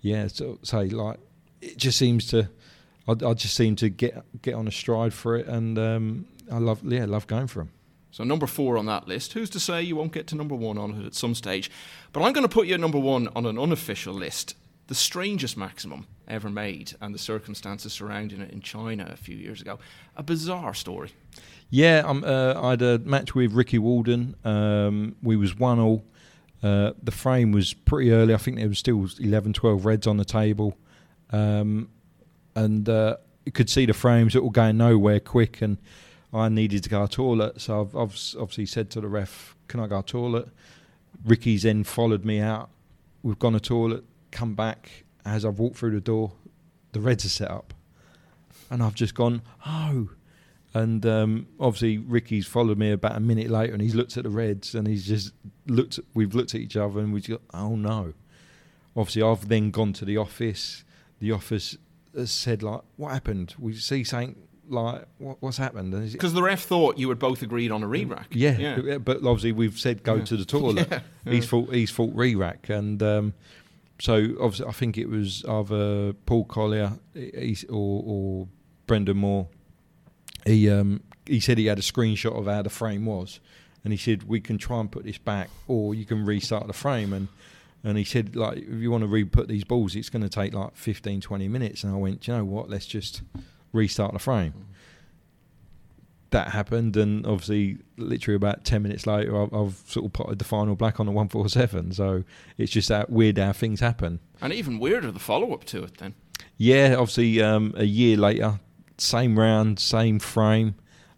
yeah, 0.00 0.28
so 0.28 0.60
say 0.62 0.88
like 0.88 1.18
it 1.60 1.76
just 1.76 1.98
seems 1.98 2.28
to, 2.28 2.48
I, 3.08 3.12
I, 3.12 3.34
just 3.34 3.54
seem 3.54 3.74
to 3.76 3.88
get 3.88 4.24
get 4.42 4.54
on 4.54 4.68
a 4.68 4.72
stride 4.72 5.12
for 5.12 5.36
it, 5.36 5.48
and 5.48 5.76
um, 5.76 6.26
I 6.52 6.58
love 6.58 6.84
yeah 6.84 7.04
love 7.04 7.26
going 7.26 7.48
for 7.48 7.60
them. 7.60 7.70
So 8.14 8.22
number 8.22 8.46
four 8.46 8.78
on 8.78 8.86
that 8.86 9.08
list. 9.08 9.32
Who's 9.32 9.50
to 9.50 9.58
say 9.58 9.82
you 9.82 9.96
won't 9.96 10.12
get 10.12 10.28
to 10.28 10.36
number 10.36 10.54
one 10.54 10.78
on 10.78 10.94
it 10.94 11.04
at 11.04 11.16
some 11.16 11.34
stage? 11.34 11.68
But 12.12 12.22
I'm 12.22 12.32
going 12.32 12.46
to 12.46 12.54
put 12.54 12.68
you 12.68 12.74
at 12.74 12.80
number 12.80 13.00
one 13.00 13.28
on 13.34 13.44
an 13.44 13.58
unofficial 13.58 14.14
list 14.14 14.54
the 14.86 14.94
strangest 14.94 15.56
maximum 15.56 16.06
ever 16.28 16.48
made 16.48 16.92
and 17.00 17.12
the 17.12 17.18
circumstances 17.18 17.92
surrounding 17.92 18.40
it 18.40 18.52
in 18.52 18.60
China 18.60 19.08
a 19.12 19.16
few 19.16 19.34
years 19.34 19.60
ago. 19.60 19.80
A 20.16 20.22
bizarre 20.22 20.74
story. 20.74 21.10
Yeah, 21.70 22.02
uh, 22.06 22.60
I 22.62 22.70
had 22.70 22.82
a 22.82 22.98
match 23.00 23.34
with 23.34 23.52
Ricky 23.52 23.78
Walden. 23.78 24.36
Um, 24.44 25.16
we 25.20 25.34
was 25.34 25.58
one 25.58 25.80
all. 25.80 26.04
Uh, 26.62 26.92
the 27.02 27.10
frame 27.10 27.50
was 27.50 27.74
pretty 27.74 28.12
early. 28.12 28.32
I 28.32 28.36
think 28.36 28.58
there 28.58 28.68
was 28.68 28.78
still 28.78 29.08
11, 29.18 29.54
12 29.54 29.84
reds 29.84 30.06
on 30.06 30.18
the 30.18 30.24
table, 30.24 30.78
um, 31.30 31.88
and 32.54 32.88
uh, 32.88 33.16
you 33.44 33.50
could 33.50 33.68
see 33.68 33.86
the 33.86 33.92
frames 33.92 34.34
that 34.34 34.44
were 34.44 34.52
going 34.52 34.76
nowhere 34.76 35.18
quick. 35.18 35.60
And 35.62 35.78
I 36.34 36.48
needed 36.48 36.82
to 36.82 36.90
go 36.90 37.06
to 37.06 37.08
the 37.08 37.14
toilet, 37.14 37.60
so 37.60 37.80
I've, 37.80 37.96
I've 37.96 38.18
obviously 38.40 38.66
said 38.66 38.90
to 38.90 39.00
the 39.00 39.08
ref, 39.08 39.56
"Can 39.68 39.80
I 39.80 39.86
go 39.86 40.02
to 40.02 40.06
the 40.06 40.18
toilet?" 40.18 40.48
Ricky's 41.24 41.62
then 41.62 41.84
followed 41.84 42.24
me 42.24 42.40
out. 42.40 42.70
We've 43.22 43.38
gone 43.38 43.52
to 43.52 43.58
the 43.58 43.64
toilet 43.64 44.04
come 44.34 44.54
back 44.54 45.04
as 45.24 45.44
I've 45.44 45.58
walked 45.58 45.78
through 45.78 45.92
the 45.92 46.00
door, 46.00 46.32
the 46.92 47.00
Reds 47.00 47.24
are 47.24 47.30
set 47.30 47.50
up, 47.50 47.72
and 48.70 48.82
I've 48.82 48.94
just 48.94 49.14
gone, 49.14 49.40
oh. 49.66 50.10
And 50.74 51.06
um, 51.06 51.46
obviously, 51.60 51.98
Ricky's 51.98 52.46
followed 52.46 52.78
me 52.78 52.90
about 52.90 53.16
a 53.16 53.20
minute 53.20 53.48
later, 53.48 53.72
and 53.72 53.80
he's 53.80 53.94
looked 53.94 54.16
at 54.16 54.24
the 54.24 54.30
Reds, 54.30 54.74
and 54.74 54.88
he's 54.88 55.06
just 55.06 55.32
looked. 55.66 55.98
At, 55.98 56.04
we've 56.14 56.34
looked 56.34 56.54
at 56.54 56.60
each 56.60 56.76
other, 56.76 56.98
and 56.98 57.12
we've 57.12 57.28
got, 57.28 57.40
oh 57.54 57.76
no. 57.76 58.12
Obviously, 58.96 59.22
I've 59.22 59.48
then 59.48 59.70
gone 59.70 59.92
to 59.94 60.04
the 60.04 60.16
office. 60.16 60.84
The 61.20 61.30
office 61.30 61.76
has 62.14 62.32
said, 62.32 62.62
like, 62.64 62.80
what 62.96 63.12
happened? 63.12 63.54
We 63.56 63.74
see 63.74 64.02
something 64.02 64.36
like 64.68 65.04
what, 65.18 65.36
what's 65.40 65.56
happened 65.58 65.92
because 66.12 66.32
the 66.32 66.42
ref 66.42 66.62
thought 66.62 66.96
you 66.98 67.08
had 67.08 67.18
both 67.18 67.42
agreed 67.42 67.70
on 67.70 67.82
a 67.82 67.86
re-rack 67.86 68.28
yeah, 68.30 68.56
yeah. 68.56 68.98
but 68.98 69.18
obviously 69.18 69.52
we've 69.52 69.78
said 69.78 70.02
go 70.02 70.14
yeah. 70.14 70.24
to 70.24 70.36
the 70.36 70.44
toilet 70.44 70.88
yeah. 70.90 71.00
he's 71.24 71.46
thought 71.46 71.72
he's 71.72 71.90
thought 71.90 72.10
re-rack 72.14 72.68
and 72.68 73.02
um, 73.02 73.34
so 74.00 74.34
obviously, 74.40 74.66
I 74.66 74.72
think 74.72 74.98
it 74.98 75.08
was 75.08 75.44
either 75.48 76.12
Paul 76.26 76.44
Collier 76.44 76.98
or, 77.68 78.02
or 78.06 78.48
Brendan 78.86 79.18
Moore. 79.18 79.48
He 80.44 80.68
um, 80.68 81.02
he 81.26 81.40
said 81.40 81.58
he 81.58 81.66
had 81.66 81.78
a 81.78 81.82
screenshot 81.82 82.38
of 82.38 82.46
how 82.46 82.62
the 82.62 82.70
frame 82.70 83.06
was, 83.06 83.40
and 83.82 83.92
he 83.92 83.96
said 83.96 84.24
we 84.24 84.40
can 84.40 84.58
try 84.58 84.80
and 84.80 84.90
put 84.90 85.04
this 85.04 85.18
back, 85.18 85.48
or 85.68 85.94
you 85.94 86.04
can 86.04 86.24
restart 86.24 86.66
the 86.66 86.72
frame. 86.72 87.12
And 87.12 87.28
and 87.84 87.96
he 87.96 88.04
said 88.04 88.34
like 88.34 88.58
if 88.58 88.80
you 88.80 88.90
want 88.90 89.02
to 89.02 89.08
re-put 89.08 89.46
these 89.48 89.64
balls, 89.64 89.94
it's 89.94 90.10
going 90.10 90.22
to 90.22 90.28
take 90.28 90.52
like 90.52 90.76
15, 90.76 91.20
20 91.20 91.48
minutes. 91.48 91.84
And 91.84 91.94
I 91.94 91.96
went, 91.96 92.26
you 92.26 92.34
know 92.34 92.44
what? 92.44 92.68
Let's 92.68 92.86
just 92.86 93.22
restart 93.74 94.12
the 94.12 94.18
frame. 94.18 94.52
Mm 94.52 94.74
that 96.34 96.48
happened, 96.48 96.96
and 96.96 97.24
obviously, 97.24 97.78
literally 97.96 98.34
about 98.34 98.64
ten 98.64 98.82
minutes 98.82 99.06
later, 99.06 99.40
I've, 99.40 99.54
I've, 99.54 99.82
sort 99.86 100.04
of 100.04 100.12
potted 100.12 100.40
the 100.40 100.44
final 100.44 100.74
black 100.74 100.98
on 100.98 101.28
four 101.28 101.48
seven. 101.48 101.92
So 101.92 102.24
it's 102.58 102.72
just 102.72 102.88
that 102.88 103.08
weird 103.08 103.38
how 103.38 103.52
things 103.52 103.78
happen. 103.80 104.18
And 104.42 104.52
even 104.52 104.80
weirder 104.80 105.12
the 105.12 105.20
follow 105.20 105.54
up 105.54 105.64
to 105.66 105.84
it 105.84 105.98
then. 105.98 106.14
Yeah, 106.58 106.96
obviously, 106.98 107.40
um, 107.40 107.72
a 107.76 107.84
year 107.84 108.16
later, 108.16 108.58
same 108.98 109.38
round, 109.38 109.78
same 109.78 110.18
frame, 110.18 110.74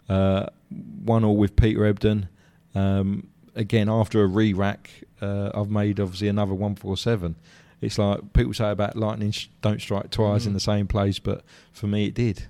uh, 0.09 0.47
one 0.71 1.25
all 1.25 1.37
with 1.37 1.57
Peter 1.57 1.87
Ebdon. 1.87 2.29
Um, 2.75 3.29
again, 3.55 3.89
after 3.89 4.23
a 4.23 4.27
re 4.27 4.53
rack, 4.53 4.91
uh, 5.23 5.51
I've 5.55 5.71
made 5.71 5.99
obviously 5.99 6.29
another 6.29 6.55
one 6.55 6.77
four 6.77 6.97
seven. 6.97 7.37
It's 7.81 7.99
like 7.99 8.33
people 8.33 8.55
say 8.55 8.71
about 8.71 8.97
lightning 8.97 9.31
sh- 9.31 9.49
don't 9.61 9.81
strike 9.81 10.11
twice 10.11 10.45
mm. 10.45 10.49
in 10.49 10.53
the 10.55 10.61
same 10.61 10.87
place, 10.87 11.19
but 11.19 11.45
for 11.73 11.87
me, 11.87 12.07
it 12.07 12.15
did 12.15 12.47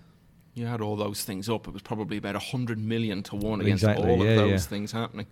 you 0.57 0.67
had 0.67 0.81
all 0.81 0.97
those 0.97 1.23
things 1.23 1.51
up, 1.51 1.69
it 1.69 1.75
was 1.75 1.83
probably 1.83 2.17
about 2.17 2.35
100 2.35 2.79
million 2.79 3.23
to 3.25 3.37
one 3.37 3.61
against 3.61 3.85
exactly, 3.85 4.11
all 4.11 4.25
yeah, 4.25 4.31
of 4.31 4.37
those 4.37 4.51
yeah. 4.51 4.59
things 4.59 4.91
happening. 4.91 5.27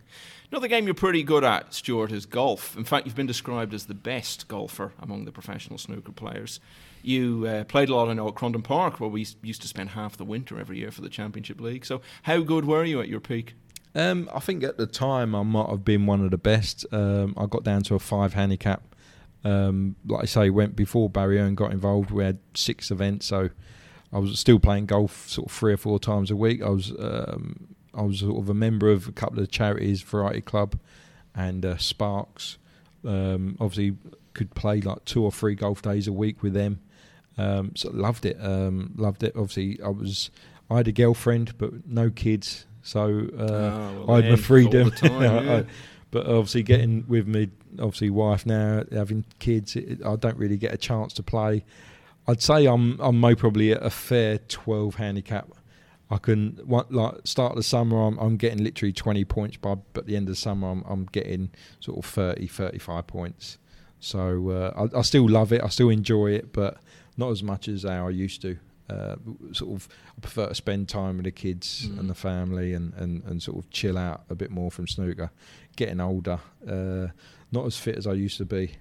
Another 0.52 0.68
game 0.68 0.84
you're 0.84 0.92
pretty 0.92 1.22
good 1.22 1.42
at, 1.42 1.72
Stuart, 1.72 2.12
is 2.12 2.26
golf. 2.26 2.76
In 2.76 2.84
fact, 2.84 3.06
you've 3.06 3.14
been 3.14 3.26
described 3.26 3.72
as 3.72 3.86
the 3.86 3.94
best 3.94 4.48
golfer 4.48 4.92
among 5.00 5.24
the 5.24 5.32
professional 5.32 5.78
snooker 5.78 6.12
players. 6.12 6.60
You 7.02 7.46
uh, 7.46 7.64
played 7.64 7.88
a 7.88 7.94
lot, 7.94 8.10
I 8.10 8.12
know, 8.12 8.28
at 8.28 8.34
Crondon 8.34 8.62
Park, 8.62 9.00
where 9.00 9.08
we 9.08 9.26
used 9.42 9.62
to 9.62 9.68
spend 9.68 9.90
half 9.90 10.18
the 10.18 10.24
winter 10.24 10.60
every 10.60 10.78
year 10.78 10.90
for 10.90 11.00
the 11.00 11.08
Championship 11.08 11.58
League. 11.58 11.86
So, 11.86 12.02
how 12.24 12.40
good 12.40 12.66
were 12.66 12.84
you 12.84 13.00
at 13.00 13.08
your 13.08 13.20
peak? 13.20 13.54
Um, 13.94 14.28
I 14.34 14.40
think 14.40 14.62
at 14.62 14.76
the 14.76 14.86
time 14.86 15.34
I 15.34 15.42
might 15.42 15.70
have 15.70 15.86
been 15.86 16.04
one 16.04 16.22
of 16.22 16.32
the 16.32 16.38
best. 16.38 16.84
Um, 16.92 17.32
I 17.38 17.46
got 17.46 17.64
down 17.64 17.82
to 17.84 17.94
a 17.94 17.98
five 17.98 18.34
handicap. 18.34 18.93
Um, 19.44 19.96
like 20.06 20.22
I 20.22 20.26
say, 20.26 20.50
went 20.50 20.74
before 20.74 21.10
Barry 21.10 21.38
Hearn 21.38 21.54
got 21.54 21.70
involved. 21.72 22.10
We 22.10 22.24
had 22.24 22.38
six 22.54 22.90
events, 22.90 23.26
so 23.26 23.50
I 24.12 24.18
was 24.18 24.38
still 24.38 24.58
playing 24.58 24.86
golf 24.86 25.28
sort 25.28 25.48
of 25.48 25.52
three 25.52 25.72
or 25.72 25.76
four 25.76 25.98
times 25.98 26.30
a 26.30 26.36
week. 26.36 26.62
I 26.62 26.70
was 26.70 26.92
um, 26.98 27.74
I 27.92 28.02
was 28.02 28.20
sort 28.20 28.42
of 28.42 28.48
a 28.48 28.54
member 28.54 28.90
of 28.90 29.08
a 29.08 29.12
couple 29.12 29.40
of 29.40 29.50
charities, 29.50 30.02
Variety 30.02 30.40
Club 30.40 30.78
and 31.34 31.64
uh, 31.64 31.76
Sparks. 31.76 32.58
Um, 33.04 33.56
obviously, 33.60 33.96
could 34.32 34.54
play 34.54 34.80
like 34.80 35.04
two 35.04 35.22
or 35.22 35.32
three 35.32 35.54
golf 35.54 35.82
days 35.82 36.06
a 36.06 36.12
week 36.12 36.42
with 36.42 36.54
them. 36.54 36.80
Um, 37.36 37.72
so 37.74 37.90
loved 37.90 38.24
it. 38.24 38.36
Um, 38.40 38.92
loved 38.96 39.22
it. 39.22 39.34
Obviously, 39.36 39.80
I 39.82 39.88
was 39.88 40.30
I 40.70 40.78
had 40.78 40.88
a 40.88 40.92
girlfriend, 40.92 41.58
but 41.58 41.86
no 41.86 42.10
kids, 42.10 42.66
so 42.82 43.28
uh, 43.38 43.42
oh, 43.42 44.04
well, 44.06 44.16
I 44.16 44.22
had 44.22 44.30
my 44.30 44.36
freedom. 44.36 44.90
Time, 44.92 45.22
yeah. 45.22 45.62
But 46.14 46.28
obviously, 46.28 46.62
getting 46.62 47.04
with 47.08 47.26
me, 47.26 47.50
obviously, 47.80 48.08
wife 48.08 48.46
now, 48.46 48.84
having 48.92 49.24
kids, 49.40 49.74
it, 49.74 49.98
I 50.06 50.14
don't 50.14 50.36
really 50.38 50.56
get 50.56 50.72
a 50.72 50.76
chance 50.76 51.12
to 51.14 51.24
play. 51.24 51.64
I'd 52.28 52.40
say 52.40 52.66
I'm 52.66 53.00
I'm 53.00 53.20
probably 53.34 53.72
at 53.72 53.84
a 53.84 53.90
fair 53.90 54.38
12 54.38 54.94
handicap. 54.94 55.48
I 56.08 56.18
can 56.18 56.60
like 56.64 56.86
start 57.24 57.52
of 57.52 57.56
the 57.56 57.64
summer 57.64 58.00
I'm, 58.06 58.16
I'm 58.18 58.36
getting 58.36 58.62
literally 58.62 58.92
20 58.92 59.24
points, 59.24 59.56
but 59.56 59.80
at 59.96 60.06
the 60.06 60.14
end 60.14 60.28
of 60.28 60.36
the 60.36 60.40
summer 60.40 60.70
I'm 60.70 60.84
I'm 60.86 61.06
getting 61.06 61.50
sort 61.80 61.98
of 61.98 62.08
30 62.08 62.46
35 62.46 63.08
points. 63.08 63.58
So 63.98 64.50
uh, 64.50 64.88
I, 64.94 65.00
I, 65.00 65.02
still 65.02 65.28
love 65.28 65.52
it. 65.52 65.64
I 65.64 65.68
still 65.68 65.88
enjoy 65.88 66.30
it, 66.30 66.52
but 66.52 66.78
not 67.16 67.32
as 67.32 67.42
much 67.42 67.66
as 67.66 67.84
I 67.84 68.08
used 68.10 68.40
to. 68.42 68.56
Uh, 68.88 69.16
sort 69.52 69.74
of, 69.74 69.88
I 70.16 70.20
prefer 70.20 70.48
to 70.48 70.54
spend 70.54 70.88
time 70.88 71.16
with 71.16 71.24
the 71.24 71.30
kids 71.30 71.88
mm. 71.88 71.98
and 71.98 72.10
the 72.10 72.14
family, 72.14 72.74
and, 72.74 72.92
and, 72.94 73.22
and 73.24 73.42
sort 73.42 73.58
of 73.58 73.70
chill 73.70 73.96
out 73.96 74.24
a 74.28 74.34
bit 74.34 74.50
more 74.50 74.70
from 74.70 74.86
snooker. 74.86 75.30
Getting 75.76 76.00
older, 76.00 76.40
uh, 76.68 77.08
not 77.50 77.66
as 77.66 77.76
fit 77.76 77.96
as 77.96 78.06
I 78.06 78.12
used 78.12 78.38
to 78.38 78.44
be. 78.44 78.72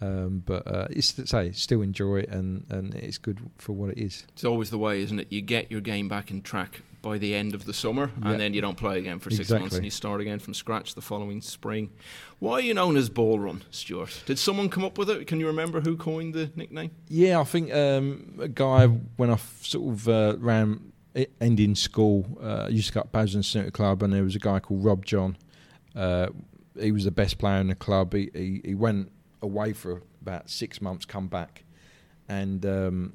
Um, 0.00 0.42
but 0.44 0.66
uh, 0.66 0.88
it's 0.90 1.14
say 1.30 1.52
still 1.52 1.80
enjoy 1.80 2.20
it 2.20 2.28
and, 2.28 2.66
and 2.70 2.92
it's 2.92 3.18
good 3.18 3.38
for 3.58 3.72
what 3.72 3.90
it 3.90 3.98
is. 3.98 4.26
It's 4.30 4.42
always 4.42 4.70
the 4.70 4.78
way, 4.78 5.00
isn't 5.00 5.20
it? 5.20 5.28
You 5.30 5.42
get 5.42 5.70
your 5.70 5.80
game 5.80 6.08
back 6.08 6.32
in 6.32 6.42
track 6.42 6.82
by 7.02 7.18
the 7.18 7.34
end 7.34 7.52
of 7.54 7.64
the 7.64 7.72
summer, 7.74 8.12
Yeah. 8.22 8.30
and 8.30 8.40
then 8.40 8.54
you 8.54 8.60
don't 8.60 8.76
play 8.76 8.98
again 8.98 9.18
for 9.18 9.28
six 9.30 9.40
Exactly. 9.40 9.60
months, 9.60 9.76
and 9.76 9.84
you 9.84 9.90
start 9.90 10.20
again 10.20 10.38
from 10.38 10.54
scratch 10.54 10.94
the 10.94 11.02
following 11.02 11.40
spring. 11.40 11.90
Why 12.38 12.52
are 12.54 12.60
you 12.60 12.74
known 12.74 12.96
as 12.96 13.08
Ball 13.10 13.38
Run, 13.40 13.62
Stuart? 13.70 14.22
Did 14.24 14.38
someone 14.38 14.68
come 14.68 14.84
up 14.84 14.96
with 14.98 15.10
it? 15.10 15.26
Can 15.26 15.40
you 15.40 15.48
remember 15.48 15.80
who 15.80 15.96
coined 15.96 16.32
the 16.34 16.50
nickname? 16.54 16.92
Yeah, 17.08 17.40
I 17.40 17.44
think 17.44 17.74
um, 17.74 18.38
a 18.40 18.48
guy 18.48 18.86
when 18.86 19.30
I 19.30 19.36
sort 19.60 19.92
of 19.92 20.08
uh, 20.08 20.36
ran 20.38 20.92
ending 21.40 21.74
school, 21.74 22.38
uh, 22.42 22.64
I 22.66 22.68
used 22.68 22.88
to 22.88 22.94
go 22.94 23.00
up 23.00 23.12
Basildon 23.12 23.42
Snooker 23.42 23.70
Club, 23.72 24.02
and 24.02 24.12
there 24.12 24.22
was 24.24 24.36
a 24.36 24.38
guy 24.40 24.60
called 24.60 24.84
Rob 24.84 25.04
John. 25.04 25.36
Uh, 25.94 26.28
he 26.80 26.90
was 26.92 27.04
the 27.04 27.10
best 27.10 27.36
player 27.38 27.60
in 27.60 27.66
the 27.66 27.74
club. 27.74 28.14
He, 28.14 28.30
he 28.32 28.60
he 28.64 28.74
went 28.74 29.10
away 29.42 29.72
for 29.72 30.02
about 30.22 30.48
six 30.48 30.80
months, 30.80 31.04
come 31.04 31.26
back, 31.28 31.64
and 32.28 32.64
um, 32.64 33.12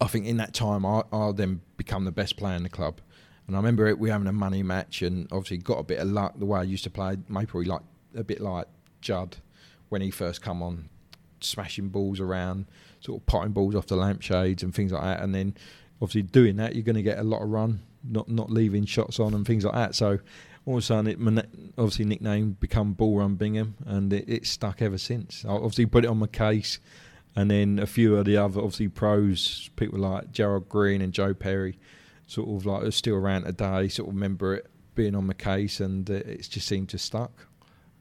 I 0.00 0.06
think 0.08 0.26
in 0.26 0.38
that 0.38 0.54
time 0.54 0.84
I 0.84 1.02
I 1.12 1.30
then 1.32 1.60
become 1.84 2.04
the 2.04 2.12
best 2.12 2.36
player 2.36 2.56
in 2.56 2.62
the 2.62 2.68
club. 2.68 3.00
And 3.46 3.56
I 3.56 3.58
remember 3.58 3.86
it, 3.88 3.98
we 3.98 4.10
having 4.10 4.28
a 4.28 4.32
money 4.32 4.62
match, 4.62 5.02
and 5.02 5.26
obviously 5.32 5.58
got 5.58 5.78
a 5.78 5.82
bit 5.82 5.98
of 5.98 6.08
luck 6.08 6.38
the 6.38 6.46
way 6.46 6.60
I 6.60 6.62
used 6.62 6.84
to 6.84 6.90
play. 6.90 7.16
Maybe 7.28 7.64
like 7.64 7.82
a 8.14 8.24
bit 8.24 8.40
like 8.40 8.66
Judd 9.00 9.36
when 9.88 10.00
he 10.00 10.10
first 10.10 10.40
come 10.40 10.62
on, 10.62 10.88
smashing 11.40 11.88
balls 11.88 12.20
around, 12.20 12.66
sort 13.00 13.20
of 13.20 13.26
potting 13.26 13.52
balls 13.52 13.74
off 13.74 13.86
the 13.86 13.96
lampshades 13.96 14.62
and 14.62 14.74
things 14.74 14.92
like 14.92 15.02
that. 15.02 15.20
And 15.22 15.34
then 15.34 15.54
obviously 16.00 16.22
doing 16.22 16.56
that, 16.56 16.74
you're 16.74 16.84
going 16.84 16.96
to 16.96 17.02
get 17.02 17.18
a 17.18 17.24
lot 17.24 17.42
of 17.42 17.48
run, 17.50 17.80
not 18.04 18.28
not 18.28 18.50
leaving 18.50 18.86
shots 18.86 19.18
on 19.18 19.34
and 19.34 19.46
things 19.46 19.64
like 19.64 19.74
that. 19.74 19.94
So 19.94 20.20
all 20.64 20.74
of 20.74 20.78
a 20.78 20.82
sudden, 20.82 21.08
it 21.08 21.18
obviously 21.76 22.04
nickname 22.04 22.56
become 22.60 22.92
Ball 22.92 23.18
Run 23.18 23.34
Bingham, 23.34 23.74
and 23.84 24.12
it, 24.12 24.46
stuck 24.46 24.80
ever 24.80 24.98
since. 24.98 25.44
I 25.44 25.50
obviously 25.50 25.86
put 25.86 26.04
it 26.04 26.08
on 26.08 26.18
my 26.18 26.28
case, 26.28 26.78
and 27.34 27.50
then 27.50 27.78
a 27.78 27.86
few 27.86 28.16
of 28.16 28.24
the 28.24 28.36
other 28.36 28.60
obviously 28.60 28.88
pros, 28.88 29.70
people 29.76 29.98
like 29.98 30.32
Gerald 30.32 30.68
Green 30.68 31.00
and 31.00 31.12
Joe 31.12 31.34
Perry, 31.34 31.78
sort 32.26 32.48
of 32.48 32.66
like 32.66 32.82
are 32.84 32.90
still 32.90 33.14
around 33.16 33.44
today, 33.44 33.88
sort 33.88 34.08
of 34.08 34.14
remember 34.14 34.54
it 34.54 34.66
being 34.94 35.14
on 35.14 35.26
the 35.26 35.34
case, 35.34 35.80
and 35.80 36.10
uh, 36.10 36.14
it's 36.14 36.48
just 36.48 36.66
seemed 36.68 36.88
to 36.90 36.98
stuck. 36.98 37.46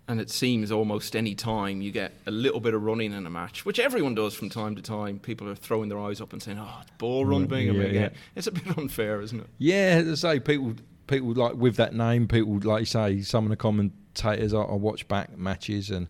And 0.07 0.19
it 0.19 0.29
seems 0.29 0.71
almost 0.73 1.15
any 1.15 1.35
time 1.35 1.81
you 1.81 1.91
get 1.91 2.11
a 2.25 2.31
little 2.31 2.59
bit 2.59 2.73
of 2.73 2.83
running 2.83 3.13
in 3.13 3.25
a 3.25 3.29
match, 3.29 3.65
which 3.65 3.79
everyone 3.79 4.13
does 4.13 4.33
from 4.33 4.49
time 4.49 4.75
to 4.75 4.81
time, 4.81 5.19
people 5.19 5.47
are 5.47 5.55
throwing 5.55 5.87
their 5.87 5.99
eyes 5.99 6.19
up 6.19 6.33
and 6.33 6.43
saying, 6.43 6.59
"Oh, 6.59 6.81
Ball 6.97 7.23
Run 7.25 7.45
Mm, 7.45 7.49
Bingham 7.49 7.75
yeah, 7.77 7.83
again." 7.83 8.01
yeah. 8.13 8.17
It's 8.35 8.47
a 8.47 8.51
bit 8.51 8.77
unfair, 8.77 9.21
isn't 9.21 9.39
it? 9.39 9.47
Yeah, 9.57 10.01
as 10.05 10.25
I 10.25 10.33
say 10.35 10.39
people 10.41 10.73
people 11.07 11.31
like 11.33 11.53
with 11.55 11.77
that 11.77 11.93
name, 11.93 12.27
people 12.27 12.59
like 12.59 12.81
you 12.81 12.85
say, 12.85 13.21
some 13.21 13.45
of 13.45 13.51
the 13.51 13.55
commentators 13.55 14.53
I, 14.53 14.61
I 14.61 14.73
watch 14.73 15.07
back 15.07 15.37
matches 15.37 15.89
and 15.91 16.07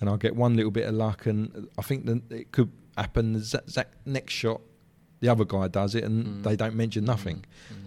and 0.00 0.08
I'll 0.08 0.16
get 0.16 0.34
one 0.36 0.56
little 0.56 0.70
bit 0.70 0.86
of 0.88 0.94
luck, 0.94 1.26
and 1.26 1.68
I 1.78 1.82
think 1.82 2.06
that 2.06 2.22
it 2.30 2.52
could 2.52 2.70
happen. 2.96 3.32
The 3.34 3.86
next 4.06 4.32
shot, 4.32 4.60
the 5.20 5.28
other 5.28 5.44
guy 5.44 5.68
does 5.68 5.94
it, 5.94 6.04
and 6.04 6.26
Mm. 6.26 6.42
they 6.42 6.56
don't 6.56 6.74
mention 6.74 7.04
nothing. 7.04 7.44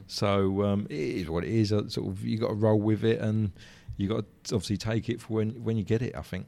So 0.07 0.63
um, 0.63 0.85
it 0.89 0.97
is 0.97 1.29
what 1.29 1.43
it 1.43 1.49
is. 1.51 1.71
Uh, 1.73 1.87
Sort 1.89 2.07
of, 2.07 2.23
you 2.23 2.37
got 2.37 2.49
to 2.49 2.53
roll 2.53 2.79
with 2.79 3.03
it, 3.03 3.19
and 3.19 3.51
you 3.97 4.07
got 4.07 4.25
to 4.45 4.55
obviously 4.55 4.77
take 4.77 5.09
it 5.09 5.21
for 5.21 5.33
when 5.33 5.63
when 5.63 5.77
you 5.77 5.83
get 5.83 6.01
it. 6.01 6.15
I 6.15 6.21
think. 6.21 6.45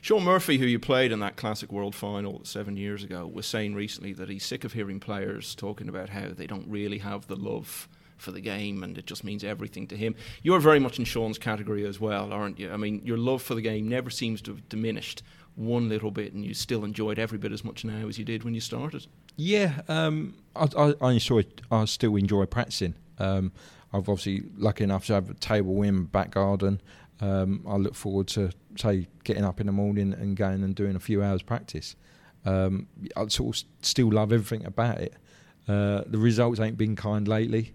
Shaun 0.00 0.22
Murphy, 0.22 0.58
who 0.58 0.66
you 0.66 0.78
played 0.78 1.10
in 1.12 1.18
that 1.20 1.36
classic 1.36 1.72
world 1.72 1.94
final 1.94 2.40
seven 2.44 2.76
years 2.76 3.02
ago, 3.02 3.26
was 3.26 3.44
saying 3.46 3.74
recently 3.74 4.12
that 4.14 4.28
he's 4.28 4.44
sick 4.44 4.64
of 4.64 4.72
hearing 4.72 5.00
players 5.00 5.54
talking 5.54 5.88
about 5.88 6.10
how 6.10 6.28
they 6.28 6.46
don't 6.46 6.68
really 6.68 6.98
have 6.98 7.26
the 7.26 7.36
love 7.36 7.88
for 8.16 8.30
the 8.30 8.40
game 8.40 8.82
and 8.82 8.96
it 8.96 9.06
just 9.06 9.24
means 9.24 9.44
everything 9.44 9.86
to 9.88 9.96
him. 9.96 10.14
You're 10.42 10.60
very 10.60 10.78
much 10.78 10.98
in 10.98 11.04
Shaun's 11.04 11.38
category 11.38 11.86
as 11.86 12.00
well, 12.00 12.32
aren't 12.32 12.58
you? 12.58 12.72
I 12.72 12.76
mean, 12.76 13.02
your 13.04 13.18
love 13.18 13.42
for 13.42 13.54
the 13.54 13.62
game 13.62 13.88
never 13.88 14.10
seems 14.10 14.40
to 14.42 14.52
have 14.52 14.68
diminished 14.68 15.22
one 15.56 15.88
little 15.88 16.10
bit 16.10 16.32
and 16.32 16.44
you 16.44 16.54
still 16.54 16.84
enjoy 16.84 17.12
it 17.12 17.18
every 17.18 17.38
bit 17.38 17.52
as 17.52 17.64
much 17.64 17.84
now 17.84 18.08
as 18.08 18.18
you 18.18 18.24
did 18.24 18.44
when 18.44 18.54
you 18.54 18.60
started. 18.60 19.06
Yeah, 19.36 19.80
um, 19.88 20.34
I, 20.56 20.68
I, 20.76 20.94
I 21.00 21.12
enjoy. 21.12 21.44
I 21.70 21.84
still 21.84 22.16
enjoy 22.16 22.46
practicing. 22.46 22.94
Um, 23.18 23.52
I've 23.92 24.08
obviously 24.08 24.44
lucky 24.56 24.84
enough 24.84 25.06
to 25.06 25.14
have 25.14 25.30
a 25.30 25.34
table 25.34 25.82
in 25.82 26.04
back 26.04 26.32
garden. 26.32 26.80
Um, 27.20 27.64
I 27.68 27.76
look 27.76 27.94
forward 27.94 28.26
to 28.28 28.50
say 28.76 29.06
getting 29.22 29.44
up 29.44 29.60
in 29.60 29.66
the 29.66 29.72
morning 29.72 30.12
and 30.12 30.36
going 30.36 30.64
and 30.64 30.74
doing 30.74 30.96
a 30.96 31.00
few 31.00 31.22
hours 31.22 31.42
practice. 31.42 31.94
Um, 32.44 32.88
I 33.16 33.26
sort 33.28 33.56
of 33.56 33.64
still 33.82 34.10
love 34.10 34.32
everything 34.32 34.66
about 34.66 34.98
it. 34.98 35.14
Uh, 35.68 36.02
the 36.06 36.18
results 36.18 36.60
ain't 36.60 36.76
been 36.76 36.96
kind 36.96 37.26
lately, 37.26 37.72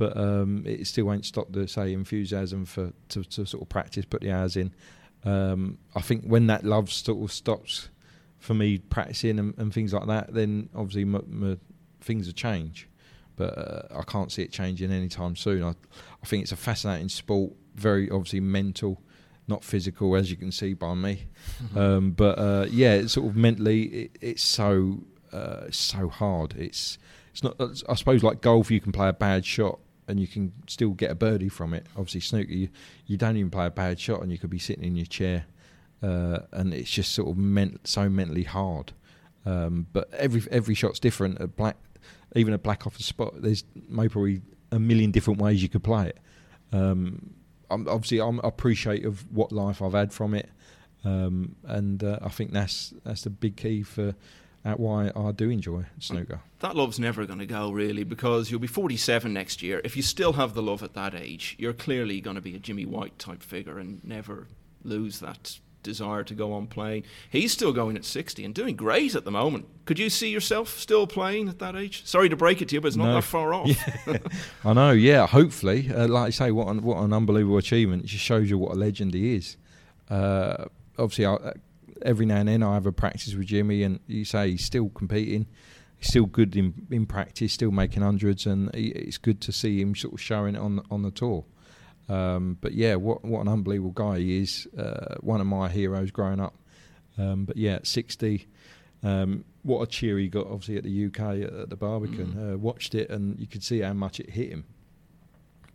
but 0.00 0.16
um, 0.16 0.62
it 0.64 0.86
still 0.86 1.04
won't 1.04 1.26
stop 1.26 1.52
the 1.52 1.68
say 1.68 1.92
enthusiasm 1.92 2.64
for 2.64 2.90
to, 3.10 3.22
to 3.22 3.44
sort 3.44 3.62
of 3.62 3.68
practice, 3.68 4.06
put 4.06 4.22
the 4.22 4.32
hours 4.32 4.56
in. 4.56 4.72
Um, 5.24 5.76
I 5.94 6.00
think 6.00 6.24
when 6.24 6.46
that 6.46 6.64
love 6.64 6.90
sort 6.90 7.22
of 7.22 7.30
stops 7.30 7.90
for 8.38 8.54
me 8.54 8.78
practicing 8.78 9.38
and, 9.38 9.52
and 9.58 9.74
things 9.74 9.92
like 9.92 10.06
that, 10.06 10.32
then 10.32 10.70
obviously 10.74 11.04
my, 11.04 11.20
my 11.28 11.58
things 12.00 12.26
will 12.26 12.32
change. 12.32 12.88
But 13.36 13.58
uh, 13.58 13.98
I 13.98 14.02
can't 14.04 14.32
see 14.32 14.40
it 14.40 14.50
changing 14.50 14.90
anytime 14.90 15.36
soon. 15.36 15.62
I, 15.62 15.74
I 16.22 16.26
think 16.26 16.44
it's 16.44 16.52
a 16.52 16.56
fascinating 16.56 17.10
sport, 17.10 17.52
very 17.74 18.10
obviously 18.10 18.40
mental, 18.40 19.02
not 19.48 19.62
physical, 19.62 20.16
as 20.16 20.30
you 20.30 20.38
can 20.38 20.50
see 20.50 20.72
by 20.72 20.94
me. 20.94 21.26
Um, 21.76 22.12
but 22.12 22.38
uh, 22.38 22.66
yeah, 22.70 22.94
it's 22.94 23.12
sort 23.12 23.26
of 23.26 23.36
mentally, 23.36 23.82
it, 23.82 24.10
it's 24.22 24.42
so 24.42 25.00
uh, 25.30 25.66
so 25.70 26.08
hard. 26.08 26.54
It's 26.56 26.96
it's 27.32 27.42
not. 27.44 27.60
I 27.86 27.94
suppose 27.96 28.22
like 28.22 28.40
golf, 28.40 28.70
you 28.70 28.80
can 28.80 28.92
play 28.92 29.10
a 29.10 29.12
bad 29.12 29.44
shot 29.44 29.78
and 30.10 30.20
you 30.20 30.26
can 30.26 30.52
still 30.66 30.90
get 30.90 31.10
a 31.10 31.14
birdie 31.14 31.48
from 31.48 31.72
it. 31.72 31.86
Obviously, 31.96 32.20
snooker, 32.20 32.52
you, 32.52 32.68
you 33.06 33.16
don't 33.16 33.36
even 33.36 33.50
play 33.50 33.66
a 33.66 33.70
bad 33.70 33.98
shot 33.98 34.20
and 34.22 34.30
you 34.30 34.38
could 34.38 34.50
be 34.50 34.58
sitting 34.58 34.84
in 34.84 34.96
your 34.96 35.06
chair, 35.06 35.46
uh, 36.02 36.40
and 36.52 36.74
it's 36.74 36.90
just 36.90 37.12
sort 37.12 37.30
of 37.30 37.36
meant 37.38 37.86
so 37.86 38.08
mentally 38.08 38.44
hard. 38.44 38.92
Um, 39.46 39.86
but 39.92 40.12
every 40.12 40.42
every 40.50 40.74
shot's 40.74 41.00
different. 41.00 41.40
A 41.40 41.46
black, 41.46 41.76
even 42.34 42.52
a 42.52 42.58
black 42.58 42.86
off 42.86 42.96
the 42.96 43.02
spot. 43.02 43.40
There's 43.40 43.64
maybe 43.88 44.08
probably 44.10 44.42
a 44.72 44.78
million 44.78 45.10
different 45.10 45.40
ways 45.40 45.62
you 45.62 45.68
could 45.68 45.84
play 45.84 46.08
it. 46.08 46.18
Um, 46.72 47.34
I'm, 47.70 47.88
obviously, 47.88 48.20
I'm 48.20 48.40
appreciative 48.40 49.06
of 49.06 49.32
what 49.32 49.52
life 49.52 49.80
I've 49.80 49.92
had 49.92 50.12
from 50.12 50.34
it, 50.34 50.50
um, 51.04 51.56
and 51.64 52.02
uh, 52.02 52.18
I 52.20 52.28
think 52.28 52.52
that's 52.52 52.92
that's 53.04 53.22
the 53.22 53.30
big 53.30 53.56
key 53.56 53.82
for 53.82 54.14
uh, 54.64 54.74
why 54.74 55.10
I 55.16 55.32
do 55.32 55.48
enjoy 55.50 55.86
snooker. 55.98 56.40
That 56.60 56.76
love's 56.76 56.98
never 56.98 57.24
going 57.26 57.38
to 57.38 57.46
go, 57.46 57.70
really, 57.70 58.04
because 58.04 58.50
you'll 58.50 58.60
be 58.60 58.66
47 58.66 59.32
next 59.32 59.62
year. 59.62 59.80
If 59.84 59.96
you 59.96 60.02
still 60.02 60.34
have 60.34 60.54
the 60.54 60.62
love 60.62 60.82
at 60.82 60.94
that 60.94 61.14
age, 61.14 61.56
you're 61.58 61.72
clearly 61.72 62.20
going 62.20 62.36
to 62.36 62.42
be 62.42 62.54
a 62.54 62.58
Jimmy 62.58 62.84
White 62.84 63.18
type 63.18 63.42
figure 63.42 63.78
and 63.78 64.04
never 64.04 64.48
lose 64.84 65.20
that 65.20 65.58
desire 65.82 66.22
to 66.22 66.34
go 66.34 66.52
on 66.52 66.66
playing. 66.66 67.02
He's 67.30 67.52
still 67.52 67.72
going 67.72 67.96
at 67.96 68.04
60 68.04 68.44
and 68.44 68.54
doing 68.54 68.76
great 68.76 69.14
at 69.14 69.24
the 69.24 69.30
moment. 69.30 69.66
Could 69.86 69.98
you 69.98 70.10
see 70.10 70.28
yourself 70.28 70.78
still 70.78 71.06
playing 71.06 71.48
at 71.48 71.58
that 71.60 71.74
age? 71.74 72.04
Sorry 72.04 72.28
to 72.28 72.36
break 72.36 72.60
it 72.60 72.68
to 72.68 72.74
you, 72.74 72.82
but 72.82 72.88
it's 72.88 72.98
not 72.98 73.06
No. 73.06 73.14
that 73.14 73.22
far 73.24 73.54
off. 73.54 73.70
I 74.64 74.74
know, 74.74 74.90
yeah. 74.90 75.26
Hopefully, 75.26 75.90
uh, 75.90 76.06
like 76.06 76.26
I 76.26 76.30
say, 76.30 76.50
what 76.50 76.68
an, 76.68 76.82
what 76.82 76.98
an 76.98 77.14
unbelievable 77.14 77.56
achievement! 77.56 78.04
It 78.04 78.08
just 78.08 78.22
shows 78.24 78.50
you 78.50 78.58
what 78.58 78.72
a 78.72 78.78
legend 78.78 79.14
he 79.14 79.36
is. 79.36 79.56
Uh, 80.10 80.66
obviously, 80.98 81.24
I, 81.24 81.32
uh, 81.34 81.52
every 82.02 82.26
now 82.26 82.36
and 82.36 82.48
then 82.48 82.62
I 82.62 82.74
have 82.74 82.86
a 82.86 82.92
practice 82.92 83.34
with 83.34 83.46
Jimmy, 83.46 83.82
and 83.82 84.00
you 84.06 84.24
say 84.24 84.50
he's 84.50 84.64
still 84.64 84.88
competing. 84.90 85.46
He's 85.98 86.08
still 86.08 86.26
good 86.26 86.56
in, 86.56 86.86
in 86.90 87.06
practice, 87.06 87.52
still 87.52 87.70
making 87.70 88.02
hundreds, 88.02 88.46
and 88.46 88.74
he, 88.74 88.88
it's 88.88 89.18
good 89.18 89.40
to 89.42 89.52
see 89.52 89.80
him 89.80 89.94
sort 89.94 90.14
of 90.14 90.20
showing 90.20 90.54
it 90.54 90.58
on 90.60 90.82
on 90.90 91.02
the 91.02 91.10
tour. 91.10 91.44
Um, 92.08 92.58
but 92.60 92.72
yeah, 92.72 92.96
what 92.96 93.24
what 93.24 93.40
an 93.42 93.48
unbelievable 93.48 93.92
guy 93.92 94.18
he 94.18 94.38
is. 94.42 94.66
Uh, 94.76 95.16
one 95.20 95.40
of 95.40 95.46
my 95.46 95.68
heroes 95.68 96.10
growing 96.10 96.40
up. 96.40 96.54
Um, 97.18 97.44
but 97.44 97.56
yeah, 97.56 97.74
at 97.74 97.86
60, 97.86 98.46
um, 99.02 99.44
what 99.62 99.82
a 99.82 99.86
cheer 99.86 100.18
he 100.18 100.28
got, 100.28 100.46
obviously, 100.46 100.76
at 100.78 100.84
the 100.84 101.06
UK 101.06 101.20
at, 101.20 101.52
at 101.52 101.70
the 101.70 101.76
Barbican. 101.76 102.52
Uh, 102.52 102.56
watched 102.56 102.94
it, 102.94 103.10
and 103.10 103.38
you 103.38 103.46
could 103.46 103.62
see 103.62 103.80
how 103.80 103.92
much 103.92 104.20
it 104.20 104.30
hit 104.30 104.50
him. 104.50 104.64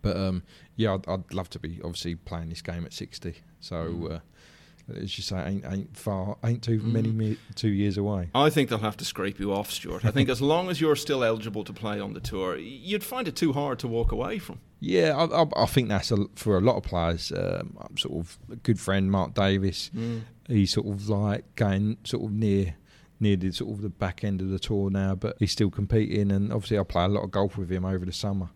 But 0.02 0.18
um, 0.18 0.44
yeah, 0.76 0.94
I'd, 0.94 1.08
I'd 1.08 1.34
love 1.34 1.50
to 1.52 1.60
be 1.60 1.80
obviously 1.84 2.16
playing 2.16 2.50
this 2.50 2.62
game 2.62 2.86
at 2.86 2.94
60. 2.94 3.36
So, 3.60 4.10
uh, 4.12 4.20
as 4.94 5.18
you 5.18 5.24
say, 5.24 5.44
ain't, 5.46 5.66
ain't 5.66 5.98
far, 5.98 6.38
ain't 6.44 6.62
too 6.64 6.80
many 6.80 7.12
me- 7.12 7.38
two 7.56 7.70
years 7.70 7.98
away. 7.98 8.30
I 8.36 8.50
think 8.50 8.70
they'll 8.70 8.80
have 8.80 8.98
to 8.98 9.06
scrape 9.06 9.40
you 9.40 9.54
off, 9.54 9.72
Stuart. 9.72 10.06
I 10.06 10.12
think 10.12 10.30
as 10.30 10.42
long 10.54 10.70
as 10.70 10.80
you're 10.80 10.96
still 10.96 11.24
eligible 11.24 11.64
to 11.64 11.74
play 11.74 12.00
on 12.00 12.14
the 12.14 12.20
tour, 12.20 12.58
you'd 12.58 13.04
find 13.04 13.28
it 13.28 13.36
too 13.36 13.54
hard 13.54 13.80
to 13.80 13.88
walk 13.88 14.12
away 14.12 14.38
from. 14.40 14.60
Yeah, 14.80 15.16
I, 15.18 15.44
I, 15.44 15.64
I 15.64 15.66
think 15.66 15.90
that's 15.90 16.12
a, 16.12 16.26
for 16.36 16.58
a 16.58 16.62
lot 16.62 16.76
of 16.78 16.84
players. 16.84 17.32
Um, 17.32 17.78
I'm 17.82 17.98
sort 17.98 18.20
of 18.20 18.38
a 18.52 18.56
good 18.58 18.80
friend, 18.80 19.10
Mark 19.12 19.34
Davis. 19.34 19.90
He's 20.48 20.74
sort 20.74 20.88
of 20.88 21.10
like 21.10 21.56
going 21.56 21.98
sort 22.04 22.24
of 22.26 22.32
near 22.32 22.76
near 23.20 23.38
the 23.38 23.50
sort 23.52 23.72
of 23.72 23.82
the 23.82 23.90
back 23.90 24.24
end 24.24 24.42
of 24.42 24.50
the 24.50 24.60
tour 24.60 24.90
now, 24.90 25.16
but 25.16 25.38
he's 25.40 25.52
still 25.52 25.70
competing. 25.72 26.32
And 26.32 26.52
obviously, 26.52 26.78
I 26.78 26.84
play 26.84 27.06
a 27.06 27.08
lot 27.08 27.24
of 27.24 27.32
golf 27.32 27.58
with 27.58 27.72
him 27.72 27.86
over 27.86 28.06
the 28.06 28.12
summer. 28.14 28.50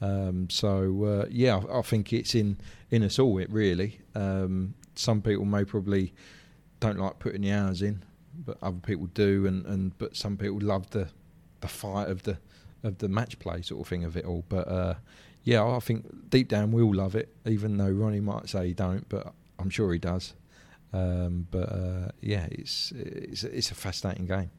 Um, 0.00 0.50
so 0.50 1.04
uh, 1.04 1.26
yeah, 1.30 1.60
I, 1.70 1.78
I 1.78 1.82
think 1.82 2.12
it's 2.12 2.34
in 2.34 2.58
in 2.90 3.02
us 3.02 3.18
all. 3.18 3.38
It 3.38 3.50
really. 3.50 4.00
Um, 4.14 4.74
some 4.94 5.22
people 5.22 5.44
may 5.44 5.64
probably 5.64 6.12
don't 6.80 6.98
like 6.98 7.18
putting 7.18 7.42
the 7.42 7.52
hours 7.52 7.82
in, 7.82 8.02
but 8.44 8.58
other 8.62 8.80
people 8.80 9.06
do. 9.06 9.46
And, 9.46 9.64
and 9.66 9.96
but 9.98 10.16
some 10.16 10.36
people 10.36 10.58
love 10.60 10.90
the 10.90 11.08
the 11.60 11.68
fight 11.68 12.08
of 12.08 12.22
the 12.24 12.38
of 12.82 12.98
the 12.98 13.08
match 13.08 13.38
play 13.38 13.62
sort 13.62 13.80
of 13.80 13.88
thing 13.88 14.04
of 14.04 14.16
it 14.16 14.24
all. 14.24 14.44
But 14.48 14.68
uh, 14.68 14.94
yeah, 15.44 15.64
I 15.64 15.78
think 15.80 16.30
deep 16.30 16.48
down 16.48 16.72
we 16.72 16.82
all 16.82 16.94
love 16.94 17.14
it, 17.14 17.34
even 17.46 17.76
though 17.76 17.90
Ronnie 17.90 18.20
might 18.20 18.48
say 18.48 18.68
he 18.68 18.74
don't, 18.74 19.08
but 19.08 19.32
I'm 19.58 19.70
sure 19.70 19.92
he 19.92 19.98
does. 19.98 20.34
Um, 20.92 21.46
but 21.50 21.72
uh, 21.72 22.08
yeah, 22.20 22.46
it's 22.50 22.92
it's 22.92 23.44
it's 23.44 23.70
a 23.70 23.74
fascinating 23.74 24.26
game. 24.26 24.50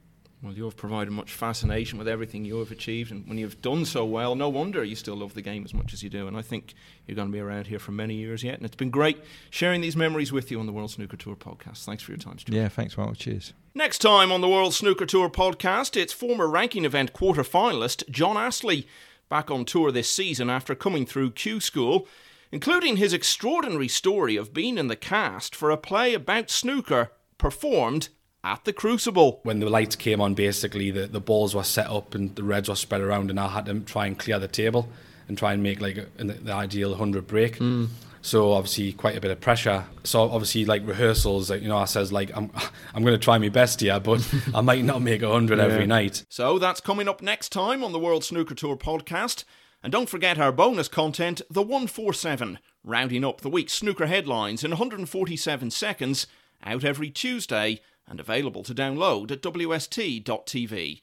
Well, 0.43 0.51
you 0.51 0.65
have 0.65 0.75
provided 0.75 1.11
much 1.11 1.31
fascination 1.31 1.97
with 1.97 2.07
everything 2.07 2.43
you 2.43 2.59
have 2.59 2.69
achieved, 2.69 3.11
and 3.11 3.25
when 3.29 3.37
you've 3.37 3.61
done 3.61 3.85
so 3.85 4.03
well, 4.03 4.35
no 4.35 4.49
wonder 4.49 4.83
you 4.83 4.93
still 4.93 5.15
love 5.15 5.35
the 5.35 5.41
game 5.41 5.63
as 5.63 5.73
much 5.73 5.93
as 5.93 6.03
you 6.03 6.09
do. 6.09 6.27
And 6.27 6.35
I 6.35 6.41
think 6.41 6.73
you're 7.07 7.15
going 7.15 7.29
to 7.29 7.31
be 7.31 7.39
around 7.39 7.67
here 7.67 7.79
for 7.79 7.93
many 7.93 8.15
years 8.15 8.43
yet. 8.43 8.55
And 8.55 8.65
it's 8.65 8.75
been 8.75 8.89
great 8.89 9.23
sharing 9.51 9.79
these 9.79 9.95
memories 9.95 10.33
with 10.33 10.51
you 10.51 10.59
on 10.59 10.65
the 10.65 10.73
World 10.73 10.91
Snooker 10.91 11.15
Tour 11.15 11.37
podcast. 11.37 11.85
Thanks 11.85 12.03
for 12.03 12.11
your 12.11 12.17
time, 12.17 12.39
Stuart. 12.39 12.57
Yeah, 12.57 12.67
thanks, 12.67 12.97
Michael. 12.97 13.15
Cheers. 13.15 13.53
Next 13.73 13.99
time 13.99 14.33
on 14.33 14.41
the 14.41 14.49
World 14.49 14.73
Snooker 14.73 15.05
Tour 15.05 15.29
podcast, 15.29 15.95
it's 15.95 16.11
former 16.11 16.49
ranking 16.49 16.83
event 16.83 17.13
quarter 17.13 17.43
finalist 17.43 18.09
John 18.09 18.35
Astley 18.35 18.85
back 19.29 19.49
on 19.49 19.63
tour 19.63 19.93
this 19.93 20.09
season 20.09 20.49
after 20.49 20.75
coming 20.75 21.05
through 21.05 21.31
Q 21.31 21.61
School, 21.61 22.05
including 22.51 22.97
his 22.97 23.13
extraordinary 23.13 23.87
story 23.87 24.35
of 24.35 24.53
being 24.53 24.77
in 24.77 24.89
the 24.89 24.97
cast 24.97 25.55
for 25.55 25.71
a 25.71 25.77
play 25.77 26.13
about 26.13 26.49
snooker 26.49 27.11
performed 27.37 28.09
at 28.43 28.65
the 28.65 28.73
Crucible. 28.73 29.39
When 29.43 29.59
the 29.59 29.69
lights 29.69 29.95
came 29.95 30.19
on, 30.19 30.33
basically 30.33 30.91
the, 30.91 31.07
the 31.07 31.21
balls 31.21 31.55
were 31.55 31.63
set 31.63 31.89
up 31.89 32.13
and 32.13 32.35
the 32.35 32.43
reds 32.43 32.69
were 32.69 32.75
spread 32.75 33.01
around, 33.01 33.29
and 33.29 33.39
I 33.39 33.47
had 33.47 33.65
to 33.67 33.79
try 33.81 34.05
and 34.05 34.17
clear 34.17 34.39
the 34.39 34.47
table 34.47 34.89
and 35.27 35.37
try 35.37 35.53
and 35.53 35.63
make 35.63 35.79
like 35.79 35.97
a, 35.97 36.07
the, 36.17 36.33
the, 36.33 36.53
ideal 36.53 36.89
100 36.89 37.25
break. 37.27 37.57
Mm. 37.57 37.87
So 38.21 38.53
obviously 38.53 38.93
quite 38.93 39.17
a 39.17 39.21
bit 39.21 39.31
of 39.31 39.41
pressure. 39.41 39.85
So 40.03 40.21
obviously 40.21 40.65
like 40.65 40.85
rehearsals, 40.87 41.49
you 41.49 41.67
know, 41.67 41.77
I 41.77 41.85
says 41.85 42.11
like 42.11 42.31
I'm 42.35 42.51
I'm 42.93 43.03
going 43.03 43.15
to 43.15 43.23
try 43.23 43.37
my 43.37 43.49
best 43.49 43.79
here, 43.81 43.99
but 43.99 44.27
I 44.53 44.61
might 44.61 44.83
not 44.83 45.01
make 45.01 45.21
100 45.21 45.57
yeah. 45.57 45.63
every 45.63 45.85
night. 45.85 46.25
So 46.29 46.59
that's 46.59 46.81
coming 46.81 47.07
up 47.07 47.21
next 47.21 47.51
time 47.51 47.83
on 47.83 47.91
the 47.91 47.99
World 47.99 48.23
Snooker 48.23 48.55
Tour 48.55 48.77
podcast. 48.77 49.43
And 49.81 49.91
don't 49.91 50.07
forget 50.07 50.39
our 50.39 50.53
bonus 50.53 50.87
content, 50.87 51.41
the 51.49 51.61
147, 51.61 52.57
rounding 52.85 53.25
up 53.25 53.41
the 53.41 53.49
week's 53.49 53.73
snooker 53.73 54.05
headlines 54.05 54.63
in 54.63 54.71
147 54.71 55.71
seconds, 55.71 56.25
out 56.63 56.85
every 56.85 57.09
Tuesday 57.09 57.81
and 58.07 58.19
available 58.19 58.63
to 58.63 58.75
download 58.75 59.31
at 59.31 59.41
WST.tv. 59.41 61.01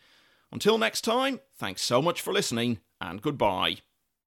Until 0.53 0.79
next 0.79 1.03
time, 1.03 1.41
thanks 1.57 1.83
so 1.83 2.03
much 2.03 2.21
for 2.21 2.33
listening 2.33 2.81
and 3.01 3.23
goodbye. 3.23 3.77